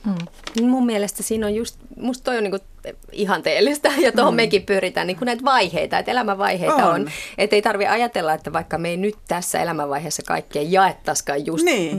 Mm. 0.06 0.68
Mun 0.68 0.86
mielestä 0.86 1.22
siinä 1.22 1.46
on 1.46 1.54
just, 1.54 1.78
musta 1.96 2.24
toi 2.24 2.38
on 2.38 2.44
niin 2.44 2.60
ihanteellista 3.12 3.88
ja 4.00 4.12
tuohon 4.12 4.34
mm. 4.34 4.36
mekin 4.36 4.62
pyritään 4.62 5.06
niin 5.06 5.16
kuin 5.16 5.26
näitä 5.26 5.44
vaiheita, 5.44 5.98
että 5.98 6.10
elämänvaiheita 6.10 6.74
on. 6.74 6.94
on. 6.94 7.10
Että 7.38 7.56
ei 7.56 7.62
tarvitse 7.62 7.88
ajatella, 7.90 8.32
että 8.32 8.52
vaikka 8.52 8.78
me 8.78 8.88
ei 8.88 8.96
nyt 8.96 9.16
tässä 9.28 9.60
elämänvaiheessa 9.62 10.22
kaikkea 10.26 10.62
jaettaisikaan 10.62 11.46
just 11.46 11.64
niin. 11.64 11.98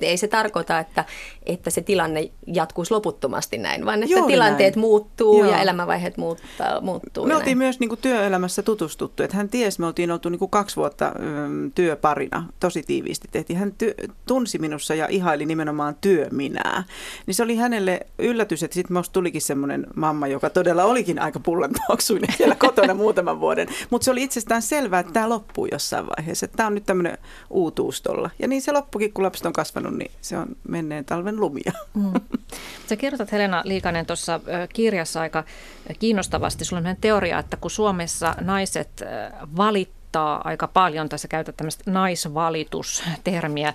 ei 0.00 0.16
se 0.16 0.28
tarkoita, 0.28 0.78
että, 0.78 1.04
että 1.46 1.70
se 1.70 1.80
tilanne 1.80 2.30
jatkuisi 2.46 2.94
loputtomasti 2.94 3.58
näin, 3.58 3.84
vaan 3.84 4.02
että 4.02 4.14
Juuri 4.14 4.32
tilanteet 4.32 4.76
näin. 4.76 4.80
muuttuu 4.80 5.44
Joo. 5.44 5.52
ja 5.52 5.58
elämänvaiheet 5.58 6.16
muuttaa, 6.16 6.80
muuttuu. 6.80 7.26
Me 7.26 7.34
oltiin 7.34 7.46
näin. 7.46 7.58
myös 7.58 7.80
niin 7.80 7.88
kuin 7.88 8.00
työelämässä 8.00 8.62
tutustuttu, 8.62 9.22
että 9.22 9.36
hän 9.36 9.48
tiesi, 9.48 9.80
me 9.80 9.86
oltiin 9.86 10.10
oltu 10.10 10.28
niin 10.28 10.38
kuin 10.38 10.50
kaksi 10.50 10.76
vuotta 10.76 11.12
mm, 11.18 11.72
työparina, 11.72 12.48
tosi 12.60 12.82
tiiviisti 12.82 13.28
tehtiin. 13.30 13.58
Hän 13.58 13.72
ty- 13.84 14.12
tunsi 14.26 14.58
minussa 14.58 14.94
ja 14.94 15.06
ihaili 15.10 15.46
nimenomaan 15.46 15.96
työminää. 16.00 16.84
Niin 17.26 17.34
se 17.34 17.42
oli 17.42 17.56
hänelle 17.56 18.00
yllätys, 18.18 18.62
että 18.62 18.74
sitten 18.74 18.92
minusta 18.92 19.12
tulikin 19.12 19.42
semmoinen 19.42 19.86
mamma, 19.96 20.26
joka 20.26 20.50
todella 20.50 20.84
olikin 20.84 21.18
aika 21.18 21.40
pullantuoksuinen 21.40 22.34
siellä 22.38 22.54
kotona 22.54 22.94
muutaman 22.94 23.40
vuoden. 23.40 23.68
Mutta 23.90 24.04
se 24.04 24.10
oli 24.10 24.22
itsestään 24.22 24.62
selvää, 24.62 25.00
että 25.00 25.12
tämä 25.12 25.28
loppuu 25.28 25.68
jossain 25.72 26.06
vaiheessa. 26.06 26.48
Tämä 26.48 26.66
on 26.66 26.74
nyt 26.74 26.86
tämmöinen 26.86 27.18
uutuustolla. 27.50 28.30
Ja 28.38 28.48
niin 28.48 28.62
se 28.62 28.72
loppukin, 28.72 29.12
kun 29.12 29.24
lapset 29.24 29.46
on 29.46 29.52
kasvanut, 29.52 29.94
niin 29.94 30.10
se 30.20 30.38
on 30.38 30.46
menneen 30.68 31.04
talven 31.04 31.40
lumia. 31.40 31.72
Mm. 31.94 32.12
Sä 32.86 32.96
kerrotat 32.96 33.32
Helena 33.32 33.62
Liikanen 33.64 34.06
tuossa 34.06 34.40
kirjassa 34.72 35.20
aika 35.20 35.44
kiinnostavasti. 35.98 36.64
Sulla 36.64 36.88
on 36.88 36.96
teoria, 37.00 37.38
että 37.38 37.56
kun 37.56 37.70
Suomessa 37.70 38.34
naiset 38.40 39.02
valittaa 39.56 40.40
aika 40.44 40.68
paljon, 40.68 41.08
tässä 41.08 41.28
käytät 41.28 41.56
tämmöistä 41.56 41.90
naisvalitustermiä, 41.90 43.74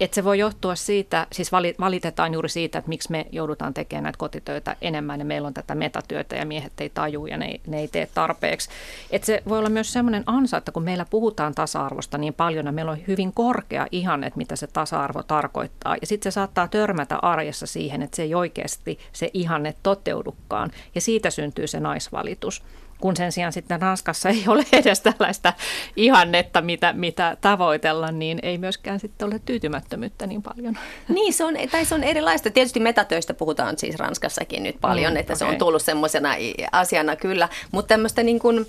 että 0.00 0.14
se 0.14 0.24
voi 0.24 0.38
johtua 0.38 0.74
siitä, 0.74 1.26
siis 1.32 1.52
valitetaan 1.80 2.32
juuri 2.32 2.48
siitä, 2.48 2.78
että 2.78 2.88
miksi 2.88 3.10
me 3.10 3.26
joudutaan 3.32 3.74
tekemään 3.74 4.02
näitä 4.02 4.18
kotitöitä 4.18 4.76
enemmän 4.80 5.20
ja 5.20 5.24
meillä 5.24 5.48
on 5.48 5.54
tätä 5.54 5.74
metatyötä 5.74 6.36
ja 6.36 6.46
miehet 6.46 6.72
ei 6.80 6.90
taju 6.90 7.26
ja 7.26 7.36
ne, 7.36 7.60
ne 7.66 7.80
ei 7.80 7.88
tee 7.88 8.08
tarpeeksi. 8.14 8.68
Että 9.10 9.26
se 9.26 9.42
voi 9.48 9.58
olla 9.58 9.68
myös 9.68 9.92
sellainen 9.92 10.22
ansa, 10.26 10.56
että 10.56 10.72
kun 10.72 10.82
meillä 10.82 11.06
puhutaan 11.10 11.54
tasa-arvosta 11.54 12.18
niin 12.18 12.34
paljon 12.34 12.66
ja 12.66 12.72
meillä 12.72 12.92
on 12.92 13.06
hyvin 13.08 13.32
korkea 13.32 13.86
ihanne, 13.92 14.32
mitä 14.36 14.56
se 14.56 14.66
tasa-arvo 14.66 15.22
tarkoittaa. 15.22 15.96
Ja 16.00 16.06
sitten 16.06 16.32
se 16.32 16.34
saattaa 16.34 16.68
törmätä 16.68 17.16
arjessa 17.16 17.66
siihen, 17.66 18.02
että 18.02 18.16
se 18.16 18.22
ei 18.22 18.34
oikeasti 18.34 18.98
se 19.12 19.30
ihanne 19.34 19.74
toteudukaan. 19.82 20.70
Ja 20.94 21.00
siitä 21.00 21.30
syntyy 21.30 21.66
se 21.66 21.80
naisvalitus 21.80 22.62
kun 23.00 23.16
sen 23.16 23.32
sijaan 23.32 23.52
sitten 23.52 23.82
Ranskassa 23.82 24.28
ei 24.38 24.44
ole 24.46 24.64
edes 24.72 25.00
tällaista 25.00 25.52
ihannetta, 25.96 26.60
mitä, 26.60 26.92
mitä 26.92 27.36
tavoitella, 27.40 28.12
niin 28.12 28.38
ei 28.42 28.58
myöskään 28.58 29.00
sitten 29.00 29.28
ole 29.28 29.40
tyytymättömyyttä 29.44 30.26
niin 30.26 30.42
paljon. 30.42 30.78
Niin, 31.08 31.32
se 31.32 31.44
on, 31.44 31.54
tai 31.70 31.84
se 31.84 31.94
on 31.94 32.04
erilaista. 32.04 32.50
Tietysti 32.50 32.80
metatöistä 32.80 33.34
puhutaan 33.34 33.78
siis 33.78 33.96
Ranskassakin 33.96 34.62
nyt 34.62 34.76
paljon, 34.80 35.12
mm, 35.12 35.16
että 35.16 35.32
okay. 35.32 35.38
se 35.38 35.44
on 35.44 35.56
tullut 35.56 35.82
semmoisena 35.82 36.28
asiana 36.72 37.16
kyllä, 37.16 37.48
mutta 37.70 37.88
tämmöistä 37.88 38.22
niin 38.22 38.38
kuin, 38.38 38.66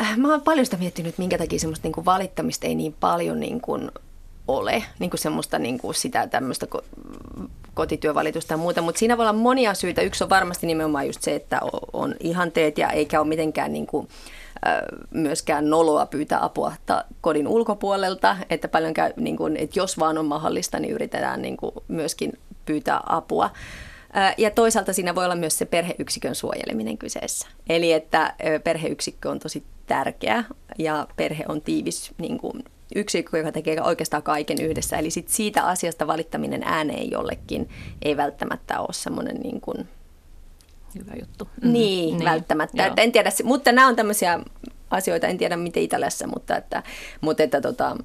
äh, 0.00 0.16
Mä 0.16 0.30
oon 0.30 0.42
paljon 0.42 0.66
sitä 0.66 0.76
miettinyt, 0.76 1.18
minkä 1.18 1.38
takia 1.38 1.58
semmoista 1.58 1.86
niin 1.86 1.92
kuin 1.92 2.04
valittamista 2.04 2.66
ei 2.66 2.74
niin 2.74 2.94
paljon 3.00 3.40
niin 3.40 3.60
kuin 3.60 3.90
ole, 4.48 4.84
niin 4.98 5.10
kuin 5.10 5.20
semmoista 5.20 5.58
niin 5.58 5.78
kuin 5.78 5.94
sitä 5.94 6.26
tämmöistä 6.26 6.66
kotityövalitusta 7.74 8.52
ja 8.52 8.58
muuta, 8.58 8.82
mutta 8.82 8.98
siinä 8.98 9.16
voi 9.16 9.22
olla 9.22 9.32
monia 9.32 9.74
syitä. 9.74 10.02
Yksi 10.02 10.24
on 10.24 10.30
varmasti 10.30 10.66
nimenomaan 10.66 11.06
just 11.06 11.22
se, 11.22 11.34
että 11.34 11.60
on 11.92 12.14
ihanteet 12.20 12.78
ja 12.78 12.90
eikä 12.90 13.20
ole 13.20 13.28
mitenkään 13.28 13.72
niin 13.72 13.86
kuin, 13.86 14.08
myöskään 15.10 15.70
noloa 15.70 16.06
pyytää 16.06 16.44
apua 16.44 16.72
kodin 17.20 17.48
ulkopuolelta, 17.48 18.36
että 18.50 18.68
paljon 18.68 18.94
käy, 18.94 19.12
niin 19.16 19.36
kuin, 19.36 19.56
että 19.56 19.78
jos 19.78 19.98
vaan 19.98 20.18
on 20.18 20.26
mahdollista, 20.26 20.78
niin 20.78 20.94
yritetään 20.94 21.42
niin 21.42 21.56
kuin 21.56 21.72
myöskin 21.88 22.32
pyytää 22.64 23.00
apua. 23.06 23.50
Ja 24.38 24.50
toisaalta 24.50 24.92
siinä 24.92 25.14
voi 25.14 25.24
olla 25.24 25.34
myös 25.34 25.58
se 25.58 25.64
perheyksikön 25.64 26.34
suojeleminen 26.34 26.98
kyseessä. 26.98 27.48
Eli 27.68 27.92
että 27.92 28.34
perheyksikkö 28.64 29.30
on 29.30 29.38
tosi 29.38 29.64
tärkeä 29.86 30.44
ja 30.78 31.06
perhe 31.16 31.44
on 31.48 31.60
tiivis 31.60 32.12
niin 32.18 32.38
kuin 32.38 32.64
yksikkö, 32.94 33.38
joka 33.38 33.52
tekee 33.52 33.82
oikeastaan 33.82 34.22
kaiken 34.22 34.60
yhdessä. 34.60 34.96
Eli 34.96 35.10
sit 35.10 35.28
siitä 35.28 35.62
asiasta 35.62 36.06
valittaminen 36.06 36.62
ääneen 36.62 37.10
jollekin 37.10 37.68
ei 38.02 38.16
välttämättä 38.16 38.80
ole 38.80 38.92
semmoinen 38.92 39.36
niin 39.36 39.60
kuin... 39.60 39.88
Hyvä 40.98 41.12
juttu. 41.20 41.44
Mm-hmm. 41.44 41.72
Niin, 41.72 42.16
niin, 42.16 42.24
välttämättä. 42.24 42.86
Että 42.86 43.02
en 43.02 43.12
tiedä, 43.12 43.30
mutta 43.44 43.72
nämä 43.72 43.88
on 43.88 43.96
tämmöisiä 43.96 44.40
asioita, 44.90 45.26
en 45.26 45.38
tiedä 45.38 45.56
miten 45.56 45.82
Italiassa, 45.82 46.26
mutta 46.26 46.56
että, 46.56 46.82
mutta 47.20 47.42
että 47.42 47.60
tota, 47.60 47.96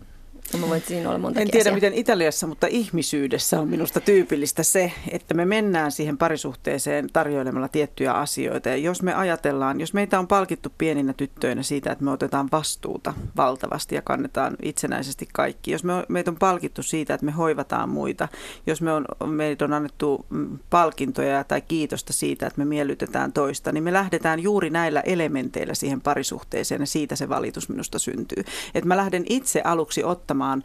Mä 0.60 0.70
voin 0.70 0.84
siinä 0.88 1.10
olla 1.10 1.28
en 1.28 1.34
tiedä 1.34 1.60
asiaa. 1.60 1.76
miten 1.76 1.94
Italiassa, 1.94 2.48
mutta 2.48 2.68
ihmisyydessä 2.68 3.60
on 3.60 3.68
minusta 3.68 4.00
tyypillistä 4.00 4.64
se, 4.64 4.92
että 5.12 5.34
me 5.34 5.46
mennään 5.46 5.92
siihen 5.92 6.18
parisuhteeseen 6.18 7.08
tarjoilemalla 7.14 7.68
tiettyjä 7.68 8.14
asioita. 8.14 8.70
Ja 8.70 8.78
jos 8.78 9.02
me 9.02 9.14
ajatellaan, 9.14 9.80
jos 9.80 9.94
meitä 9.94 10.20
on 10.20 10.28
palkittu 10.28 10.70
pieninä 10.78 11.14
tyttöinä 11.14 11.64
siitä, 11.64 11.92
että 11.92 12.04
me 12.04 12.12
otetaan 12.12 12.50
vastuuta 12.52 13.14
valtavasti 13.38 13.96
ja 13.96 14.02
kannetaan 14.02 14.56
itsenäisesti 14.64 15.28
kaikki. 15.34 15.72
Jos 15.72 15.84
me, 15.84 15.94
meitä 16.08 16.32
on 16.32 16.38
palkittu 16.38 16.84
siitä, 16.84 17.14
että 17.14 17.26
me 17.26 17.32
hoivataan 17.32 17.90
muita. 17.90 18.28
Jos 18.68 18.82
me 18.82 18.94
on, 18.94 19.06
meitä 19.26 19.66
on 19.66 19.74
annettu 19.74 20.26
mm, 20.30 20.60
palkintoja 20.70 21.44
tai 21.44 21.62
kiitosta 21.62 22.14
siitä, 22.14 22.48
että 22.48 22.60
me 22.60 22.66
miellytetään 22.66 23.34
toista, 23.34 23.72
niin 23.72 23.84
me 23.84 23.94
lähdetään 23.94 24.40
juuri 24.40 24.70
näillä 24.70 25.02
elementeillä 25.02 25.74
siihen 25.74 26.02
parisuhteeseen 26.02 26.82
ja 26.82 26.88
siitä 26.88 27.16
se 27.16 27.30
valitus 27.30 27.70
minusta 27.70 28.00
syntyy. 28.00 28.44
Että 28.76 28.88
mä 28.88 28.98
lähden 28.98 29.24
itse 29.30 29.62
aluksi 29.64 30.04
ottamaan 30.04 30.31
ottamaan 30.32 30.64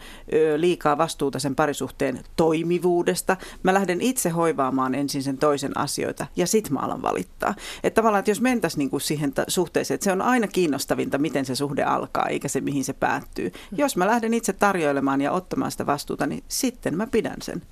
liikaa 0.56 0.98
vastuuta 0.98 1.38
sen 1.38 1.54
parisuhteen 1.54 2.20
toimivuudesta. 2.36 3.36
Mä 3.62 3.74
lähden 3.74 4.00
itse 4.00 4.30
hoivaamaan 4.30 4.94
ensin 4.94 5.22
sen 5.22 5.38
toisen 5.38 5.78
asioita 5.78 6.26
ja 6.36 6.46
sit 6.46 6.70
mä 6.70 6.80
alan 6.80 7.02
valittaa. 7.02 7.54
Että 7.84 7.94
tavallaan, 7.94 8.18
että 8.18 8.30
jos 8.30 8.40
mentäisiin 8.40 8.78
niinku 8.78 8.98
siihen 8.98 9.32
suhteeseen, 9.48 9.94
että 9.94 10.04
se 10.04 10.12
on 10.12 10.22
aina 10.22 10.46
kiinnostavinta, 10.46 11.18
miten 11.18 11.44
se 11.44 11.54
suhde 11.54 11.82
alkaa, 11.82 12.26
eikä 12.26 12.48
se 12.48 12.60
mihin 12.60 12.84
se 12.84 12.92
päättyy. 12.92 13.52
Jos 13.72 13.96
mä 13.96 14.06
lähden 14.06 14.34
itse 14.34 14.52
tarjoilemaan 14.52 15.20
ja 15.20 15.32
ottamaan 15.32 15.70
sitä 15.70 15.86
vastuuta, 15.86 16.26
niin 16.26 16.44
sitten 16.48 16.96
mä 16.96 17.06
pidän 17.06 17.42
sen 17.42 17.62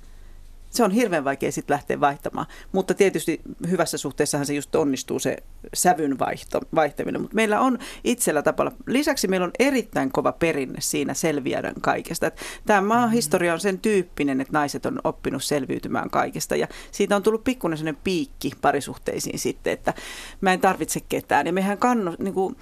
Se 0.75 0.83
on 0.83 0.91
hirveän 0.91 1.23
vaikea 1.23 1.51
sitten 1.51 1.73
lähteä 1.73 1.99
vaihtamaan. 1.99 2.47
Mutta 2.71 2.93
tietysti 2.93 3.41
hyvässä 3.69 3.97
suhteessahan 3.97 4.45
se 4.45 4.53
just 4.53 4.75
onnistuu 4.75 5.19
se 5.19 5.37
sävyn 5.73 6.19
vaihto, 6.19 6.61
vaihtaminen. 6.75 7.21
Mutta 7.21 7.35
meillä 7.35 7.59
on 7.59 7.79
itsellä 8.03 8.41
tapalla, 8.41 8.71
lisäksi 8.87 9.27
meillä 9.27 9.45
on 9.45 9.51
erittäin 9.59 10.11
kova 10.11 10.31
perinne 10.31 10.81
siinä 10.81 11.13
selviädä 11.13 11.73
kaikesta. 11.81 12.31
Tämä 12.65 12.81
maahistoria 12.81 13.53
on 13.53 13.59
sen 13.59 13.79
tyyppinen, 13.79 14.41
että 14.41 14.53
naiset 14.53 14.85
on 14.85 14.99
oppinut 15.03 15.43
selviytymään 15.43 16.09
kaikesta 16.09 16.55
ja 16.55 16.67
siitä 16.91 17.15
on 17.15 17.23
tullut 17.23 17.43
pikkuinen 17.43 17.77
sellainen 17.77 18.01
piikki 18.03 18.51
parisuhteisiin 18.61 19.39
sitten, 19.39 19.73
että 19.73 19.93
mä 20.41 20.53
en 20.53 20.61
tarvitse 20.61 20.99
ketään. 21.09 21.45
Ja 21.45 21.53
mehän 21.53 21.77
kannu, 21.77 22.15
niin 22.19 22.33
kuin, 22.33 22.55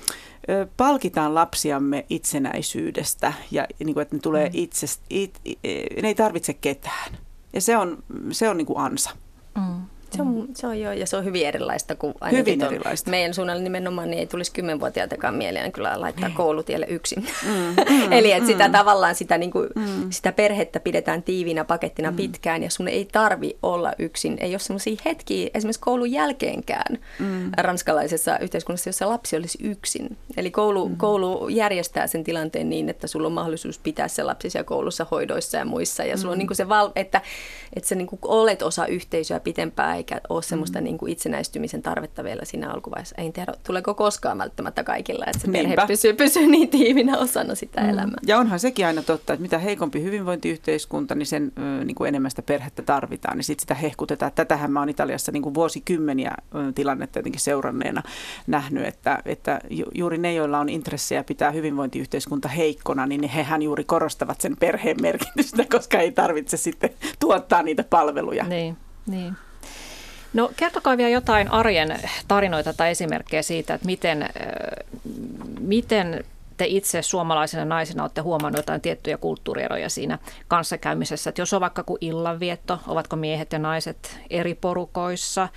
palkitaan 0.78 1.36
lapsiamme 1.36 2.06
itsenäisyydestä 2.10 3.34
ja 3.52 3.68
niin 3.80 3.94
kuin, 3.94 4.02
että 4.02 4.16
ne 4.16 4.20
tulee 4.20 4.46
mm. 4.46 4.52
itse, 4.54 4.88
it, 5.10 5.42
ne 6.02 6.08
ei 6.08 6.16
tarvitse 6.16 6.54
ketään. 6.54 7.18
Ja 7.54 7.62
se 7.62 7.78
on, 7.78 8.04
se 8.32 8.50
on 8.50 8.58
niin 8.58 8.66
kuin 8.66 8.80
ansa. 8.80 9.10
Mm. 9.56 9.86
Se 10.16 10.22
on, 10.22 10.48
se 10.56 10.68
on 10.68 10.80
jo, 10.80 10.92
ja 10.92 11.08
se 11.08 11.18
on 11.18 11.26
hyvin 11.26 11.48
erilaista 11.48 11.96
kuin 11.96 12.14
hyvin 12.32 12.64
erilaista. 12.64 13.12
meidän 13.12 13.34
suunnalla 13.34 13.64
nimenomaan, 13.64 14.10
niin 14.10 14.20
ei 14.20 14.28
tulisi 14.28 14.52
kymmenvuotiaitakaan 14.52 15.36
mieleen 15.36 15.72
kyllä 15.72 16.02
laittaa 16.02 16.28
niin. 16.28 16.38
koulutielle 16.38 16.86
yksin. 16.90 17.28
Mm, 17.46 17.52
mm, 17.90 18.12
Eli 18.12 18.32
että 18.32 18.44
mm. 18.44 18.48
sitä 18.48 18.70
tavallaan 18.70 19.16
sitä, 19.16 19.38
niin 19.38 19.52
kuin, 19.52 19.70
mm. 19.76 20.10
sitä 20.10 20.32
perhettä 20.32 20.80
pidetään 20.80 21.24
tiivinä 21.24 21.66
pakettina 21.66 22.12
mm. 22.12 22.18
pitkään 22.18 22.64
ja 22.64 22.70
sun 22.70 22.88
ei 22.88 23.08
tarvi 23.12 23.58
olla 23.64 23.94
yksin. 24.00 24.38
Ei 24.40 24.54
ole 24.54 24.60
sellaisia 24.60 24.98
hetkiä 25.06 25.50
esimerkiksi 25.54 25.82
koulun 25.82 26.12
jälkeenkään 26.12 26.98
mm. 27.20 27.52
ranskalaisessa 27.58 28.40
yhteiskunnassa, 28.40 28.90
jossa 28.90 29.10
lapsi 29.10 29.36
olisi 29.36 29.58
yksin. 29.64 30.18
Eli 30.38 30.52
koulu, 30.52 30.90
mm. 30.90 30.98
koulu 30.98 31.50
järjestää 31.50 32.08
sen 32.08 32.24
tilanteen 32.24 32.70
niin, 32.70 32.90
että 32.90 33.08
sulla 33.08 33.28
on 33.28 33.34
mahdollisuus 33.34 33.80
pitää 33.80 34.08
se 34.08 34.24
lapsi 34.24 34.50
siellä 34.50 34.64
koulussa 34.64 35.06
hoidoissa 35.12 35.58
ja 35.58 35.66
muissa. 35.66 36.04
Ja 36.04 36.18
sulla 36.18 36.30
mm. 36.30 36.32
on 36.32 36.38
niin 36.38 36.48
kuin 36.48 36.58
se, 36.58 36.70
val, 36.70 36.92
että, 36.96 37.22
että 37.76 37.90
sä 37.90 37.96
niin 37.96 38.08
kuin 38.08 38.20
olet 38.24 38.62
osa 38.62 38.88
yhteisöä 38.88 39.40
pitempään 39.40 39.98
eikä 40.04 40.22
ole 40.30 40.44
semmoista 40.44 40.80
mm. 40.80 40.84
niin 40.84 40.98
kuin 40.98 41.12
itsenäistymisen 41.12 41.82
tarvetta 41.82 42.24
vielä 42.24 42.46
siinä 42.46 42.72
alkuvaiheessa. 42.72 43.16
En 43.18 43.34
tiedä, 43.34 43.54
tuleeko 43.68 43.94
koskaan 43.94 44.38
välttämättä 44.38 44.84
kaikilla, 44.84 45.26
että 45.26 45.40
se 45.40 45.48
Niinpä. 45.48 45.70
perhe 45.70 45.88
pysyy, 45.88 46.14
pysyy 46.14 46.48
niin 46.48 46.70
tiivinä 46.70 47.18
osana 47.18 47.56
sitä 47.56 47.82
mm. 47.82 47.90
elämää. 47.90 48.20
Ja 48.28 48.40
onhan 48.40 48.60
sekin 48.60 48.86
aina 48.86 49.02
totta, 49.04 49.34
että 49.34 49.42
mitä 49.42 49.58
heikompi 49.58 50.04
hyvinvointiyhteiskunta, 50.04 51.16
niin 51.16 51.26
sen 51.26 51.52
niin 51.86 51.96
kuin 51.96 52.08
enemmän 52.08 52.32
sitä 52.32 52.42
perhettä 52.42 52.82
tarvitaan, 52.82 53.38
niin 53.38 53.44
sitten 53.44 53.62
sitä 53.62 53.74
hehkutetaan. 53.74 54.32
Tätähän 54.36 54.72
mä 54.72 54.80
oon 54.80 54.90
Italiassa 54.90 55.32
niin 55.32 55.44
kuin 55.44 55.54
vuosikymmeniä 55.54 56.36
tilannetta 56.76 57.20
jotenkin 57.20 57.42
seuranneena 57.42 58.04
nähnyt, 58.48 58.86
että, 58.86 59.20
että 59.26 59.60
juuri 59.94 60.18
ne, 60.18 60.34
joilla 60.34 60.60
on 60.60 60.70
intressejä 60.70 61.24
pitää 61.24 61.52
hyvinvointiyhteiskunta 61.52 62.48
heikkona, 62.48 63.06
niin 63.06 63.24
hehän 63.24 63.62
juuri 63.62 63.84
korostavat 63.84 64.42
sen 64.42 64.58
perheen 64.60 65.02
merkitystä, 65.02 65.66
koska 65.78 65.98
ei 65.98 66.12
tarvitse 66.12 66.58
sitten 66.58 66.90
tuottaa 67.20 67.64
niitä 67.64 67.84
palveluja. 67.84 68.44
Niin, 68.44 68.78
niin. 69.08 69.34
No 70.34 70.52
kertokaa 70.56 70.98
vielä 70.98 71.10
jotain 71.10 71.52
arjen 71.52 72.00
tarinoita 72.28 72.74
tai 72.74 72.92
esimerkkejä 72.92 73.42
siitä, 73.42 73.74
että 73.74 73.86
miten, 73.86 74.30
miten 75.60 76.24
te 76.58 76.66
itse 76.68 77.02
suomalaisena 77.02 77.66
naisena 77.66 78.04
olette 78.04 78.22
huomannut 78.22 78.60
jotain 78.60 78.82
tiettyjä 78.82 79.18
kulttuurieroja 79.18 79.90
siinä 79.90 80.20
kanssakäymisessä. 80.48 81.30
Että 81.30 81.42
jos 81.42 81.54
on 81.54 81.62
vaikka 81.62 81.84
kuin 81.84 81.98
illanvietto, 82.02 82.80
ovatko 82.88 83.16
miehet 83.16 83.54
ja 83.54 83.60
naiset 83.60 84.20
eri 84.30 84.56
porukoissa, 84.56 85.48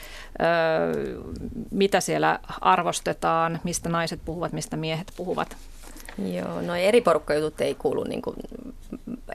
öö, 0.40 1.22
mitä 1.70 2.00
siellä 2.00 2.40
arvostetaan, 2.60 3.60
mistä 3.64 3.88
naiset 3.88 4.20
puhuvat, 4.24 4.52
mistä 4.52 4.76
miehet 4.76 5.12
puhuvat? 5.16 5.56
Joo, 6.32 6.60
no 6.60 6.74
eri 6.74 7.00
porukkajutut 7.00 7.60
ei 7.60 7.74
kuulu 7.74 8.04
niin 8.04 8.22
kuin, 8.22 8.36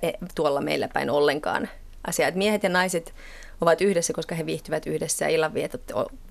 e, 0.01 0.11
tuolla 0.35 0.61
meillä 0.61 0.87
päin 0.87 1.09
ollenkaan 1.09 1.69
asiaa. 2.07 2.31
miehet 2.35 2.63
ja 2.63 2.69
naiset 2.69 3.13
ovat 3.61 3.81
yhdessä, 3.81 4.13
koska 4.13 4.35
he 4.35 4.45
viihtyvät 4.45 4.87
yhdessä 4.87 5.25
ja 5.25 5.29
illan 5.29 5.53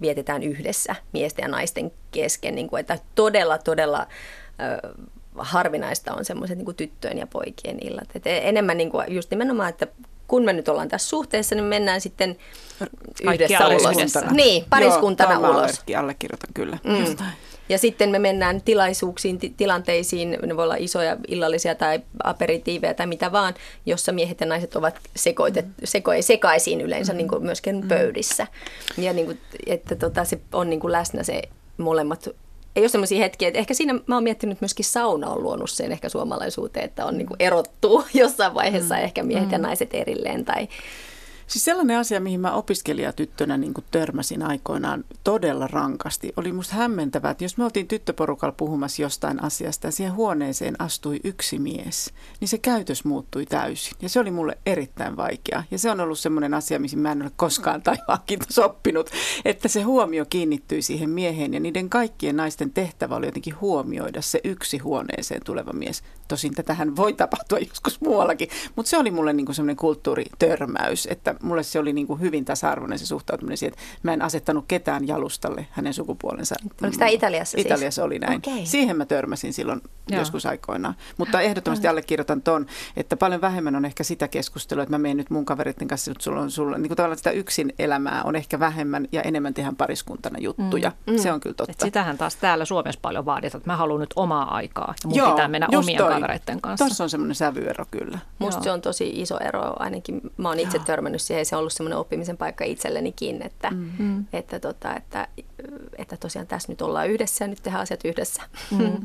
vietetään 0.00 0.42
yhdessä 0.42 0.94
miesten 1.12 1.42
ja 1.42 1.48
naisten 1.48 1.92
kesken. 2.10 2.54
Niin 2.54 2.68
kuin, 2.68 2.80
että 2.80 2.98
todella, 3.14 3.58
todella 3.58 4.06
ö, 4.60 4.94
harvinaista 5.34 6.14
on 6.14 6.24
semmoiset 6.24 6.58
niin 6.58 6.76
tyttöjen 6.76 7.18
ja 7.18 7.26
poikien 7.26 7.78
illat. 7.80 8.08
Et 8.14 8.22
enemmän 8.26 8.76
niin 8.76 8.90
kuin 8.90 9.14
just 9.14 9.30
nimenomaan, 9.30 9.68
että 9.68 9.86
kun 10.28 10.44
me 10.44 10.52
nyt 10.52 10.68
ollaan 10.68 10.88
tässä 10.88 11.08
suhteessa, 11.08 11.54
niin 11.54 11.64
mennään 11.64 12.00
sitten 12.00 12.36
yhdessä 13.22 13.68
ulos. 13.68 14.14
Niin, 14.30 14.64
pariskuntana 14.70 15.32
Joo, 15.32 15.50
ulos. 15.50 15.84
allekirjoitan 15.98 16.54
kyllä. 16.54 16.78
Mm. 16.84 17.16
Ja 17.70 17.78
sitten 17.78 18.10
me 18.10 18.18
mennään 18.18 18.62
tilaisuuksiin, 18.62 19.38
t- 19.38 19.56
tilanteisiin, 19.56 20.38
ne 20.46 20.56
voi 20.56 20.64
olla 20.64 20.76
isoja 20.78 21.16
illallisia 21.28 21.74
tai 21.74 22.00
aperitiiveja 22.24 22.94
tai 22.94 23.06
mitä 23.06 23.32
vaan, 23.32 23.54
jossa 23.86 24.12
miehet 24.12 24.40
ja 24.40 24.46
naiset 24.46 24.76
ovat 24.76 24.98
sekoitet, 25.16 25.66
mm. 25.66 25.72
seko, 25.84 26.10
sekaisin 26.20 26.80
yleensä 26.80 27.12
niin 27.12 27.28
kuin 27.28 27.42
myöskin 27.42 27.80
mm. 27.82 27.88
pöydissä. 27.88 28.46
Ja 28.98 29.12
niin 29.12 29.26
kuin, 29.26 29.38
että 29.66 29.96
tota, 29.96 30.24
se 30.24 30.40
on 30.52 30.70
niin 30.70 30.80
kuin 30.80 30.92
läsnä 30.92 31.22
se 31.22 31.42
molemmat 31.78 32.28
ei 32.76 32.82
ole 32.82 32.88
sellaisia 32.88 33.18
hetkiä, 33.18 33.48
että 33.48 33.58
ehkä 33.58 33.74
siinä 33.74 33.94
mä 34.06 34.14
oon 34.16 34.24
miettinyt 34.24 34.60
myöskin 34.60 34.84
sauna 34.84 35.30
on 35.30 35.42
luonut 35.42 35.70
sen 35.70 35.92
ehkä 35.92 36.08
suomalaisuuteen, 36.08 36.84
että 36.84 37.06
on 37.06 37.18
niin 37.18 37.26
kuin 37.26 37.36
erottu 37.38 38.04
jossain 38.14 38.54
vaiheessa 38.54 38.94
mm. 38.94 39.00
ehkä 39.00 39.22
miehet 39.22 39.46
mm. 39.46 39.52
ja 39.52 39.58
naiset 39.58 39.94
erilleen 39.94 40.44
tai 40.44 40.68
Siis 41.50 41.64
sellainen 41.64 41.98
asia, 41.98 42.20
mihin 42.20 42.40
mä 42.40 42.52
opiskelijatyttönä 42.52 43.56
niin 43.56 43.74
kuin 43.74 43.84
törmäsin 43.90 44.42
aikoinaan 44.42 45.04
todella 45.24 45.66
rankasti, 45.66 46.32
oli 46.36 46.52
musta 46.52 46.74
hämmentävää, 46.74 47.30
että 47.30 47.44
jos 47.44 47.56
me 47.56 47.64
oltiin 47.64 47.88
tyttöporukalla 47.88 48.54
puhumassa 48.56 49.02
jostain 49.02 49.42
asiasta 49.42 49.86
ja 49.86 49.90
siihen 49.90 50.14
huoneeseen 50.14 50.80
astui 50.80 51.20
yksi 51.24 51.58
mies, 51.58 52.12
niin 52.40 52.48
se 52.48 52.58
käytös 52.58 53.04
muuttui 53.04 53.46
täysin. 53.46 53.92
Ja 54.02 54.08
se 54.08 54.20
oli 54.20 54.30
mulle 54.30 54.58
erittäin 54.66 55.16
vaikea. 55.16 55.64
Ja 55.70 55.78
se 55.78 55.90
on 55.90 56.00
ollut 56.00 56.18
semmoinen 56.18 56.54
asia, 56.54 56.78
missä 56.78 56.96
mä 56.96 57.12
en 57.12 57.22
ole 57.22 57.30
koskaan 57.36 57.82
taivaan 57.82 58.20
oppinut, 58.64 59.10
että 59.44 59.68
se 59.68 59.82
huomio 59.82 60.24
kiinnittyi 60.30 60.82
siihen 60.82 61.10
mieheen 61.10 61.54
ja 61.54 61.60
niiden 61.60 61.90
kaikkien 61.90 62.36
naisten 62.36 62.70
tehtävä 62.70 63.16
oli 63.16 63.26
jotenkin 63.26 63.60
huomioida 63.60 64.22
se 64.22 64.40
yksi 64.44 64.78
huoneeseen 64.78 65.40
tuleva 65.44 65.72
mies. 65.72 66.02
Tosin 66.30 66.54
tätähän 66.54 66.96
voi 66.96 67.12
tapahtua 67.12 67.58
joskus 67.68 68.00
muuallakin, 68.00 68.48
mutta 68.76 68.90
se 68.90 68.98
oli 68.98 69.10
mulle 69.10 69.32
niin 69.32 69.46
kuin 69.46 69.56
semmoinen 69.56 69.76
kulttuuritörmäys, 69.76 71.08
että 71.10 71.34
mulle 71.42 71.62
se 71.62 71.78
oli 71.78 71.92
niin 71.92 72.06
kuin 72.06 72.20
hyvin 72.20 72.44
tasa-arvoinen 72.44 72.98
se 72.98 73.06
suhtautuminen 73.06 73.56
siihen, 73.56 73.72
että 73.72 73.84
mä 74.02 74.12
en 74.12 74.22
asettanut 74.22 74.64
ketään 74.68 75.08
jalustalle 75.08 75.66
hänen 75.70 75.94
sukupuolensa. 75.94 76.54
Oliko 76.82 76.96
tämä 76.98 77.08
Italiassa 77.08 77.56
siis? 77.56 77.66
Italiassa 77.66 78.04
oli 78.04 78.18
näin. 78.18 78.36
Okay. 78.36 78.60
Siihen 78.64 78.96
mä 78.96 79.06
törmäsin 79.06 79.52
silloin 79.52 79.80
Joo. 80.10 80.20
joskus 80.20 80.46
aikoinaan. 80.46 80.94
Mutta 81.16 81.40
ehdottomasti 81.40 81.88
allekirjoitan 81.88 82.42
ton, 82.42 82.66
että 82.96 83.16
paljon 83.16 83.40
vähemmän 83.40 83.76
on 83.76 83.84
ehkä 83.84 84.04
sitä 84.04 84.28
keskustelua, 84.28 84.82
että 84.82 84.94
mä 84.94 84.98
menen 84.98 85.16
nyt 85.16 85.30
mun 85.30 85.44
kaveritten 85.44 85.88
kanssa, 85.88 86.10
että 86.10 86.24
sulla 86.24 86.40
on 86.40 86.50
sulla, 86.50 86.78
niin 86.78 86.88
kuin 86.88 86.96
tavallaan 86.96 87.18
sitä 87.18 87.30
yksin 87.30 87.72
elämää 87.78 88.22
on 88.24 88.36
ehkä 88.36 88.60
vähemmän 88.60 89.08
ja 89.12 89.22
enemmän 89.22 89.54
tehdään 89.54 89.76
pariskuntana 89.76 90.38
juttuja. 90.38 90.92
Mm. 91.06 91.12
Mm. 91.12 91.18
Se 91.18 91.32
on 91.32 91.40
kyllä 91.40 91.54
totta. 91.54 91.72
Et 91.72 91.80
sitähän 91.80 92.18
taas 92.18 92.36
täällä 92.36 92.64
Suomessa 92.64 93.00
paljon 93.02 93.24
vaaditaan, 93.24 93.60
että 93.60 93.70
mä 93.70 93.76
haluan 93.76 94.00
nyt 94.00 94.12
omaa 94.16 94.54
aikaa 94.54 94.94
ja 95.02 95.08
mun 95.08 95.16
Joo, 95.16 95.30
pitää 95.30 95.48
mennä 95.48 95.68
omien 95.76 95.98
toi. 95.98 96.19
Kavereitten 96.20 96.60
kanssa. 96.60 96.84
Tuossa 96.84 97.04
on 97.04 97.10
semmoinen 97.10 97.34
sävyero 97.34 97.84
kyllä. 97.90 98.18
Musta 98.38 98.58
Joo. 98.58 98.64
se 98.64 98.70
on 98.70 98.80
tosi 98.80 99.10
iso 99.20 99.38
ero, 99.38 99.72
ainakin 99.78 100.20
mä 100.36 100.48
oon 100.48 100.58
itse 100.58 100.76
Joo. 100.76 100.84
törmännyt 100.84 101.22
siihen, 101.22 101.46
se 101.46 101.56
on 101.56 101.60
ollut 101.60 101.72
semmoinen 101.72 101.98
oppimisen 101.98 102.36
paikka 102.36 102.64
itsellenikin, 102.64 103.42
että, 103.42 103.70
mm. 103.98 104.24
että, 104.32 104.60
tota, 104.60 104.96
että, 104.96 105.28
että 105.98 106.16
tosiaan 106.16 106.46
tässä 106.46 106.72
nyt 106.72 106.82
ollaan 106.82 107.08
yhdessä 107.08 107.44
ja 107.44 107.48
nyt 107.48 107.62
tehdään 107.62 107.82
asiat 107.82 108.04
yhdessä. 108.04 108.42
Mm. 108.70 109.00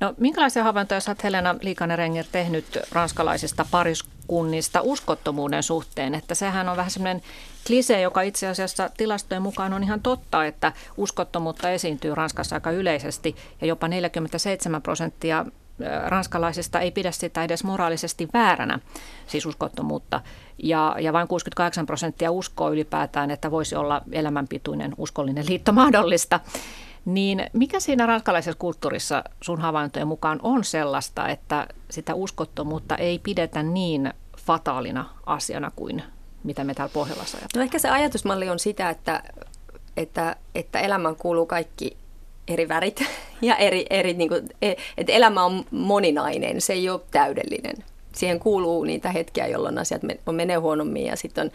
No 0.00 0.14
minkälaisia 0.18 0.64
havaintoja 0.64 1.00
sä 1.00 1.10
oot 1.10 1.24
Helena 1.24 1.54
Liikanen-Renger 1.60 2.24
tehnyt 2.32 2.78
ranskalaisista 2.92 3.66
pariskunnista 3.70 4.80
uskottomuuden 4.82 5.62
suhteen? 5.62 6.14
Että 6.14 6.34
sehän 6.34 6.68
on 6.68 6.76
vähän 6.76 6.90
semmoinen 6.90 7.22
klise, 7.66 8.00
joka 8.00 8.22
itse 8.22 8.46
asiassa 8.46 8.90
tilastojen 8.96 9.42
mukaan 9.42 9.72
on 9.72 9.82
ihan 9.82 10.00
totta, 10.00 10.46
että 10.46 10.72
uskottomuutta 10.96 11.70
esiintyy 11.70 12.14
Ranskassa 12.14 12.56
aika 12.56 12.70
yleisesti 12.70 13.36
ja 13.60 13.66
jopa 13.66 13.88
47 13.88 14.82
prosenttia 14.82 15.46
ranskalaisista 16.06 16.80
ei 16.80 16.90
pidä 16.90 17.10
sitä 17.10 17.44
edes 17.44 17.64
moraalisesti 17.64 18.28
vääränä, 18.34 18.78
siis 19.26 19.46
uskottomuutta. 19.46 20.20
Ja, 20.62 20.96
ja 21.00 21.12
vain 21.12 21.28
68 21.28 21.86
prosenttia 21.86 22.30
uskoo 22.30 22.72
ylipäätään, 22.72 23.30
että 23.30 23.50
voisi 23.50 23.76
olla 23.76 24.02
elämänpituinen 24.12 24.94
uskollinen 24.98 25.46
liitto 25.48 25.72
mahdollista. 25.82 26.40
Niin 27.04 27.46
mikä 27.52 27.80
siinä 27.80 28.06
ranskalaisessa 28.06 28.58
kulttuurissa 28.58 29.24
sun 29.42 29.60
havaintojen 29.60 30.08
mukaan 30.08 30.40
on 30.42 30.64
sellaista, 30.64 31.28
että 31.28 31.66
sitä 31.90 32.14
uskottomuutta 32.14 32.96
ei 32.96 33.18
pidetä 33.18 33.62
niin 33.62 34.12
fataalina 34.38 35.04
asiana 35.26 35.70
kuin 35.76 36.02
mitä 36.44 36.64
me 36.64 36.74
täällä 36.74 36.92
Pohjolassa 36.92 37.38
ajatellaan? 37.38 37.58
No 37.58 37.62
ehkä 37.62 37.78
se 37.78 37.90
ajatusmalli 37.90 38.50
on 38.50 38.58
sitä, 38.58 38.90
että, 38.90 39.22
että, 39.96 40.36
että 40.54 40.80
elämään 40.80 41.16
kuuluu 41.16 41.46
kaikki 41.46 41.96
eri 42.48 42.68
värit 42.68 43.02
ja 43.42 43.56
eri, 43.56 43.86
eri 43.90 44.14
niin 44.14 44.28
kuin, 44.28 44.48
e, 44.62 44.74
että 44.98 45.12
elämä 45.12 45.44
on 45.44 45.64
moninainen, 45.70 46.60
se 46.60 46.72
ei 46.72 46.90
ole 46.90 47.00
täydellinen. 47.10 47.76
Siihen 48.14 48.40
kuuluu 48.40 48.84
niitä 48.84 49.12
hetkiä, 49.12 49.46
jolloin 49.46 49.78
asiat 49.78 50.02
on 50.26 50.34
menee 50.34 50.56
huonommin 50.56 51.06
ja 51.06 51.16
sitten 51.16 51.44
on 51.44 51.50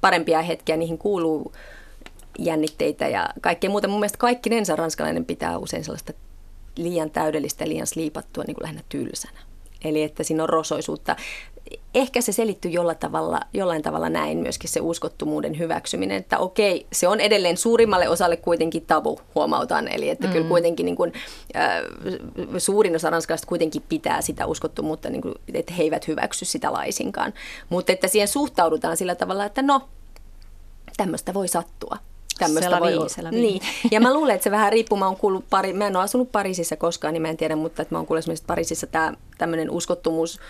parempia 0.00 0.42
hetkiä, 0.42 0.76
niihin 0.76 0.98
kuuluu 0.98 1.52
jännitteitä 2.38 3.08
ja 3.08 3.28
kaikkea 3.40 3.70
muuta. 3.70 3.88
Mun 3.88 4.00
mielestä 4.00 4.50
nensa 4.50 4.76
ranskalainen 4.76 5.24
pitää 5.24 5.58
usein 5.58 5.84
sellaista 5.84 6.12
liian 6.76 7.10
täydellistä, 7.10 7.68
liian 7.68 7.86
sliipattua 7.86 8.44
niin 8.46 8.54
kuin 8.54 8.62
lähinnä 8.62 8.82
tylsänä. 8.88 9.38
Eli 9.84 10.02
että 10.02 10.22
siinä 10.22 10.42
on 10.42 10.48
rosoisuutta. 10.48 11.16
Ehkä 11.94 12.20
se 12.20 12.32
selittyy 12.32 12.70
jollain 12.70 12.98
tavalla, 12.98 13.40
jollain 13.52 13.82
tavalla 13.82 14.08
näin 14.08 14.38
myöskin 14.38 14.70
se 14.70 14.80
uskottomuuden 14.80 15.58
hyväksyminen, 15.58 16.16
että 16.16 16.38
okei, 16.38 16.86
se 16.92 17.08
on 17.08 17.20
edelleen 17.20 17.56
suurimmalle 17.56 18.08
osalle 18.08 18.36
kuitenkin 18.36 18.86
tabu, 18.86 19.20
huomautan. 19.34 19.88
Eli 19.88 20.10
että 20.10 20.26
mm. 20.26 20.32
kyllä 20.32 20.48
kuitenkin 20.48 20.86
niin 20.86 20.96
kuin, 20.96 21.12
äh, 21.56 21.82
suurin 22.58 22.96
osa 22.96 23.10
ranskalaisista 23.10 23.48
kuitenkin 23.48 23.82
pitää 23.88 24.20
sitä 24.22 24.46
uskottomuutta, 24.46 25.10
niin 25.10 25.22
kuin, 25.22 25.34
että 25.54 25.72
he 25.72 25.82
eivät 25.82 26.08
hyväksy 26.08 26.44
sitä 26.44 26.72
laisinkaan. 26.72 27.34
Mutta 27.68 27.92
että 27.92 28.08
siihen 28.08 28.28
suhtaudutaan 28.28 28.96
sillä 28.96 29.14
tavalla, 29.14 29.44
että 29.44 29.62
no, 29.62 29.88
tämmöistä 30.96 31.34
voi 31.34 31.48
sattua 31.48 31.96
tämmöistä 32.38 32.80
voi 32.80 32.94
olla. 32.94 33.30
Niin. 33.30 33.60
Ja 33.90 34.00
mä 34.00 34.14
luulen, 34.14 34.34
että 34.34 34.44
se 34.44 34.50
vähän 34.50 34.72
riippuu, 34.72 34.98
mä 34.98 35.06
oon 35.06 35.16
kuullut 35.16 35.44
pari, 35.50 35.72
mä 35.72 35.86
en 35.86 35.96
ole 35.96 36.04
asunut 36.04 36.32
Pariisissa 36.32 36.76
koskaan, 36.76 37.12
niin 37.12 37.22
mä 37.22 37.28
en 37.28 37.36
tiedä, 37.36 37.56
mutta 37.56 37.82
että 37.82 37.94
mä 37.94 37.98
oon 37.98 38.06
kuullut 38.06 38.18
esimerkiksi 38.18 38.46
Pariisissa 38.46 38.86
tämä 38.86 39.12
tämmöinen 39.38 39.70
uskottomuus 39.70 40.40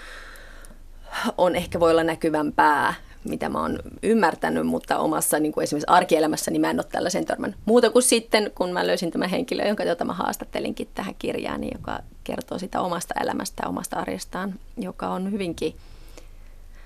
on 1.39 1.57
ehkä 1.57 1.81
voi 1.81 1.91
olla 1.91 2.05
näkyvämpää, 2.05 2.95
mitä 3.25 3.49
mä 3.49 3.61
oon 3.61 3.79
ymmärtänyt, 4.03 4.67
mutta 4.67 4.99
omassa 4.99 5.39
niin 5.39 5.53
kuin 5.53 5.65
esimerkiksi 5.65 5.91
arkielämässä 5.91 6.51
niin 6.51 6.61
mä 6.61 6.71
en 6.71 6.81
ole 6.81 6.87
tällaisen 6.93 7.25
törmän. 7.25 7.55
Muuta 7.65 7.91
kuin 7.91 8.03
sitten, 8.03 8.53
kun 8.55 8.73
mä 8.73 8.87
löysin 8.87 9.11
tämän 9.11 9.31
henkilön, 9.31 9.67
jonka 9.67 9.85
jota 9.85 10.05
mä 10.05 10.13
haastattelinkin 10.13 10.89
tähän 10.95 11.15
kirjaan, 11.19 11.61
niin 11.61 11.73
joka 11.79 12.01
kertoo 12.25 12.59
sitä 12.59 12.81
omasta 12.81 13.15
elämästä 13.21 13.63
ja 13.63 13.69
omasta 13.69 13.97
arjestaan, 13.97 14.55
joka 14.77 15.09
on 15.09 15.33
hyvinkin, 15.33 15.77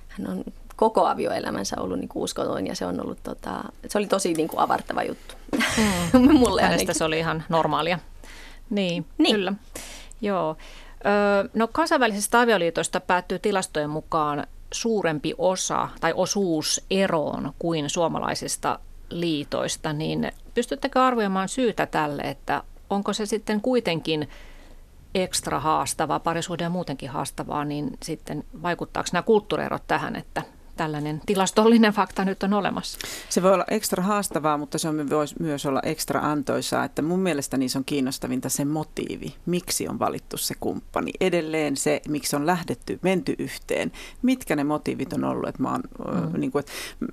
hän 0.09 0.27
on 0.31 0.45
koko 0.77 1.07
avioelämänsä 1.07 1.77
ollut 1.81 1.99
niin 1.99 2.09
kuin 2.09 2.23
uskoton 2.23 2.67
ja 2.67 2.75
se 2.75 2.87
on 2.87 3.01
ollut, 3.05 3.23
tota, 3.23 3.65
se 3.89 3.99
oli 3.99 4.07
tosi 4.07 4.33
niin 4.33 4.49
kuin 4.49 4.61
avartava 4.61 5.03
juttu. 5.03 5.35
Mm. 6.13 6.33
Mulle 6.39 6.63
Hänestä 6.63 6.95
se 6.95 7.05
oli 7.05 7.19
ihan 7.19 7.45
normaalia. 7.49 7.99
Niin, 8.71 9.07
niin. 9.19 9.35
kyllä. 9.35 9.53
Joo. 10.21 10.57
No 11.55 11.69
kansainvälisestä 11.69 12.41
avioliitosta 12.41 13.01
päättyy 13.01 13.39
tilastojen 13.39 13.91
mukaan 13.91 14.47
suurempi 14.73 15.35
osa 15.39 15.89
tai 16.01 16.13
osuus 16.17 16.85
eroon 16.91 17.53
kuin 17.59 17.91
suomalaisista 17.91 18.79
liitoista, 19.11 19.93
niin 19.93 20.33
pystyttekö 20.55 21.03
arvioimaan 21.03 21.49
syytä 21.49 21.87
tälle, 21.87 22.23
että 22.23 22.63
onko 22.91 23.13
se 23.13 23.27
sitten 23.27 23.61
kuitenkin 23.61 24.29
ekstra 25.15 25.61
haastavaa, 25.61 26.21
parisuuden 26.21 26.73
muutenkin 26.73 27.11
haastavaa, 27.11 27.65
niin 27.65 27.91
sitten 28.03 28.45
vaikuttaako 28.63 29.09
nämä 29.13 29.23
kulttuurierot 29.23 29.83
tähän, 29.87 30.17
että 30.17 30.43
tällainen 30.81 31.21
tilastollinen 31.27 31.93
fakta 31.93 32.25
nyt 32.25 32.43
on 32.43 32.53
olemassa. 32.53 32.99
Se 33.29 33.43
voi 33.43 33.55
olla 33.55 33.65
ekstra 33.71 34.03
haastavaa, 34.03 34.59
mutta 34.59 34.79
se 34.79 34.89
on, 34.89 35.11
voi 35.11 35.27
myös 35.41 35.67
olla 35.67 35.81
ekstra 35.85 36.21
antoisaa, 36.21 36.85
että 36.85 37.03
mun 37.03 37.21
mielestä 37.21 37.57
niissä 37.57 37.79
on 37.79 37.85
kiinnostavinta 37.85 38.49
se 38.49 38.65
motiivi, 38.65 39.35
miksi 39.47 39.89
on 39.89 39.99
valittu 39.99 40.37
se 40.37 40.55
kumppani. 40.61 41.11
Edelleen 41.21 41.77
se, 41.77 42.03
miksi 42.09 42.37
on 42.37 42.47
lähdetty, 42.47 42.99
menty 43.03 43.35
yhteen, 43.39 43.93
mitkä 44.23 44.57
ne 44.57 44.65
motiivit 44.65 45.13
on 45.13 45.25
ollut. 45.25 45.49
Että 45.49 45.63
mä 45.63 45.71
oon, 45.71 45.83
mm. 46.33 46.41
niin 46.41 46.53
kuin, 46.53 46.61
että 46.61 46.73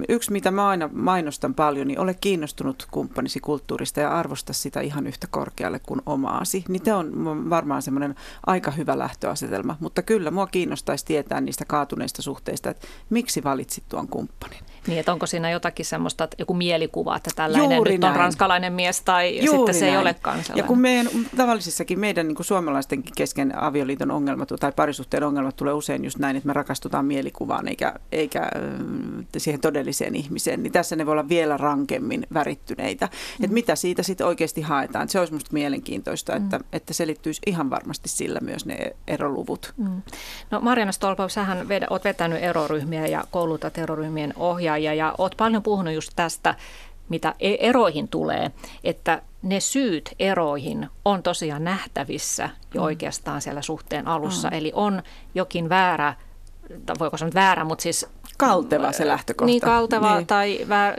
yksi, 0.09 0.31
mitä 0.31 0.51
mä 0.51 0.67
aina 0.67 0.89
mainostan 0.93 1.53
paljon, 1.53 1.87
niin 1.87 1.99
ole 1.99 2.13
kiinnostunut 2.13 2.87
kumppanisi 2.91 3.39
kulttuurista 3.39 3.99
ja 3.99 4.17
arvosta 4.17 4.53
sitä 4.53 4.81
ihan 4.81 5.07
yhtä 5.07 5.27
korkealle 5.29 5.79
kuin 5.79 6.01
omaasi. 6.05 6.63
Niin 6.67 6.81
te 6.81 6.93
on 6.93 7.49
varmaan 7.49 7.81
semmoinen 7.81 8.15
aika 8.45 8.71
hyvä 8.71 8.99
lähtöasetelma, 8.99 9.77
mutta 9.79 10.01
kyllä 10.01 10.31
mua 10.31 10.47
kiinnostaisi 10.47 11.05
tietää 11.05 11.41
niistä 11.41 11.65
kaatuneista 11.65 12.21
suhteista, 12.21 12.69
että 12.69 12.87
miksi 13.09 13.43
valittu 13.43 13.56
valitsit 13.57 13.89
tuon 13.89 14.07
kumppanin. 14.07 14.63
Niin, 14.87 14.99
että 14.99 15.11
onko 15.11 15.25
siinä 15.25 15.49
jotakin 15.49 15.85
semmoista, 15.85 16.23
että 16.23 16.35
joku 16.39 16.53
mielikuva, 16.53 17.15
että 17.15 17.29
tällainen 17.35 17.75
Juuri 17.75 17.91
nyt 17.91 18.03
on 18.03 18.09
näin. 18.09 18.19
ranskalainen 18.19 18.73
mies 18.73 19.01
tai 19.01 19.45
Juuri 19.45 19.57
sitten 19.57 19.73
se 19.73 19.85
näin. 19.85 19.93
ei 19.93 20.01
olekaan 20.01 20.43
sellainen. 20.43 20.63
Ja 20.63 20.67
kun 20.67 20.79
meidän 20.79 21.07
tavallisissakin 21.37 21.99
meidän 21.99 22.27
niin 22.27 22.35
kuin 22.35 22.45
suomalaistenkin 22.45 23.13
kesken 23.15 23.63
avioliiton 23.63 24.11
ongelmat 24.11 24.49
tai 24.59 24.71
parisuhteen 24.71 25.23
ongelmat 25.23 25.55
tulee 25.55 25.73
usein 25.73 26.03
just 26.03 26.19
näin, 26.19 26.35
että 26.35 26.47
me 26.47 26.53
rakastutaan 26.53 27.05
mielikuvaan 27.05 27.67
eikä, 27.67 27.93
eikä 28.11 28.51
siihen 29.37 29.61
todelliseen 29.61 30.15
ihmiseen, 30.15 30.63
niin 30.63 30.73
tässä 30.73 30.95
ne 30.95 31.05
voi 31.05 31.11
olla 31.11 31.29
vielä 31.29 31.57
rankemmin 31.57 32.27
värittyneitä. 32.33 33.05
Mm. 33.05 33.45
Että 33.45 33.53
mitä 33.53 33.75
siitä 33.75 34.03
sitten 34.03 34.27
oikeasti 34.27 34.61
haetaan. 34.61 35.09
Se 35.09 35.19
olisi 35.19 35.33
minusta 35.33 35.53
mielenkiintoista, 35.53 36.39
mm. 36.39 36.43
että, 36.43 36.59
että 36.73 36.93
selittyisi 36.93 37.41
ihan 37.45 37.69
varmasti 37.69 38.09
sillä 38.09 38.39
myös 38.39 38.65
ne 38.65 38.95
eroluvut. 39.07 39.73
Mm. 39.77 40.01
No 40.51 40.59
Marjana 40.61 40.91
Stolpau, 40.91 41.29
sähän 41.29 41.67
ved, 41.67 41.83
olet 41.89 42.03
vetänyt 42.03 42.43
eroryhmiä 42.43 43.07
ja 43.07 43.23
koulutat 43.31 43.77
eroryhmien 43.77 44.33
ohjaajia 44.35 44.76
ohjaaja 44.77 45.05
ja 45.05 45.15
olet 45.17 45.33
paljon 45.37 45.63
puhunut 45.63 45.93
just 45.93 46.11
tästä, 46.15 46.55
mitä 47.09 47.35
e- 47.39 47.57
eroihin 47.59 48.07
tulee, 48.07 48.51
että 48.83 49.21
ne 49.41 49.59
syyt 49.59 50.15
eroihin 50.19 50.89
on 51.05 51.23
tosiaan 51.23 51.63
nähtävissä 51.63 52.49
jo 52.73 52.81
mm. 52.81 52.85
oikeastaan 52.85 53.41
siellä 53.41 53.61
suhteen 53.61 54.07
alussa. 54.07 54.47
Mm. 54.47 54.57
Eli 54.57 54.71
on 54.75 55.03
jokin 55.35 55.69
väärä, 55.69 56.13
voiko 56.99 57.17
sanoa 57.17 57.33
väärä, 57.33 57.63
mutta 57.63 57.81
siis... 57.81 58.05
Kalteva 58.37 58.91
se 58.91 59.07
lähtökohta. 59.07 59.45
Niin, 59.45 59.61
kalteva 59.61 60.15
niin. 60.15 60.27
tai 60.27 60.59
väär, 60.69 60.95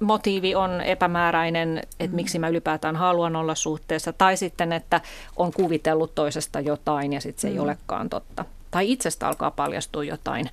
motiivi 0.00 0.54
on 0.54 0.80
epämääräinen, 0.80 1.78
että 1.78 2.14
mm. 2.14 2.14
miksi 2.14 2.38
mä 2.38 2.48
ylipäätään 2.48 2.96
haluan 2.96 3.36
olla 3.36 3.54
suhteessa. 3.54 4.12
Tai 4.12 4.36
sitten, 4.36 4.72
että 4.72 5.00
on 5.36 5.52
kuvitellut 5.52 6.14
toisesta 6.14 6.60
jotain 6.60 7.12
ja 7.12 7.20
sitten 7.20 7.40
se 7.40 7.48
mm. 7.48 7.54
ei 7.54 7.58
olekaan 7.58 8.10
totta. 8.10 8.44
Tai 8.70 8.92
itsestä 8.92 9.28
alkaa 9.28 9.50
paljastua 9.50 10.04
jotain 10.04 10.50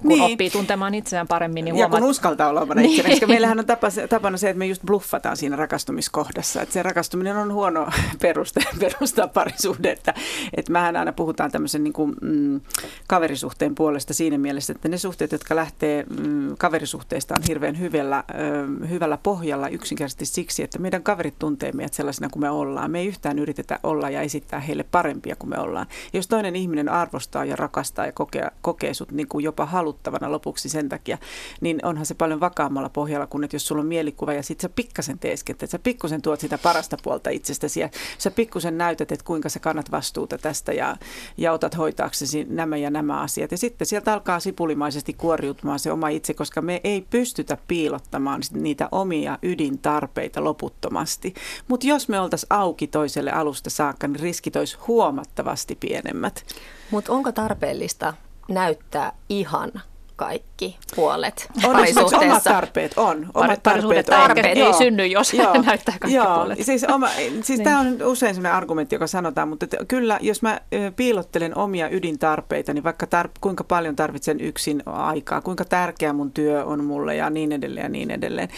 kun 0.00 0.08
niin. 0.08 0.32
oppii 0.32 0.50
tuntemaan 0.50 0.94
itseään 0.94 1.28
paremmin. 1.28 1.64
Niin 1.64 1.74
huomaat... 1.74 1.92
Ja 1.92 2.00
kun 2.00 2.10
uskaltaa 2.10 2.48
olla 2.48 2.60
omana 2.60 2.80
niin. 2.80 3.04
koska 3.04 3.26
meillähän 3.26 3.58
on 3.58 3.66
tapa, 3.66 3.88
tapana 4.08 4.36
se, 4.36 4.50
että 4.50 4.58
me 4.58 4.66
just 4.66 4.82
bluffataan 4.86 5.36
siinä 5.36 5.56
rakastumiskohdassa. 5.56 6.62
Että 6.62 6.72
se 6.72 6.82
rakastuminen 6.82 7.36
on 7.36 7.52
huono 7.52 7.88
peruste, 8.22 8.60
perustaa 8.80 9.28
parisuhdetta. 9.28 10.14
Että 10.56 10.72
mähän 10.72 10.96
aina 10.96 11.12
puhutaan 11.12 11.50
tämmöisen 11.50 11.84
niin 11.84 11.92
kuin, 11.92 12.14
mm, 12.22 12.60
kaverisuhteen 13.06 13.74
puolesta 13.74 14.14
siinä 14.14 14.38
mielessä, 14.38 14.72
että 14.72 14.88
ne 14.88 14.98
suhteet, 14.98 15.32
jotka 15.32 15.56
lähtee 15.56 16.06
mm, 16.20 16.56
kaverisuhteista 16.58 17.34
on 17.38 17.44
hirveän 17.48 17.78
hyvällä, 17.78 18.24
ö, 18.30 18.86
hyvällä 18.88 19.18
pohjalla 19.22 19.68
yksinkertaisesti 19.68 20.26
siksi, 20.26 20.62
että 20.62 20.78
meidän 20.78 21.02
kaverit 21.02 21.38
tuntee 21.38 21.72
meidät 21.72 21.94
sellaisina 21.94 22.28
kuin 22.28 22.40
me 22.40 22.50
ollaan. 22.50 22.90
Me 22.90 22.98
ei 22.98 23.06
yhtään 23.06 23.38
yritetä 23.38 23.80
olla 23.82 24.10
ja 24.10 24.20
esittää 24.20 24.60
heille 24.60 24.84
parempia 24.90 25.36
kuin 25.36 25.50
me 25.50 25.58
ollaan. 25.58 25.86
Ja 26.12 26.18
jos 26.18 26.28
toinen 26.28 26.56
ihminen 26.56 26.88
arvostaa 26.88 27.35
ja 27.44 27.56
rakastaa 27.56 28.06
ja 28.06 28.12
kokee, 28.12 28.50
kokee 28.62 28.94
sut 28.94 29.12
niin 29.12 29.28
kuin 29.28 29.44
jopa 29.44 29.66
haluttavana 29.66 30.32
lopuksi 30.32 30.68
sen 30.68 30.88
takia, 30.88 31.18
niin 31.60 31.80
onhan 31.82 32.06
se 32.06 32.14
paljon 32.14 32.40
vakaammalla 32.40 32.88
pohjalla 32.88 33.26
kuin, 33.26 33.44
että 33.44 33.56
jos 33.56 33.66
sulla 33.66 33.82
on 33.82 33.88
mielikuva 33.88 34.32
ja 34.32 34.42
sitten 34.42 34.62
sä 34.62 34.74
pikkasen 34.76 35.18
teesket, 35.18 35.62
että 35.62 35.70
sä 35.70 35.78
pikkusen 35.78 36.22
tuot 36.22 36.40
sitä 36.40 36.58
parasta 36.58 36.96
puolta 37.02 37.30
itsestäsi 37.30 37.80
ja 37.80 37.88
sä 38.18 38.30
pikkusen 38.30 38.78
näytät, 38.78 39.12
että 39.12 39.24
kuinka 39.24 39.48
sä 39.48 39.60
kannat 39.60 39.90
vastuuta 39.90 40.38
tästä 40.38 40.72
ja, 40.72 40.96
ja 41.36 41.52
otat 41.52 41.76
hoitaaksesi 41.76 42.46
nämä 42.48 42.76
ja 42.76 42.90
nämä 42.90 43.20
asiat. 43.20 43.50
Ja 43.50 43.58
sitten 43.58 43.86
sieltä 43.86 44.12
alkaa 44.12 44.40
sipulimaisesti 44.40 45.12
kuoriutumaan 45.12 45.78
se 45.78 45.92
oma 45.92 46.08
itse, 46.08 46.34
koska 46.34 46.62
me 46.62 46.80
ei 46.84 47.06
pystytä 47.10 47.58
piilottamaan 47.68 48.42
niitä 48.52 48.88
omia 48.92 49.38
ydintarpeita 49.42 50.44
loputtomasti. 50.44 51.34
Mutta 51.68 51.86
jos 51.86 52.08
me 52.08 52.20
oltaisiin 52.20 52.46
auki 52.50 52.86
toiselle 52.86 53.30
alusta 53.30 53.70
saakka, 53.70 54.08
niin 54.08 54.20
riskit 54.20 54.56
olisi 54.56 54.76
huomattavasti 54.86 55.74
pienemmät. 55.74 56.44
Mutta 56.90 57.12
onko 57.12 57.32
tarpeellista 57.32 58.14
näyttää 58.48 59.12
ihan 59.28 59.72
kaikki 60.16 60.78
puolet 60.96 61.48
on 61.64 61.72
parisuhteessa. 61.72 62.26
Omat 62.26 62.44
tarpeet 62.44 62.92
on. 62.96 63.26
Omat 63.34 63.62
tarpeet, 63.62 64.06
tarpeet 64.06 64.46
ei 64.46 64.58
joo, 64.58 64.72
synny, 64.72 65.06
jos 65.06 65.34
joo, 65.34 65.52
näyttää 65.66 65.94
kaikki 66.00 66.16
joo, 66.16 66.34
puolet. 66.34 66.58
Siis, 66.62 66.84
oma, 66.84 67.08
siis 67.08 67.48
niin. 67.48 67.64
tämä 67.64 67.80
on 67.80 68.02
usein 68.04 68.34
sellainen 68.34 68.56
argumentti, 68.56 68.94
joka 68.94 69.06
sanotaan, 69.06 69.48
mutta 69.48 69.64
että 69.64 69.76
kyllä 69.88 70.18
jos 70.22 70.42
mä 70.42 70.60
piilottelen 70.96 71.58
omia 71.58 71.88
ydintarpeita, 71.88 72.72
niin 72.72 72.84
vaikka 72.84 73.06
tar- 73.06 73.30
kuinka 73.40 73.64
paljon 73.64 73.96
tarvitsen 73.96 74.40
yksin 74.40 74.82
aikaa, 74.86 75.40
kuinka 75.40 75.64
tärkeä 75.64 76.12
mun 76.12 76.32
työ 76.32 76.64
on 76.64 76.84
mulle 76.84 77.16
ja 77.16 77.30
niin 77.30 77.52
edelleen 77.52 77.84
ja 77.84 77.88
niin 77.88 78.10
edelleen. 78.10 78.48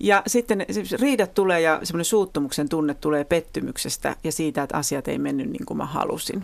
Ja 0.00 0.22
sitten 0.26 0.66
siis 0.70 0.92
riidat 0.92 1.34
tulee 1.34 1.60
ja 1.60 1.80
semmoinen 1.82 2.04
suuttumuksen 2.04 2.68
tunne 2.68 2.94
tulee 2.94 3.24
pettymyksestä 3.24 4.16
ja 4.24 4.32
siitä, 4.32 4.62
että 4.62 4.76
asiat 4.76 5.08
ei 5.08 5.18
mennyt 5.18 5.50
niin 5.50 5.66
kuin 5.66 5.78
mä 5.78 5.86
halusin. 5.86 6.42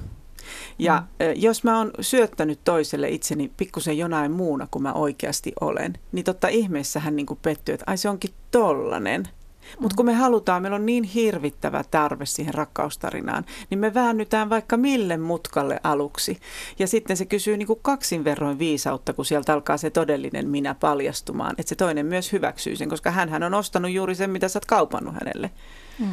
Ja 0.79 1.03
mm. 1.03 1.27
jos 1.37 1.65
mä 1.65 1.79
oon 1.79 1.91
syöttänyt 2.01 2.61
toiselle 2.65 3.09
itseni 3.09 3.51
pikkusen 3.57 3.99
jonain 3.99 4.33
muuna 4.33 4.69
kuin 4.71 4.83
mä 4.83 4.93
oikeasti 4.93 5.53
olen, 5.61 5.95
niin 6.13 6.25
totta 6.25 6.49
ihmeessä 6.49 7.01
hän 7.01 7.17
niin 7.17 7.27
pettyy, 7.43 7.75
että 7.75 7.85
ai 7.87 7.97
se 7.97 8.09
onkin 8.09 8.31
tollanen. 8.51 9.29
Mutta 9.79 9.97
kun 9.97 10.07
me 10.07 10.15
halutaan, 10.15 10.63
meillä 10.63 10.77
on 10.77 10.87
niin 10.87 11.05
hirvittävä 11.05 11.85
tarve 11.91 12.27
siihen 12.27 12.55
rakkaustarinaan, 12.55 13.45
niin 13.71 13.79
me 13.79 13.95
väännytään 13.95 14.51
vaikka 14.51 14.77
mille 14.77 15.17
mutkalle 15.17 15.81
aluksi. 15.83 16.39
Ja 16.79 16.87
sitten 16.87 17.17
se 17.17 17.25
kysyy 17.25 17.57
niin 17.57 17.67
kuin 17.67 17.79
kaksin 17.83 18.25
verroin 18.25 18.59
viisautta, 18.59 19.13
kun 19.13 19.25
sieltä 19.25 19.53
alkaa 19.53 19.77
se 19.77 19.91
todellinen 19.91 20.49
minä 20.49 20.75
paljastumaan. 20.75 21.55
Että 21.59 21.69
se 21.69 21.75
toinen 21.75 22.07
myös 22.07 22.33
hyväksyy 22.33 22.77
sen, 22.77 22.89
koska 22.89 23.11
hän 23.11 23.43
on 23.43 23.55
ostanut 23.55 23.91
juuri 23.91 24.15
sen, 24.15 24.31
mitä 24.31 24.49
sä 24.49 24.57
oot 24.57 24.65
kaupannut 24.65 25.15
hänelle. 25.15 25.51
Mm. 25.99 26.09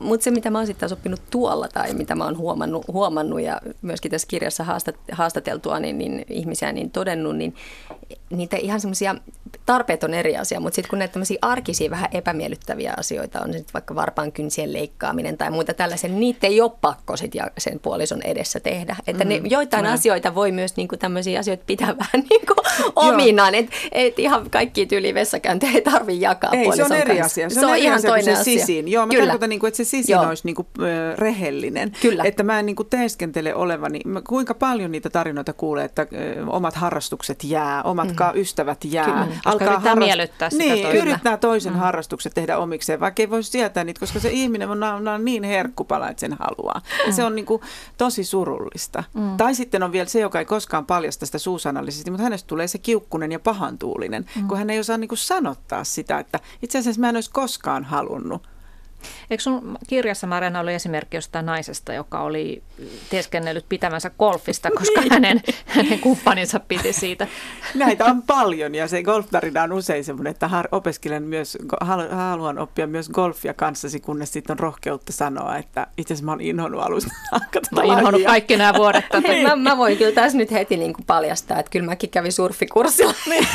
Mutta 0.00 0.24
se, 0.24 0.30
mitä 0.30 0.50
mä 0.50 0.58
oon 0.58 0.66
sitten 0.66 0.92
oppinut 0.92 1.20
tuolla 1.30 1.68
tai 1.68 1.94
mitä 1.94 2.14
mä 2.14 2.24
oon 2.24 2.38
huomannut, 2.38 2.88
huomannut 2.88 3.40
ja 3.40 3.60
myöskin 3.82 4.10
tässä 4.10 4.28
kirjassa 4.28 4.64
haastat, 4.64 4.96
haastateltua 5.12 5.80
niin, 5.80 5.98
niin 5.98 6.24
ihmisiä 6.28 6.72
niin 6.72 6.90
todennut, 6.90 7.36
niin 7.36 7.54
niitä 8.30 8.56
ihan 8.56 8.80
semmoisia 8.80 9.14
tarpeet 9.66 10.04
on 10.04 10.14
eri 10.14 10.36
asia, 10.36 10.60
mutta 10.60 10.74
sitten 10.74 10.90
kun 10.90 10.98
näitä 10.98 11.12
tämmöisiä 11.12 11.38
arkisia 11.42 11.90
vähän 11.90 12.08
epämiellyttäviä 12.12 12.94
asioita 12.96 13.40
on, 13.40 13.52
sitten 13.52 13.74
vaikka 13.74 13.94
varpaan 13.94 14.32
kynsien 14.32 14.72
leikkaaminen 14.72 15.38
tai 15.38 15.50
muita 15.50 15.74
tällaisia, 15.74 16.10
niin 16.10 16.20
niitä 16.20 16.46
ei 16.46 16.60
ole 16.60 16.72
pakko 16.80 17.16
sit 17.16 17.34
ja 17.34 17.50
sen 17.58 17.80
puolison 17.80 18.22
edessä 18.22 18.60
tehdä. 18.60 18.96
Että 19.06 19.24
ne, 19.24 19.40
mm, 19.40 19.46
joitain 19.46 19.84
mä... 19.84 19.92
asioita 19.92 20.34
voi 20.34 20.52
myös 20.52 20.76
niinku 20.76 20.96
tämmöisiä 20.96 21.40
asioita 21.40 21.64
pitää 21.66 21.94
vähän 22.12 22.26
niinku 22.30 22.54
ominaan, 22.96 23.54
että 23.54 23.76
et 23.92 24.18
ihan 24.18 24.50
kaikki 24.50 24.86
tyyli 24.86 25.14
vessakäyntiä 25.14 25.70
ei 25.70 25.82
tarvitse 25.82 26.22
jakaa 26.22 26.50
Ei, 26.52 26.76
se 26.76 26.84
on 26.84 26.92
eri 26.92 27.16
kanssa. 27.16 27.24
asia. 27.24 27.48
Se, 27.48 27.54
se 27.54 27.66
on, 27.66 27.72
on 27.72 27.78
ihan 27.78 28.02
toinen 28.02 28.24
se 28.24 28.40
asia. 28.40 28.58
sisin. 28.60 28.88
Joo, 28.88 29.06
mä 29.06 29.10
Kyllä. 29.10 29.24
tarkoitan, 29.24 29.50
niin 29.50 29.60
kuin, 29.60 29.68
että 29.68 29.76
se 29.76 29.84
sisin 29.84 30.12
Joo. 30.12 30.28
olisi 30.28 30.42
niin 30.44 30.54
kuin, 30.54 30.66
äh, 30.80 31.18
rehellinen. 31.18 31.92
Kyllä. 32.02 32.24
Että 32.24 32.42
mä 32.42 32.58
en 32.58 32.66
niin 32.66 32.76
kuin, 32.76 32.88
teeskentele 32.88 33.54
olevani. 33.54 34.00
Kuinka 34.28 34.54
paljon 34.54 34.92
niitä 34.92 35.10
tarinoita 35.10 35.52
kuulee, 35.52 35.84
että 35.84 36.02
äh, 36.02 36.48
omat 36.48 36.74
harrastukset 36.74 37.44
jää, 37.44 37.82
omat 37.82 38.08
mm. 38.08 38.40
ystävät 38.40 38.78
jää. 38.84 39.04
Kyllä, 39.04 39.35
Alkaa 39.44 39.68
yrittää 39.68 39.90
harrast... 39.90 40.06
miellyttää 40.06 40.50
sitä 40.50 40.64
niin, 40.64 40.82
toista. 40.82 41.02
yrittää 41.02 41.36
toisen 41.36 41.72
mm. 41.72 41.78
harrastukset 41.78 42.34
tehdä 42.34 42.58
omikseen, 42.58 43.00
vaikka 43.00 43.22
ei 43.22 43.30
voisi 43.30 43.50
sietää 43.50 43.84
niitä, 43.84 44.00
koska 44.00 44.20
se 44.20 44.30
ihminen 44.30 44.68
on, 44.70 45.08
on 45.08 45.24
niin 45.24 45.44
herkkupala, 45.44 46.08
että 46.08 46.20
sen 46.20 46.36
haluaa. 46.38 46.80
Mm. 47.06 47.12
Se 47.12 47.24
on 47.24 47.34
niin 47.34 47.46
kuin, 47.46 47.62
tosi 47.98 48.24
surullista. 48.24 49.04
Mm. 49.14 49.36
Tai 49.36 49.54
sitten 49.54 49.82
on 49.82 49.92
vielä 49.92 50.08
se, 50.08 50.20
joka 50.20 50.38
ei 50.38 50.44
koskaan 50.44 50.86
paljasta 50.86 51.26
sitä 51.26 51.38
suusanallisesti, 51.38 52.10
mutta 52.10 52.24
hänestä 52.24 52.46
tulee 52.46 52.68
se 52.68 52.78
kiukkunen 52.78 53.32
ja 53.32 53.40
pahantuulinen, 53.40 54.26
mm. 54.36 54.48
kun 54.48 54.58
hän 54.58 54.70
ei 54.70 54.78
osaa 54.78 54.98
niin 54.98 55.08
kuin 55.08 55.18
sanottaa 55.18 55.84
sitä, 55.84 56.18
että 56.18 56.40
itse 56.62 56.78
asiassa 56.78 57.00
mä 57.00 57.08
en 57.08 57.16
olisi 57.16 57.30
koskaan 57.30 57.84
halunnut 57.84 58.42
Eikö 59.30 59.42
sun 59.42 59.78
kirjassa 59.88 60.26
Marjana 60.26 60.60
oli 60.60 60.74
esimerkki 60.74 61.16
jostain 61.16 61.46
naisesta, 61.46 61.92
joka 61.92 62.20
oli 62.20 62.62
teeskennellyt 63.10 63.64
pitämänsä 63.68 64.10
golfista, 64.18 64.70
koska 64.78 65.00
niin. 65.00 65.12
hänen, 65.12 65.42
hänen 65.66 65.98
kumppaninsa 65.98 66.60
piti 66.60 66.92
siitä? 66.92 67.26
Näitä 67.74 68.04
on 68.04 68.22
paljon 68.22 68.74
ja 68.74 68.88
se 68.88 69.02
golftarina 69.02 69.62
on 69.62 69.72
usein 69.72 70.04
semmoinen, 70.04 70.30
että 70.30 70.50
opiskelen 70.72 71.22
myös, 71.22 71.58
haluan 72.10 72.58
oppia 72.58 72.86
myös 72.86 73.08
golfia 73.08 73.54
kanssasi, 73.54 74.00
kunnes 74.00 74.32
sitten 74.32 74.54
on 74.54 74.58
rohkeutta 74.58 75.12
sanoa, 75.12 75.56
että 75.56 75.86
itse 75.98 76.14
asiassa 76.14 76.24
mä 76.24 76.32
oon 76.32 76.40
inhonnut 76.40 76.82
alusta 76.82 77.10
Mä 77.74 77.80
oon 77.82 77.98
inhonnut 77.98 78.22
kaikki 78.22 78.56
nämä 78.56 78.74
vuodet. 78.78 79.04
niin. 79.28 79.48
mä, 79.48 79.56
mä, 79.56 79.76
voin 79.76 79.96
kyllä 79.96 80.12
tässä 80.12 80.38
nyt 80.38 80.50
heti 80.50 80.76
niin 80.76 80.92
kuin 80.92 81.06
paljastaa, 81.06 81.58
että 81.58 81.70
kyllä 81.70 81.86
mäkin 81.86 82.10
kävin 82.10 82.32
surfikurssilla. 82.32 83.14
Niin. 83.26 83.48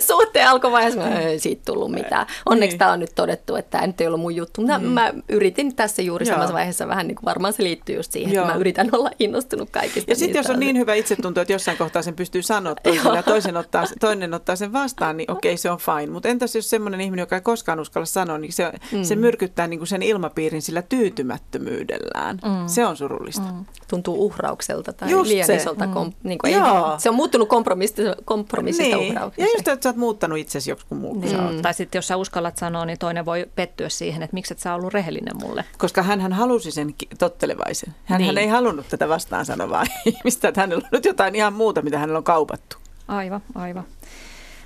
Suhteen 0.00 0.48
alkuvaiheessa 0.48 1.00
mä 1.00 1.18
ei 1.18 1.38
siitä 1.38 1.62
tullut 1.64 1.90
mitään. 1.90 2.26
Onneksi 2.46 2.72
niin. 2.72 2.78
tämä 2.78 2.92
on 2.92 3.00
nyt 3.00 3.14
todettu, 3.14 3.56
että 3.56 3.70
tämä 3.70 3.86
nyt 3.86 4.00
ei 4.00 4.06
ollut 4.06 4.20
mun 4.20 4.34
juttu 4.34 4.48
juttu. 4.48 4.78
mm. 4.78 4.92
mä 4.92 5.12
yritin 5.28 5.76
tässä 5.76 6.02
juuri 6.02 6.26
Joo. 6.26 6.34
samassa 6.34 6.54
vaiheessa 6.54 6.88
vähän, 6.88 7.06
niin 7.06 7.16
kuin 7.16 7.24
varmaan 7.24 7.52
se 7.52 7.62
liittyy 7.62 7.96
just 7.96 8.12
siihen, 8.12 8.27
Joo. 8.32 8.44
että 8.44 8.54
mä 8.54 8.60
yritän 8.60 8.88
olla 8.92 9.10
innostunut 9.18 9.70
kaikista. 9.70 10.10
Ja 10.10 10.16
sitten 10.16 10.40
jos 10.40 10.50
on 10.50 10.60
niin 10.60 10.78
hyvä 10.78 10.94
itsetunto, 10.94 11.40
että 11.40 11.52
jossain 11.52 11.76
kohtaa 11.76 12.02
sen 12.02 12.14
pystyy 12.14 12.42
sanoa 12.42 12.74
toiselle 12.74 13.16
ja 13.16 13.22
toisen 13.22 13.56
ottaa, 13.56 13.84
toinen 14.00 14.34
ottaa 14.34 14.56
sen 14.56 14.72
vastaan, 14.72 15.16
niin 15.16 15.30
okei, 15.30 15.56
se 15.56 15.70
on 15.70 15.78
fine. 15.78 16.12
Mutta 16.12 16.28
entäs 16.28 16.54
jos 16.54 16.70
semmoinen 16.70 17.00
ihminen, 17.00 17.22
joka 17.22 17.36
ei 17.36 17.42
koskaan 17.42 17.80
uskalla 17.80 18.06
sanoa, 18.06 18.38
niin 18.38 18.52
se, 18.52 18.72
mm. 18.92 19.04
se 19.04 19.16
myrkyttää 19.16 19.66
niin 19.66 19.80
kuin 19.80 19.88
sen 19.88 20.02
ilmapiirin 20.02 20.62
sillä 20.62 20.82
tyytymättömyydellään. 20.82 22.38
Mm. 22.44 22.66
Se 22.66 22.86
on 22.86 22.96
surullista. 22.96 23.52
Mm. 23.52 23.64
Tuntuu 23.88 24.24
uhraukselta 24.24 24.92
tai 24.92 25.10
Just 25.10 25.30
liian 25.30 25.46
se. 25.46 25.56
isolta. 25.56 25.86
Mm. 25.86 25.92
Kom, 25.92 26.12
niin 26.22 26.38
kuin 26.38 26.54
ei, 26.54 26.60
se 26.98 27.08
on 27.08 27.14
muuttunut 27.14 27.48
kompromissista, 27.48 28.16
kompromissista 28.24 28.96
niin. 28.96 29.14
Ja 29.14 29.30
just, 29.38 29.68
että 29.68 29.82
sä 29.82 29.88
oot 29.88 29.96
muuttanut 29.96 30.38
itsesi 30.38 30.70
joku 30.70 30.94
muu 30.94 31.20
niin. 31.20 31.62
Tai 31.62 31.74
sitten 31.74 31.98
jos 31.98 32.06
sä 32.08 32.16
uskallat 32.16 32.56
sanoa, 32.56 32.84
niin 32.84 32.98
toinen 32.98 33.24
voi 33.24 33.46
pettyä 33.54 33.88
siihen, 33.88 34.22
että 34.22 34.34
miksi 34.34 34.54
et 34.54 34.58
sä 34.58 34.74
ollut 34.74 34.92
rehellinen 34.92 35.36
mulle. 35.36 35.64
Koska 35.78 36.02
hän 36.02 36.32
halusi 36.32 36.70
sen 36.70 36.94
tottelevaisen. 37.18 37.94
Hän, 38.04 38.17
niin. 38.18 38.26
hän 38.26 38.38
ei 38.38 38.46
halunnut 38.46 38.88
tätä 38.88 39.08
vastaan 39.08 39.46
sanovaa 39.46 39.84
ihmistä, 40.06 40.48
että 40.48 40.60
hänellä 40.60 40.82
on 40.84 40.88
nyt 40.92 41.04
jotain 41.04 41.34
ihan 41.34 41.52
muuta, 41.52 41.82
mitä 41.82 41.98
hänellä 41.98 42.18
on 42.18 42.24
kaupattu. 42.24 42.76
Aivan, 43.08 43.40
aivan. 43.54 43.84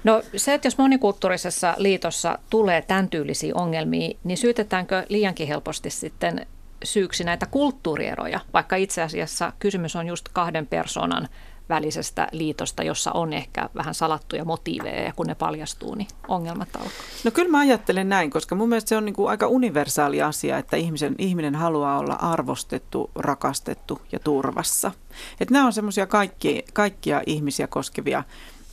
No 0.05 0.23
se, 0.37 0.55
että 0.55 0.67
jos 0.67 0.79
monikulttuurisessa 0.79 1.75
liitossa 1.79 2.39
tulee 2.51 2.83
tämän 2.83 3.09
tyylisiä 3.09 3.53
ongelmia, 3.55 4.19
niin 4.25 4.37
syytetäänkö 4.37 5.07
liiankin 5.09 5.49
helposti 5.49 5.91
sitten 5.91 6.47
syyksi 6.85 7.25
näitä 7.25 7.47
kulttuurieroja, 7.47 8.41
vaikka 8.53 8.77
itse 8.77 9.03
asiassa 9.03 9.53
kysymys 9.59 9.97
on 9.97 10.07
just 10.07 10.29
kahden 10.33 10.67
persoonan 10.67 11.29
välisestä 11.69 12.29
liitosta, 12.33 12.83
jossa 12.83 13.13
on 13.13 13.33
ehkä 13.33 13.69
vähän 13.75 13.95
salattuja 13.95 14.45
motiiveja 14.45 15.03
ja 15.03 15.13
kun 15.17 15.27
ne 15.27 15.35
paljastuu, 15.35 15.95
niin 15.95 16.09
ongelmat 16.29 16.69
alkaa. 16.77 16.93
No 17.25 17.31
kyllä 17.31 17.51
mä 17.51 17.59
ajattelen 17.59 18.09
näin, 18.09 18.31
koska 18.31 18.55
mun 18.55 18.69
mielestä 18.69 18.89
se 18.89 18.97
on 18.97 19.05
niin 19.05 19.15
kuin 19.15 19.31
aika 19.31 19.47
universaali 19.47 20.23
asia, 20.23 20.59
että 20.59 20.77
ihmisen, 20.77 21.15
ihminen 21.19 21.55
haluaa 21.55 21.99
olla 21.99 22.15
arvostettu, 22.15 23.11
rakastettu 23.15 24.01
ja 24.13 24.19
turvassa. 24.19 24.91
Että 25.41 25.53
nämä 25.53 25.67
on 25.67 25.73
semmoisia 25.73 26.07
kaikki, 26.07 26.65
kaikkia 26.73 27.23
ihmisiä 27.27 27.67
koskevia 27.67 28.25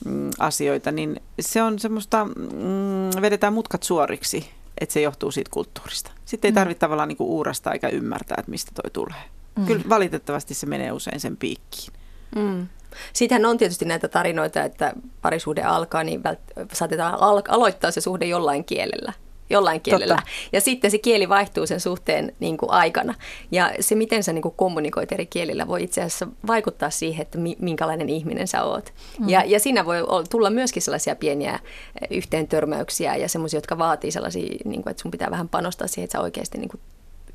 mm, 0.04 0.30
asioita, 0.38 0.92
niin 0.92 1.20
se 1.40 1.62
on 1.62 1.78
semmoista, 1.78 2.24
mm, 2.24 3.22
vedetään 3.22 3.52
mutkat 3.52 3.82
suoriksi, 3.82 4.50
että 4.78 4.92
se 4.92 5.00
johtuu 5.00 5.30
siitä 5.30 5.50
kulttuurista. 5.50 6.10
Sitten 6.24 6.48
ei 6.48 6.52
mm. 6.52 6.54
tarvitse 6.54 6.78
mm. 6.78 6.80
tavallaan 6.80 7.08
niin 7.08 7.16
kuin 7.16 7.30
uurastaa 7.30 7.72
eikä 7.72 7.88
ymmärtää, 7.88 8.36
että 8.38 8.50
mistä 8.50 8.72
toi 8.74 8.90
tulee. 8.90 9.24
Mm. 9.56 9.66
Kyllä 9.66 9.84
valitettavasti 9.88 10.54
se 10.54 10.66
menee 10.66 10.92
usein 10.92 11.20
sen 11.20 11.36
piikkiin. 11.36 11.92
Mm. 12.36 12.66
Siitähän 13.12 13.46
on 13.46 13.58
tietysti 13.58 13.84
näitä 13.84 14.08
tarinoita, 14.08 14.64
että 14.64 14.92
parisuhde 15.22 15.62
alkaa, 15.62 16.04
niin 16.04 16.20
vält- 16.20 16.66
saatetaan 16.72 17.14
al- 17.20 17.42
aloittaa 17.48 17.90
se 17.90 18.00
suhde 18.00 18.26
jollain 18.26 18.64
kielellä 18.64 19.12
jollain 19.50 19.80
kielellä. 19.80 20.14
Totta. 20.14 20.30
Ja 20.52 20.60
sitten 20.60 20.90
se 20.90 20.98
kieli 20.98 21.28
vaihtuu 21.28 21.66
sen 21.66 21.80
suhteen 21.80 22.32
niin 22.40 22.56
kuin 22.56 22.70
aikana. 22.70 23.14
Ja 23.50 23.72
se, 23.80 23.94
miten 23.94 24.22
sä 24.22 24.32
niin 24.32 24.42
kuin 24.42 24.54
kommunikoit 24.56 25.12
eri 25.12 25.26
kielillä, 25.26 25.66
voi 25.66 25.82
itse 25.82 26.00
asiassa 26.00 26.28
vaikuttaa 26.46 26.90
siihen, 26.90 27.22
että 27.22 27.38
minkälainen 27.58 28.08
ihminen 28.08 28.48
sä 28.48 28.64
oot. 28.64 28.92
Mm. 29.18 29.28
Ja, 29.28 29.42
ja 29.46 29.60
siinä 29.60 29.84
voi 29.84 29.96
tulla 30.30 30.50
myöskin 30.50 30.82
sellaisia 30.82 31.16
pieniä 31.16 31.52
eh, 31.54 32.16
yhteentörmäyksiä 32.16 33.16
ja 33.16 33.28
semmoisia, 33.28 33.58
jotka 33.58 33.78
vaatii 33.78 34.10
sellaisia, 34.10 34.56
niin 34.64 34.82
kuin, 34.82 34.90
että 34.90 35.02
sun 35.02 35.10
pitää 35.10 35.30
vähän 35.30 35.48
panostaa 35.48 35.88
siihen, 35.88 36.04
että 36.04 36.18
sä 36.18 36.22
oikeasti 36.22 36.58
niin 36.58 36.68
kuin 36.68 36.80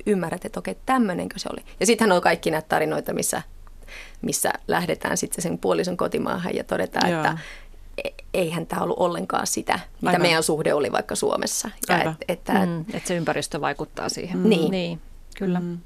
ymmärrät, 0.06 0.44
että 0.44 0.60
okei, 0.60 0.76
tämmöinenkö 0.86 1.38
se 1.38 1.48
oli. 1.52 1.60
Ja 1.80 1.86
sittenhän 1.86 2.16
on 2.16 2.22
kaikki 2.22 2.50
näitä 2.50 2.68
tarinoita, 2.68 3.12
missä 3.12 3.42
missä 4.22 4.52
lähdetään 4.68 5.16
sitten 5.16 5.42
sen 5.42 5.58
puolison 5.58 5.96
kotimaahan 5.96 6.54
ja 6.54 6.64
todetaan, 6.64 7.10
Joo. 7.10 7.20
että 7.20 7.38
eihän 8.34 8.66
tämä 8.66 8.82
ollut 8.82 8.98
ollenkaan 8.98 9.46
sitä, 9.46 9.80
mitä 10.00 10.08
Aivan. 10.08 10.22
meidän 10.22 10.42
suhde 10.42 10.74
oli 10.74 10.92
vaikka 10.92 11.14
Suomessa. 11.14 11.70
Ja 11.88 12.02
et, 12.02 12.16
että, 12.28 12.52
mm, 12.52 12.80
että 12.80 13.08
se 13.08 13.16
ympäristö 13.16 13.60
vaikuttaa 13.60 14.08
siihen. 14.08 14.38
Mm. 14.38 14.48
Niin. 14.48 14.70
niin. 14.70 15.00
Kyllä. 15.38 15.60
Mm. 15.60 15.78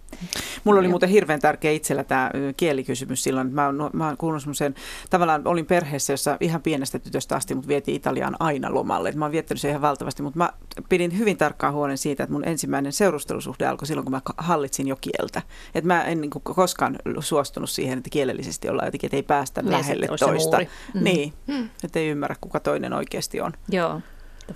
Mulla 0.64 0.80
oli 0.80 0.88
muuten 0.88 1.08
hirveän 1.08 1.40
tärkeä 1.40 1.70
itsellä 1.70 2.04
tämä 2.04 2.30
kielikysymys 2.56 3.22
silloin. 3.22 3.54
Mä, 3.54 3.72
no, 3.72 3.90
mä 3.92 4.14
kuulun 4.18 4.40
semmoiseen, 4.40 4.74
tavallaan 5.10 5.42
olin 5.44 5.66
perheessä, 5.66 6.12
jossa 6.12 6.36
ihan 6.40 6.62
pienestä 6.62 6.98
tytöstä 6.98 7.36
asti 7.36 7.54
mut 7.54 7.68
vietiin 7.68 7.96
Italiaan 7.96 8.36
aina 8.40 8.74
lomalle. 8.74 9.08
Et 9.08 9.14
mä 9.14 9.24
oon 9.24 9.32
viettänyt 9.32 9.60
sen 9.60 9.70
ihan 9.70 9.82
valtavasti, 9.82 10.22
mutta 10.22 10.38
mä 10.38 10.52
pidin 10.88 11.18
hyvin 11.18 11.36
tarkkaan 11.36 11.74
huolen 11.74 11.98
siitä, 11.98 12.22
että 12.22 12.32
mun 12.32 12.48
ensimmäinen 12.48 12.92
seurustelusuhde 12.92 13.66
alkoi 13.66 13.86
silloin, 13.86 14.04
kun 14.04 14.12
mä 14.12 14.20
hallitsin 14.36 14.88
jo 14.88 14.96
kieltä. 15.00 15.42
Et 15.74 15.84
mä 15.84 16.04
en 16.04 16.20
niin 16.20 16.30
kuin, 16.30 16.42
koskaan 16.42 16.98
suostunut 17.20 17.70
siihen, 17.70 17.98
että 17.98 18.10
kielellisesti 18.10 18.68
ollaan 18.68 18.86
jotenkin, 18.86 19.06
että 19.08 19.16
ei 19.16 19.22
päästä 19.22 19.62
niin, 19.62 19.72
lähelle 19.72 20.06
toista. 20.18 20.58
Mm. 20.94 21.04
Niin, 21.04 21.32
mm. 21.46 21.68
että 21.84 21.98
ei 21.98 22.08
ymmärrä, 22.08 22.36
kuka 22.40 22.60
toinen 22.60 22.92
oikeasti 22.92 23.40
on. 23.40 23.52
Joo 23.68 24.00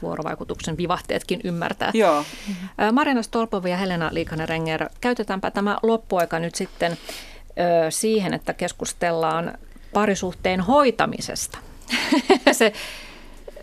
vuorovaikutuksen 0.02 0.76
vivahteetkin 0.76 1.40
ymmärtää. 1.44 1.90
Joo. 1.94 2.24
Marina 2.92 3.22
Stolpova 3.22 3.68
ja 3.68 3.76
Helena 3.76 4.10
Liikanen-Renger, 4.12 4.88
käytetäänpä 5.00 5.50
tämä 5.50 5.78
loppuaika 5.82 6.38
nyt 6.38 6.54
sitten 6.54 6.92
ö, 6.92 7.90
siihen, 7.90 8.34
että 8.34 8.52
keskustellaan 8.52 9.58
parisuhteen 9.92 10.60
hoitamisesta. 10.60 11.58
se, 12.52 12.72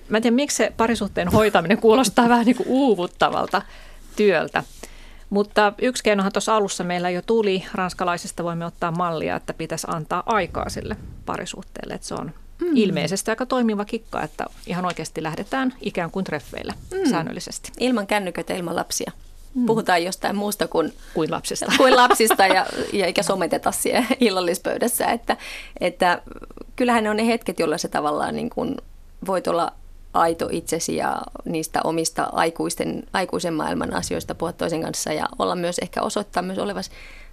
mä 0.10 0.18
en 0.18 0.22
tiedä, 0.22 0.36
miksi 0.36 0.58
se 0.58 0.74
parisuhteen 0.78 1.28
hoitaminen 1.28 1.78
kuulostaa 1.78 2.30
vähän 2.30 2.46
niin 2.46 2.56
kuin 2.56 2.70
uuvuttavalta 2.70 3.62
työltä. 4.16 4.64
Mutta 5.30 5.74
yksi 5.82 6.04
keinohan 6.04 6.32
tuossa 6.32 6.56
alussa 6.56 6.84
meillä 6.84 7.10
jo 7.10 7.22
tuli, 7.22 7.64
ranskalaisista 7.74 8.44
voimme 8.44 8.66
ottaa 8.66 8.92
mallia, 8.92 9.36
että 9.36 9.54
pitäisi 9.54 9.88
antaa 9.90 10.24
aikaa 10.26 10.70
sille 10.70 10.98
parisuhteelle, 11.26 11.94
että 11.94 12.08
se 12.08 12.16
on 12.16 12.32
mm. 12.62 12.68
ilmeisesti 12.76 13.32
aika 13.32 13.46
toimiva 13.46 13.86
kikka, 13.86 14.24
että 14.24 14.46
ihan 14.68 14.86
oikeasti 14.86 15.24
lähdetään 15.24 15.74
ikään 15.82 16.12
kuin 16.12 16.26
treffeille 16.26 16.74
mm. 16.92 17.10
säännöllisesti. 17.10 17.72
Ilman 17.80 18.08
kännyköitä, 18.08 18.54
ilman 18.54 18.76
lapsia. 18.76 19.12
Mm. 19.56 19.66
Puhutaan 19.66 20.04
jostain 20.04 20.36
muusta 20.36 20.68
kuin, 20.68 20.94
kuin 21.14 21.32
lapsista, 21.32 21.66
kuin 21.78 21.96
lapsista 21.96 22.48
ja, 22.48 22.66
ja 22.94 23.06
eikä 23.06 23.24
someteta 23.24 23.72
siellä 23.72 24.06
illallispöydässä. 24.20 25.06
Että, 25.06 25.38
että 25.80 26.22
kyllähän 26.76 27.04
ne 27.04 27.10
on 27.10 27.18
ne 27.18 27.28
hetket, 27.28 27.60
joilla 27.60 27.78
se 27.78 27.88
tavallaan 27.88 28.36
niin 28.36 28.50
kuin 28.50 28.78
voit 29.28 29.48
olla 29.48 29.72
aito 30.14 30.50
itsesi 30.52 30.96
ja 30.96 31.22
niistä 31.46 31.82
omista 31.84 32.30
aikuisten, 32.32 33.04
aikuisen 33.14 33.54
maailman 33.54 33.94
asioista 33.94 34.36
puhua 34.36 34.54
toisen 34.54 34.82
kanssa 34.82 35.14
ja 35.14 35.26
olla 35.40 35.56
myös 35.56 35.80
ehkä 35.80 36.02
osoittaa 36.02 36.44
myös 36.44 36.60
olevas 36.60 36.92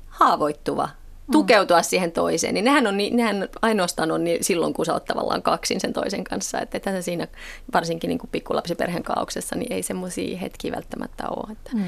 haavoittuva. 0.09 0.89
Tukeutua 1.33 1.83
siihen 1.83 2.13
toiseen, 2.13 2.55
niin 2.55 2.65
nehän, 2.65 2.87
on, 2.87 2.97
nehän 3.11 3.49
ainoastaan 3.63 4.11
on 4.11 4.25
niin 4.25 4.45
silloin, 4.45 4.75
kun 4.75 4.87
sä 4.87 4.93
oot 4.93 5.05
tavallaan 5.05 5.43
kaksin 5.43 5.81
sen 5.81 5.93
toisen 5.93 6.25
kanssa. 6.25 6.61
Että 6.61 6.77
ethän 6.77 7.03
siinä, 7.03 7.29
varsinkin 7.73 8.09
niin 8.09 8.19
pikkulapsiperheen 8.33 9.03
kaauksessa, 9.03 9.57
niin 9.57 9.73
ei 9.73 9.83
semmoisia 9.83 10.39
hetkiä 10.39 10.73
välttämättä 10.73 11.29
ole. 11.29 11.53
Että 11.53 11.71
mm. 11.75 11.85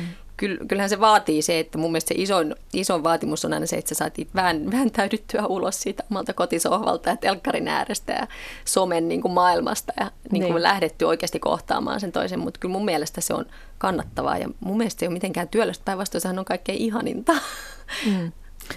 kyllähän 0.68 0.90
se 0.90 1.00
vaatii 1.00 1.42
se, 1.42 1.58
että 1.58 1.78
mun 1.78 1.92
mielestä 1.92 2.14
se 2.14 2.22
isoin, 2.22 2.54
isoin 2.72 3.04
vaatimus 3.04 3.44
on 3.44 3.52
aina 3.52 3.66
se, 3.66 3.76
että 3.76 3.88
sä 3.88 3.94
saatiin 3.94 4.28
vään, 4.34 4.72
vääntäydyttyä 4.72 5.46
ulos 5.46 5.80
siitä 5.80 6.04
omalta 6.10 6.32
kotisohvalta 6.32 7.10
ja 7.10 7.16
telkkarin 7.16 7.68
äärestä 7.68 8.12
ja 8.12 8.26
somen 8.64 9.08
niin 9.08 9.22
kuin 9.22 9.32
maailmasta 9.32 9.92
ja 10.00 10.10
niin 10.32 10.42
kuin 10.42 10.54
niin. 10.54 10.62
lähdetty 10.62 11.04
oikeasti 11.04 11.38
kohtaamaan 11.38 12.00
sen 12.00 12.12
toisen, 12.12 12.38
mutta 12.38 12.60
kyllä 12.60 12.72
mun 12.72 12.84
mielestä 12.84 13.20
se 13.20 13.34
on 13.34 13.46
kannattavaa 13.78 14.38
ja 14.38 14.48
mun 14.60 14.76
mielestä 14.76 15.00
se 15.00 15.06
ei 15.06 15.08
ole 15.08 15.12
mitenkään 15.12 15.48
työlästä, 15.48 15.84
päinvastoin 15.84 16.22
sehän 16.22 16.38
on 16.38 16.44
kaikkein 16.44 16.78
ihaninta. 16.78 17.32
Mm. 18.06 18.32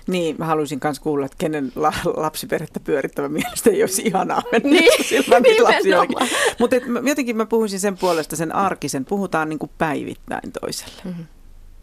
Niin, 0.08 0.36
mä 0.40 0.46
haluaisin 0.46 0.80
myös 0.84 1.00
kuulla, 1.00 1.26
että 1.26 1.38
kenen 1.38 1.72
la- 1.76 1.94
lapsiperhettä 2.06 2.80
pyörittävä 2.80 3.30
mielestä 3.30 3.70
ei 3.70 3.84
olisi 3.84 4.02
ihanaa 4.06 4.42
mennä 4.52 4.70
niin, 4.80 5.06
silmän 5.10 5.44
Mutta 6.60 6.76
jotenkin 7.04 7.38
mä 7.38 7.46
puhuisin 7.46 7.80
sen 7.80 7.98
puolesta 7.98 8.36
sen 8.36 8.56
arkisen, 8.56 9.06
puhutaan 9.06 9.50
niin 9.50 9.60
kuin 9.60 9.72
päivittäin 9.78 10.52
toiselle. 10.62 11.02
Mm-hmm. 11.04 11.26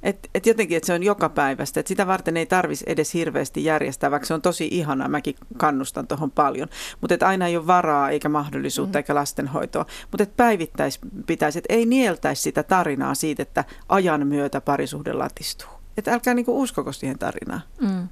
Et, 0.03 0.31
et 0.35 0.47
jotenkin, 0.47 0.77
että 0.77 0.87
se 0.87 0.93
on 0.93 1.03
joka 1.03 1.29
päivästä. 1.29 1.81
Et 1.81 1.87
sitä 1.87 2.07
varten 2.07 2.37
ei 2.37 2.47
tarvitsisi 2.47 2.93
edes 2.93 3.15
hirveästi 3.15 3.65
järjestää, 3.65 4.11
vaikka 4.11 4.27
se 4.27 4.35
on 4.35 4.43
tosi 4.43 4.69
ihanaa. 4.71 5.09
Mäkin 5.09 5.35
kannustan 5.57 6.07
tuohon 6.07 6.31
paljon. 6.31 6.69
Mutta 7.01 7.27
aina 7.27 7.47
ei 7.47 7.57
ole 7.57 7.67
varaa 7.67 8.11
eikä 8.11 8.29
mahdollisuutta 8.29 8.99
mm. 8.99 9.01
eikä 9.01 9.15
lastenhoitoa. 9.15 9.87
Mutta 10.11 10.27
päivittäis 10.37 10.99
pitäisi, 11.27 11.59
että 11.59 11.75
ei 11.75 11.87
nieltäisi 11.87 12.43
sitä 12.43 12.63
tarinaa 12.63 13.15
siitä, 13.15 13.43
että 13.43 13.65
ajan 13.89 14.27
myötä 14.27 14.61
parisuhde 14.61 15.13
latistuu. 15.13 15.80
Että 15.97 16.13
älkää 16.13 16.35
niinku 16.35 16.61
uskoko 16.61 16.93
siihen 16.93 17.19
tarinaan. 17.19 17.63
Mm. 17.81 18.09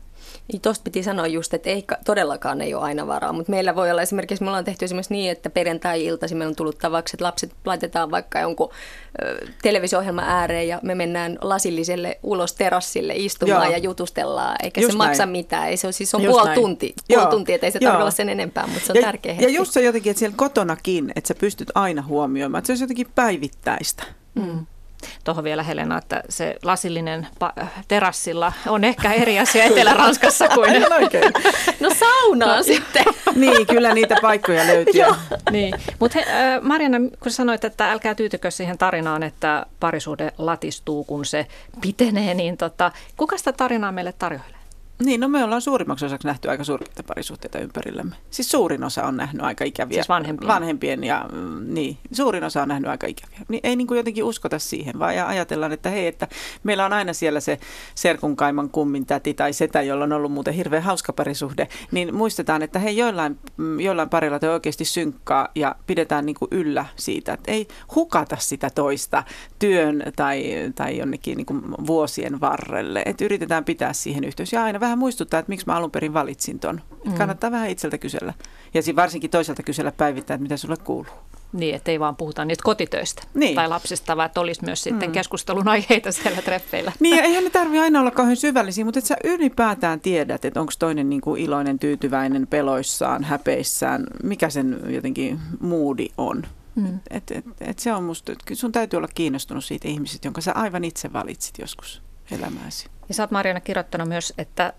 Niin 0.53 0.61
Tuosta 0.61 0.83
piti 0.83 1.03
sanoa 1.03 1.27
just, 1.27 1.55
että 1.55 1.71
ei, 1.71 1.85
todellakaan 2.05 2.61
ei 2.61 2.75
ole 2.75 2.83
aina 2.83 3.07
varaa, 3.07 3.33
mutta 3.33 3.51
meillä 3.51 3.75
voi 3.75 3.91
olla 3.91 4.03
esimerkiksi, 4.03 4.45
me 4.45 4.51
ollaan 4.51 4.65
tehty 4.65 4.85
esimerkiksi 4.85 5.15
niin, 5.15 5.31
että 5.31 5.51
perjantai-iltaisin 5.51 6.39
meillä 6.39 6.51
on 6.51 6.57
tullut 6.57 6.79
tavaksi, 6.79 7.17
että 7.17 7.25
lapset 7.25 7.53
laitetaan 7.65 8.11
vaikka 8.11 8.41
jonkun 8.41 8.71
ö, 9.23 9.47
televisio-ohjelman 9.63 10.25
ääreen 10.25 10.69
ja 10.69 10.81
me 10.83 10.95
mennään 10.95 11.39
lasilliselle 11.41 12.19
ulos 12.23 12.55
terassille 12.55 13.13
istumaan 13.17 13.65
Joo. 13.65 13.73
ja 13.73 13.79
jutustellaan, 13.79 14.57
eikä 14.63 14.81
just 14.81 14.93
se 14.93 14.99
näin. 14.99 15.11
maksa 15.11 15.27
mitään. 15.27 15.69
Ei 15.69 15.77
se 15.77 15.87
on, 15.87 15.93
siis 15.93 16.15
on 16.15 16.23
puoli 16.23 16.55
tunti, 16.55 16.95
puoli 17.09 17.27
tunti, 17.27 17.53
että 17.53 17.67
ei 17.67 17.73
se 17.73 17.79
tarvitse 17.79 18.03
olla 18.03 18.11
sen 18.11 18.29
enempää, 18.29 18.67
mutta 18.67 18.87
se 18.87 18.93
on 18.93 18.97
ja, 18.97 19.03
tärkeä 19.03 19.33
hetki. 19.33 19.45
Ja 19.45 19.51
just 19.57 19.73
se 19.73 19.83
jotenkin, 19.83 20.11
että 20.11 20.19
siellä 20.19 20.37
kotonakin, 20.37 21.13
että 21.17 21.29
sä 21.29 21.35
pystyt 21.35 21.71
aina 21.75 22.03
huomioimaan, 22.03 22.59
että 22.59 22.67
se 22.67 22.73
on 22.73 22.81
jotenkin 22.81 23.09
päivittäistä. 23.15 24.05
Mm. 24.35 24.67
Tuohon 25.25 25.45
vielä 25.45 25.63
Helena, 25.63 25.99
että 25.99 26.23
se 26.29 26.57
lasillinen 26.63 27.27
pa- 27.45 27.65
terassilla 27.89 28.53
on 28.67 28.85
ehkä 28.85 29.13
eri 29.13 29.39
asia 29.39 29.65
Etelä-Ranskassa 29.65 30.49
kuin... 30.55 30.93
oikein. 30.93 31.33
No 31.81 31.91
saunaa 31.95 32.57
no. 32.57 32.63
sitten. 32.63 33.05
niin, 33.35 33.67
kyllä 33.67 33.95
niitä 33.95 34.17
paikkoja 34.23 34.67
löytyy. 34.67 35.05
niin. 35.51 35.75
Mutta 35.99 36.19
äh, 36.19 36.27
Mariana, 36.63 36.99
kun 37.21 37.33
sanoit, 37.33 37.65
että 37.65 37.91
älkää 37.93 38.15
tyytykö 38.15 38.51
siihen 38.51 38.79
tarinaan, 38.79 39.23
että 39.23 39.67
parisuhde 39.81 40.33
latistuu, 40.39 41.05
kun 41.05 41.25
se 41.27 41.47
pitenee, 41.81 42.35
niin 42.35 42.57
tota, 42.57 42.93
kuka 43.17 43.39
sitä 43.39 43.53
tarinaa 43.53 43.93
meille 43.93 44.15
tarjoilee? 44.19 44.58
Niin, 45.05 45.21
no 45.21 45.29
me 45.29 45.45
ollaan 45.45 45.63
suurimmaksi 45.63 46.07
osaksi 46.07 46.27
nähty 46.27 46.51
aika 46.51 46.65
surkeita 46.65 47.03
parisuhteita 47.03 47.59
ympärillämme. 47.59 48.17
Siis 48.31 48.51
suurin 48.51 48.85
osa 48.85 49.05
on 49.05 49.17
nähnyt 49.17 49.43
aika 49.43 49.65
ikäviä. 49.65 49.95
Siis 49.95 50.09
vanhempien. 50.09 50.49
Vanhempien 50.49 51.05
ja 51.05 51.29
mm, 51.33 51.75
niin, 51.75 51.99
suurin 52.13 52.45
osa 52.45 52.63
on 52.63 52.69
nähnyt 52.69 52.91
aika 52.91 53.07
ikäviä. 53.07 53.39
Niin 53.49 53.61
ei 53.65 53.77
niin 53.77 53.87
kuin 53.87 53.97
jotenkin 53.99 54.25
uskota 54.25 54.59
siihen, 54.59 54.99
vaan 54.99 55.27
ajatellaan, 55.27 55.73
että 55.73 55.91
hei, 55.91 56.07
että 56.07 56.29
meillä 56.63 56.87
on 56.87 56.93
aina 56.93 57.13
siellä 57.13 57.41
se 57.41 57.59
serkunkaiman 57.95 58.71
kummin 58.71 59.07
täti 59.07 59.35
tai 59.35 59.53
setä, 59.53 59.83
jolla 59.83 60.05
on 60.05 60.13
ollut 60.13 60.33
muuten 60.33 60.55
hirveän 60.55 60.83
hauska 60.83 61.13
parisuhde. 61.13 61.69
Niin 61.91 62.15
muistetaan, 62.15 62.63
että 62.63 62.79
hei, 62.79 62.97
joillain, 62.97 63.39
mm, 63.57 63.81
joillain 63.81 64.09
parilla 64.09 64.39
te 64.39 64.51
oikeasti 64.51 64.85
synkkaa 64.85 65.49
ja 65.55 65.77
pidetään 65.87 66.27
niin 66.27 66.37
kuin 66.37 66.49
yllä 66.51 66.85
siitä, 66.97 67.33
että 67.33 67.53
ei 67.53 67.69
hukata 67.95 68.37
sitä 68.37 68.71
toista 68.71 69.25
työn 69.59 70.03
tai, 70.17 70.45
tai 70.75 70.99
jonnekin 70.99 71.37
niin 71.37 71.47
kuin 71.47 71.63
vuosien 71.87 72.41
varrelle. 72.41 73.03
Että 73.07 73.25
yritetään 73.25 73.65
pitää 73.65 73.93
siihen 73.93 74.25
yhteys 74.25 74.53
ja 74.53 74.65
aina 74.65 74.81
vähän 74.81 74.88
muistuttaa, 74.97 75.41
että 75.41 75.51
miksi 75.51 75.67
mä 75.67 75.77
alun 75.77 75.91
perin 75.91 76.15
valitsin 76.15 76.61
ton. 76.61 76.81
Mm. 77.05 77.13
Kannattaa 77.13 77.51
vähän 77.51 77.71
itseltä 77.71 77.99
kysellä. 77.99 78.35
Ja 78.75 78.83
varsinkin 78.97 79.31
toiselta 79.31 79.63
kysellä 79.63 79.93
päivittäin, 79.93 80.37
että 80.39 80.43
mitä 80.43 80.57
sulle 80.57 80.77
kuuluu. 80.77 81.13
Niin, 81.53 81.75
että 81.75 81.91
ei 81.91 82.01
vaan 82.01 82.17
puhuta 82.17 82.45
niistä 82.45 82.65
kotitöistä 82.65 83.23
niin. 83.35 83.55
tai 83.55 83.69
lapsista, 83.69 84.17
vaan 84.17 84.27
että 84.27 84.41
olisi 84.41 84.65
myös 84.65 84.83
sitten 84.83 85.09
mm. 85.09 85.13
keskustelun 85.13 85.69
aiheita 85.69 86.13
siellä 86.13 86.43
treffeillä. 86.43 86.93
Niin, 87.01 87.17
ja 87.17 87.23
eihän 87.23 87.45
ne 87.45 87.51
tarvitse 87.51 87.81
aina 87.81 88.01
olla 88.01 88.11
kauhean 88.11 88.37
syvällisiä, 88.37 88.85
mutta 88.85 88.99
että 88.99 89.09
sä 89.09 89.17
ylipäätään 89.25 90.01
tiedät, 90.01 90.45
että 90.45 90.61
onko 90.61 90.73
toinen 90.79 91.11
niin 91.11 91.21
kuin 91.21 91.43
iloinen, 91.43 91.79
tyytyväinen, 91.79 92.47
peloissaan, 92.47 93.25
häpeissään, 93.25 94.07
mikä 94.23 94.51
sen 94.51 94.81
jotenkin 94.89 95.41
moodi 95.61 96.09
on. 96.19 96.47
Mm. 96.75 97.01
Et, 97.11 97.31
et, 97.31 97.45
et 97.61 97.79
se 97.79 97.93
on 97.93 98.05
musta, 98.05 98.33
että 98.33 98.55
sun 98.55 98.73
täytyy 98.73 98.97
olla 98.97 99.09
kiinnostunut 99.15 99.65
siitä 99.65 99.89
ihmisestä, 99.89 100.27
jonka 100.27 100.41
sä 100.41 100.53
aivan 100.53 100.85
itse 100.85 101.13
valitsit 101.13 101.59
joskus 101.59 102.03
elämääsi. 102.31 102.89
Ja 103.09 103.15
sä 103.15 103.23
oot 103.23 103.31
Marjana 103.31 103.61
kirjoittanut 103.61 104.09
myös, 104.09 104.33
että 104.39 104.73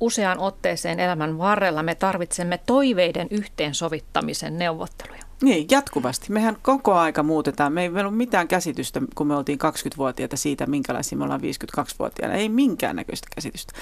useaan 0.00 0.38
otteeseen 0.38 1.00
elämän 1.00 1.38
varrella 1.38 1.82
me 1.82 1.94
tarvitsemme 1.94 2.58
toiveiden 2.66 3.28
yhteensovittamisen 3.30 4.58
neuvotteluja. 4.58 5.27
Niin, 5.42 5.66
jatkuvasti. 5.70 6.32
Mehän 6.32 6.56
koko 6.62 6.94
aika 6.94 7.22
muutetaan. 7.22 7.72
Me 7.72 7.82
ei 7.82 7.88
ole 7.88 8.10
mitään 8.10 8.48
käsitystä, 8.48 9.00
kun 9.14 9.26
me 9.26 9.36
oltiin 9.36 9.58
20-vuotiaita 9.58 10.36
siitä, 10.36 10.66
minkälaisia 10.66 11.18
me 11.18 11.24
ollaan 11.24 11.40
52-vuotiaana. 11.40 12.34
Ei 12.34 12.48
minkäännäköistä 12.48 13.28
käsitystä. 13.34 13.72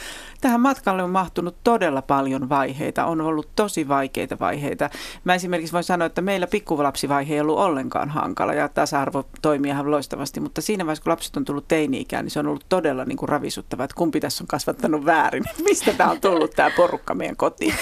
Tähän 0.41 0.61
matkalle 0.61 1.03
on 1.03 1.11
mahtunut 1.11 1.57
todella 1.65 2.03
paljon 2.03 2.49
vaiheita. 2.49 3.07
On 3.07 3.21
ollut 3.21 3.49
tosi 3.57 3.89
vaikeita 3.89 4.39
vaiheita. 4.41 4.91
Mä 5.25 5.35
esimerkiksi 5.35 5.73
voin 5.73 5.85
sanoa, 5.85 6.07
että 6.07 6.23
meillä 6.23 6.47
pikkuvalapsivaihe 6.47 7.35
ei 7.35 7.41
ollut 7.41 7.59
ollenkaan 7.59 8.11
hankala 8.11 8.55
ja 8.55 8.69
tasa-arvo 8.69 9.25
toimii 9.43 9.71
ihan 9.71 9.91
loistavasti. 9.91 10.41
Mutta 10.41 10.61
siinä 10.61 10.87
vaiheessa, 10.87 11.05
kun 11.05 11.11
lapset 11.11 11.37
on 11.37 11.45
tullut 11.45 11.69
teini-ikään, 11.69 12.25
niin 12.25 12.31
se 12.31 12.39
on 12.39 12.47
ollut 12.47 12.67
todella 12.69 13.05
niin 13.05 13.19
kuin 13.19 13.29
ravisuttava, 13.29 13.85
että 13.85 13.97
kumpi 13.97 14.21
tässä 14.21 14.45
on 14.45 14.49
kasvattanut 14.49 15.05
väärin. 15.05 15.45
Mistä 15.65 15.93
tämä 15.93 16.11
on 16.11 16.21
tullut 16.21 16.51
tämä 16.51 16.71
porukka 16.77 17.15
meidän 17.15 17.37
kotiin. 17.37 17.75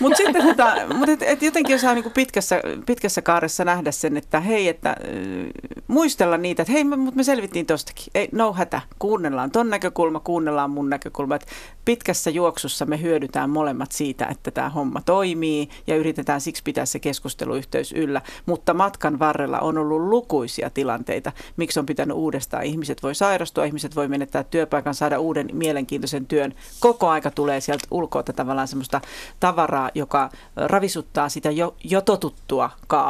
Mutta 0.00 0.16
sitten 0.16 0.46
tota, 0.46 0.74
mut 0.94 1.08
et, 1.08 1.22
et 1.22 1.42
jotenkin 1.42 1.76
osaa 1.76 1.94
niin 1.94 2.02
kuin 2.02 2.12
pitkässä, 2.12 2.60
pitkässä 2.86 3.13
pitkässä 3.14 3.32
kaaressa 3.32 3.64
nähdä 3.64 3.92
sen, 3.92 4.16
että 4.16 4.40
hei, 4.40 4.68
että 4.68 4.90
äh, 4.90 4.96
muistella 5.88 6.36
niitä, 6.36 6.62
että 6.62 6.72
hei, 6.72 6.84
mutta 6.84 7.16
me 7.16 7.24
selvittiin 7.24 7.66
tostakin. 7.66 8.04
Ei, 8.14 8.28
no 8.32 8.52
hätä, 8.52 8.80
kuunnellaan 8.98 9.50
ton 9.50 9.70
näkökulma, 9.70 10.20
kuunnellaan 10.20 10.70
mun 10.70 10.90
näkökulma. 10.90 11.34
Että 11.34 11.46
pitkässä 11.84 12.30
juoksussa 12.30 12.86
me 12.86 13.02
hyödytään 13.02 13.50
molemmat 13.50 13.92
siitä, 13.92 14.26
että 14.26 14.50
tämä 14.50 14.68
homma 14.68 15.00
toimii 15.00 15.68
ja 15.86 15.96
yritetään 15.96 16.40
siksi 16.40 16.62
pitää 16.62 16.86
se 16.86 16.98
keskusteluyhteys 16.98 17.92
yllä. 17.92 18.22
Mutta 18.46 18.74
matkan 18.74 19.18
varrella 19.18 19.60
on 19.60 19.78
ollut 19.78 20.00
lukuisia 20.00 20.70
tilanteita, 20.70 21.32
miksi 21.56 21.80
on 21.80 21.86
pitänyt 21.86 22.16
uudestaan. 22.16 22.64
Ihmiset 22.64 23.02
voi 23.02 23.14
sairastua, 23.14 23.64
ihmiset 23.64 23.96
voi 23.96 24.08
menettää 24.08 24.44
työpaikan, 24.44 24.94
saada 24.94 25.18
uuden 25.18 25.48
mielenkiintoisen 25.52 26.26
työn. 26.26 26.54
Koko 26.80 27.08
aika 27.08 27.30
tulee 27.30 27.60
sieltä 27.60 27.86
ulkoa 27.90 28.22
tavallaan 28.22 28.68
semmoista 28.68 29.00
tavaraa, 29.40 29.90
joka 29.94 30.30
ravisuttaa 30.56 31.28
sitä 31.28 31.50
jo, 31.50 31.74
jo 31.84 32.00
totuttua 32.00 32.70
kaavaa. 32.86 33.03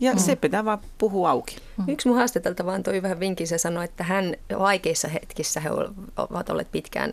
Ja 0.00 0.12
mm. 0.12 0.18
se 0.18 0.36
pitää 0.36 0.64
vaan 0.64 0.78
puhua 0.98 1.30
auki. 1.30 1.56
Mm. 1.76 1.84
Yksi 1.88 2.08
mun 2.08 2.16
haastatelta 2.16 2.66
vaan 2.66 2.82
toi 2.82 3.02
vähän 3.02 3.20
vinkin, 3.20 3.48
se 3.48 3.58
sanoi, 3.58 3.84
että 3.84 4.04
hän 4.04 4.34
vaikeissa 4.58 5.08
hetkissä, 5.08 5.60
he 5.60 5.70
ovat 6.16 6.50
olleet 6.50 6.72
pitkään, 6.72 7.12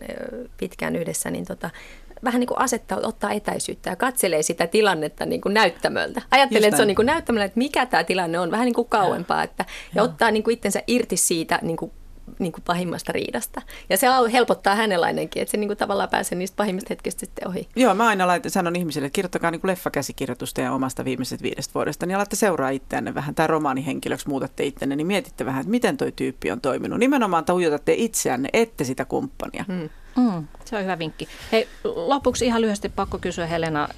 pitkään 0.56 0.96
yhdessä, 0.96 1.30
niin 1.30 1.44
tota, 1.44 1.70
vähän 2.24 2.40
niin 2.40 2.48
kuin 2.48 2.58
asettaa, 2.58 2.98
ottaa 3.02 3.32
etäisyyttä 3.32 3.90
ja 3.90 3.96
katselee 3.96 4.42
sitä 4.42 4.66
tilannetta 4.66 5.26
niin 5.26 5.40
kuin 5.40 5.54
näyttämöltä. 5.54 6.22
Ajattelee, 6.30 6.68
että 6.68 6.76
se 6.76 6.82
on 6.82 6.86
niin 6.86 6.96
kuin 6.96 7.06
näyttämöllä, 7.06 7.44
että 7.44 7.58
mikä 7.58 7.86
tämä 7.86 8.04
tilanne 8.04 8.38
on, 8.38 8.50
vähän 8.50 8.64
niin 8.64 8.74
kuin 8.74 8.88
kauempaa, 8.88 9.42
että, 9.42 9.64
ja 9.94 10.02
ottaa 10.02 10.30
niin 10.30 10.42
kuin 10.42 10.54
itsensä 10.54 10.82
irti 10.86 11.16
siitä 11.16 11.58
niin 11.62 11.76
kuin 11.76 11.92
niin 12.38 12.52
kuin 12.52 12.64
pahimmasta 12.66 13.12
riidasta. 13.12 13.62
Ja 13.88 13.96
se 13.96 14.06
helpottaa 14.32 14.74
hänenlainenkin, 14.74 15.42
että 15.42 15.50
se 15.50 15.56
niin 15.56 15.68
kuin 15.68 15.76
tavallaan 15.76 16.08
pääsee 16.08 16.38
niistä 16.38 16.56
pahimmista 16.56 16.88
hetkistä 16.90 17.20
sitten 17.20 17.48
ohi. 17.48 17.68
Joo, 17.76 17.94
mä 17.94 18.08
aina 18.08 18.26
laitan, 18.26 18.50
sanon 18.50 18.76
ihmisille, 18.76 19.06
että 19.06 19.14
kirjoittakaa 19.14 19.50
niin 19.50 19.60
kuin 19.60 19.68
leffakäsikirjoitusta 19.68 20.60
ja 20.60 20.72
omasta 20.72 21.04
viimeisestä 21.04 21.42
viidestä 21.42 21.74
vuodesta, 21.74 22.06
niin 22.06 22.16
alatte 22.16 22.36
seuraa 22.36 22.70
itseänne 22.70 23.14
vähän, 23.14 23.34
tai 23.34 23.46
romaanihenkilöksi 23.46 24.28
muutatte 24.28 24.64
ittenne, 24.64 24.96
niin 24.96 25.06
mietitte 25.06 25.46
vähän, 25.46 25.60
että 25.60 25.70
miten 25.70 25.96
toi 25.96 26.12
tyyppi 26.12 26.50
on 26.50 26.60
toiminut. 26.60 26.98
Nimenomaan 26.98 27.44
tuijotatte 27.44 27.94
itseänne, 27.96 28.48
ette 28.52 28.84
sitä 28.84 29.04
kumppania. 29.04 29.64
Hmm. 29.68 29.88
Mm, 30.16 30.46
se 30.64 30.76
on 30.76 30.82
hyvä 30.82 30.98
vinkki. 30.98 31.28
Hei, 31.52 31.68
lopuksi 31.84 32.46
ihan 32.46 32.60
lyhyesti 32.60 32.88
pakko 32.88 33.18
kysyä 33.18 33.46
Helena, 33.46 33.88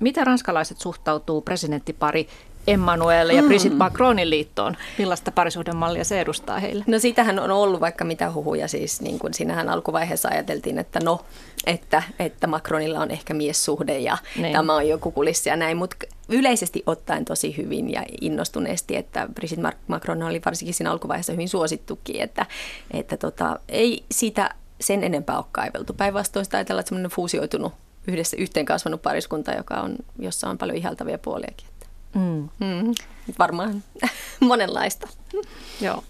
miten 0.00 0.26
ranskalaiset 0.26 0.80
suhtautuu 0.80 1.40
presidenttipari 1.40 2.28
Emmanuel 2.66 3.30
ja 3.30 3.42
mm. 3.42 3.48
Brigitte 3.48 3.78
Macronin 3.78 4.30
liittoon. 4.30 4.76
Millaista 4.98 5.32
parisuhdemallia 5.32 6.04
se 6.04 6.20
edustaa 6.20 6.58
heille? 6.58 6.84
No 6.86 6.98
sitähän 6.98 7.38
on 7.38 7.50
ollut 7.50 7.80
vaikka 7.80 8.04
mitä 8.04 8.32
huhuja. 8.32 8.68
Siis 8.68 9.00
niin 9.00 9.18
kuin 9.18 9.34
siinähän 9.34 9.68
alkuvaiheessa 9.68 10.28
ajateltiin, 10.28 10.78
että 10.78 11.00
no, 11.04 11.20
että, 11.66 12.02
että 12.18 12.46
Macronilla 12.46 13.00
on 13.00 13.10
ehkä 13.10 13.34
miessuhde 13.34 13.98
ja 13.98 14.18
niin. 14.36 14.52
tämä 14.52 14.74
on 14.74 14.88
joku 14.88 15.10
kulissi 15.10 15.48
ja 15.48 15.56
näin. 15.56 15.76
Mutta 15.76 15.96
yleisesti 16.28 16.82
ottaen 16.86 17.24
tosi 17.24 17.56
hyvin 17.56 17.92
ja 17.92 18.02
innostuneesti, 18.20 18.96
että 18.96 19.28
Brigitte 19.34 19.72
Macron 19.86 20.22
oli 20.22 20.40
varsinkin 20.44 20.74
siinä 20.74 20.90
alkuvaiheessa 20.90 21.32
hyvin 21.32 21.48
suosittukin, 21.48 22.20
että, 22.20 22.46
että 22.90 23.16
tota, 23.16 23.60
ei 23.68 24.04
sitä 24.10 24.50
sen 24.80 25.04
enempää 25.04 25.36
ole 25.36 25.44
kaiveltu. 25.52 25.94
Päinvastoin 25.94 26.44
sitä 26.44 26.56
ajatellaan, 26.56 26.80
että 26.80 26.88
semmoinen 26.88 27.10
fuusioitunut 27.10 27.72
yhdessä 28.08 28.36
yhteen 28.36 28.66
kasvanut 28.66 29.02
pariskunta, 29.02 29.52
joka 29.52 29.74
on, 29.74 29.96
jossa 30.18 30.50
on 30.50 30.58
paljon 30.58 30.78
ihaltavia 30.78 31.18
puoliakin. 31.18 31.71
Mm. 32.14 32.48
Mm. 32.58 32.94
Varmaan 33.38 33.84
monenlaista. 34.40 35.08
Joo. 35.80 36.04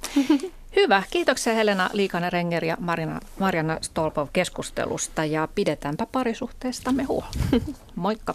Hyvä. 0.77 1.03
Kiitoksia 1.11 1.55
Helena 1.55 1.91
Liikanen-Renger 1.93 2.65
ja 2.65 2.77
Marina, 2.81 3.21
Mariana 3.39 3.79
Stolpov 3.81 4.29
keskustelusta 4.33 5.25
ja 5.25 5.49
pidetäänpä 5.55 6.07
parisuhteestamme 6.07 7.03
huolta. 7.05 7.39
Moikka. 7.95 8.35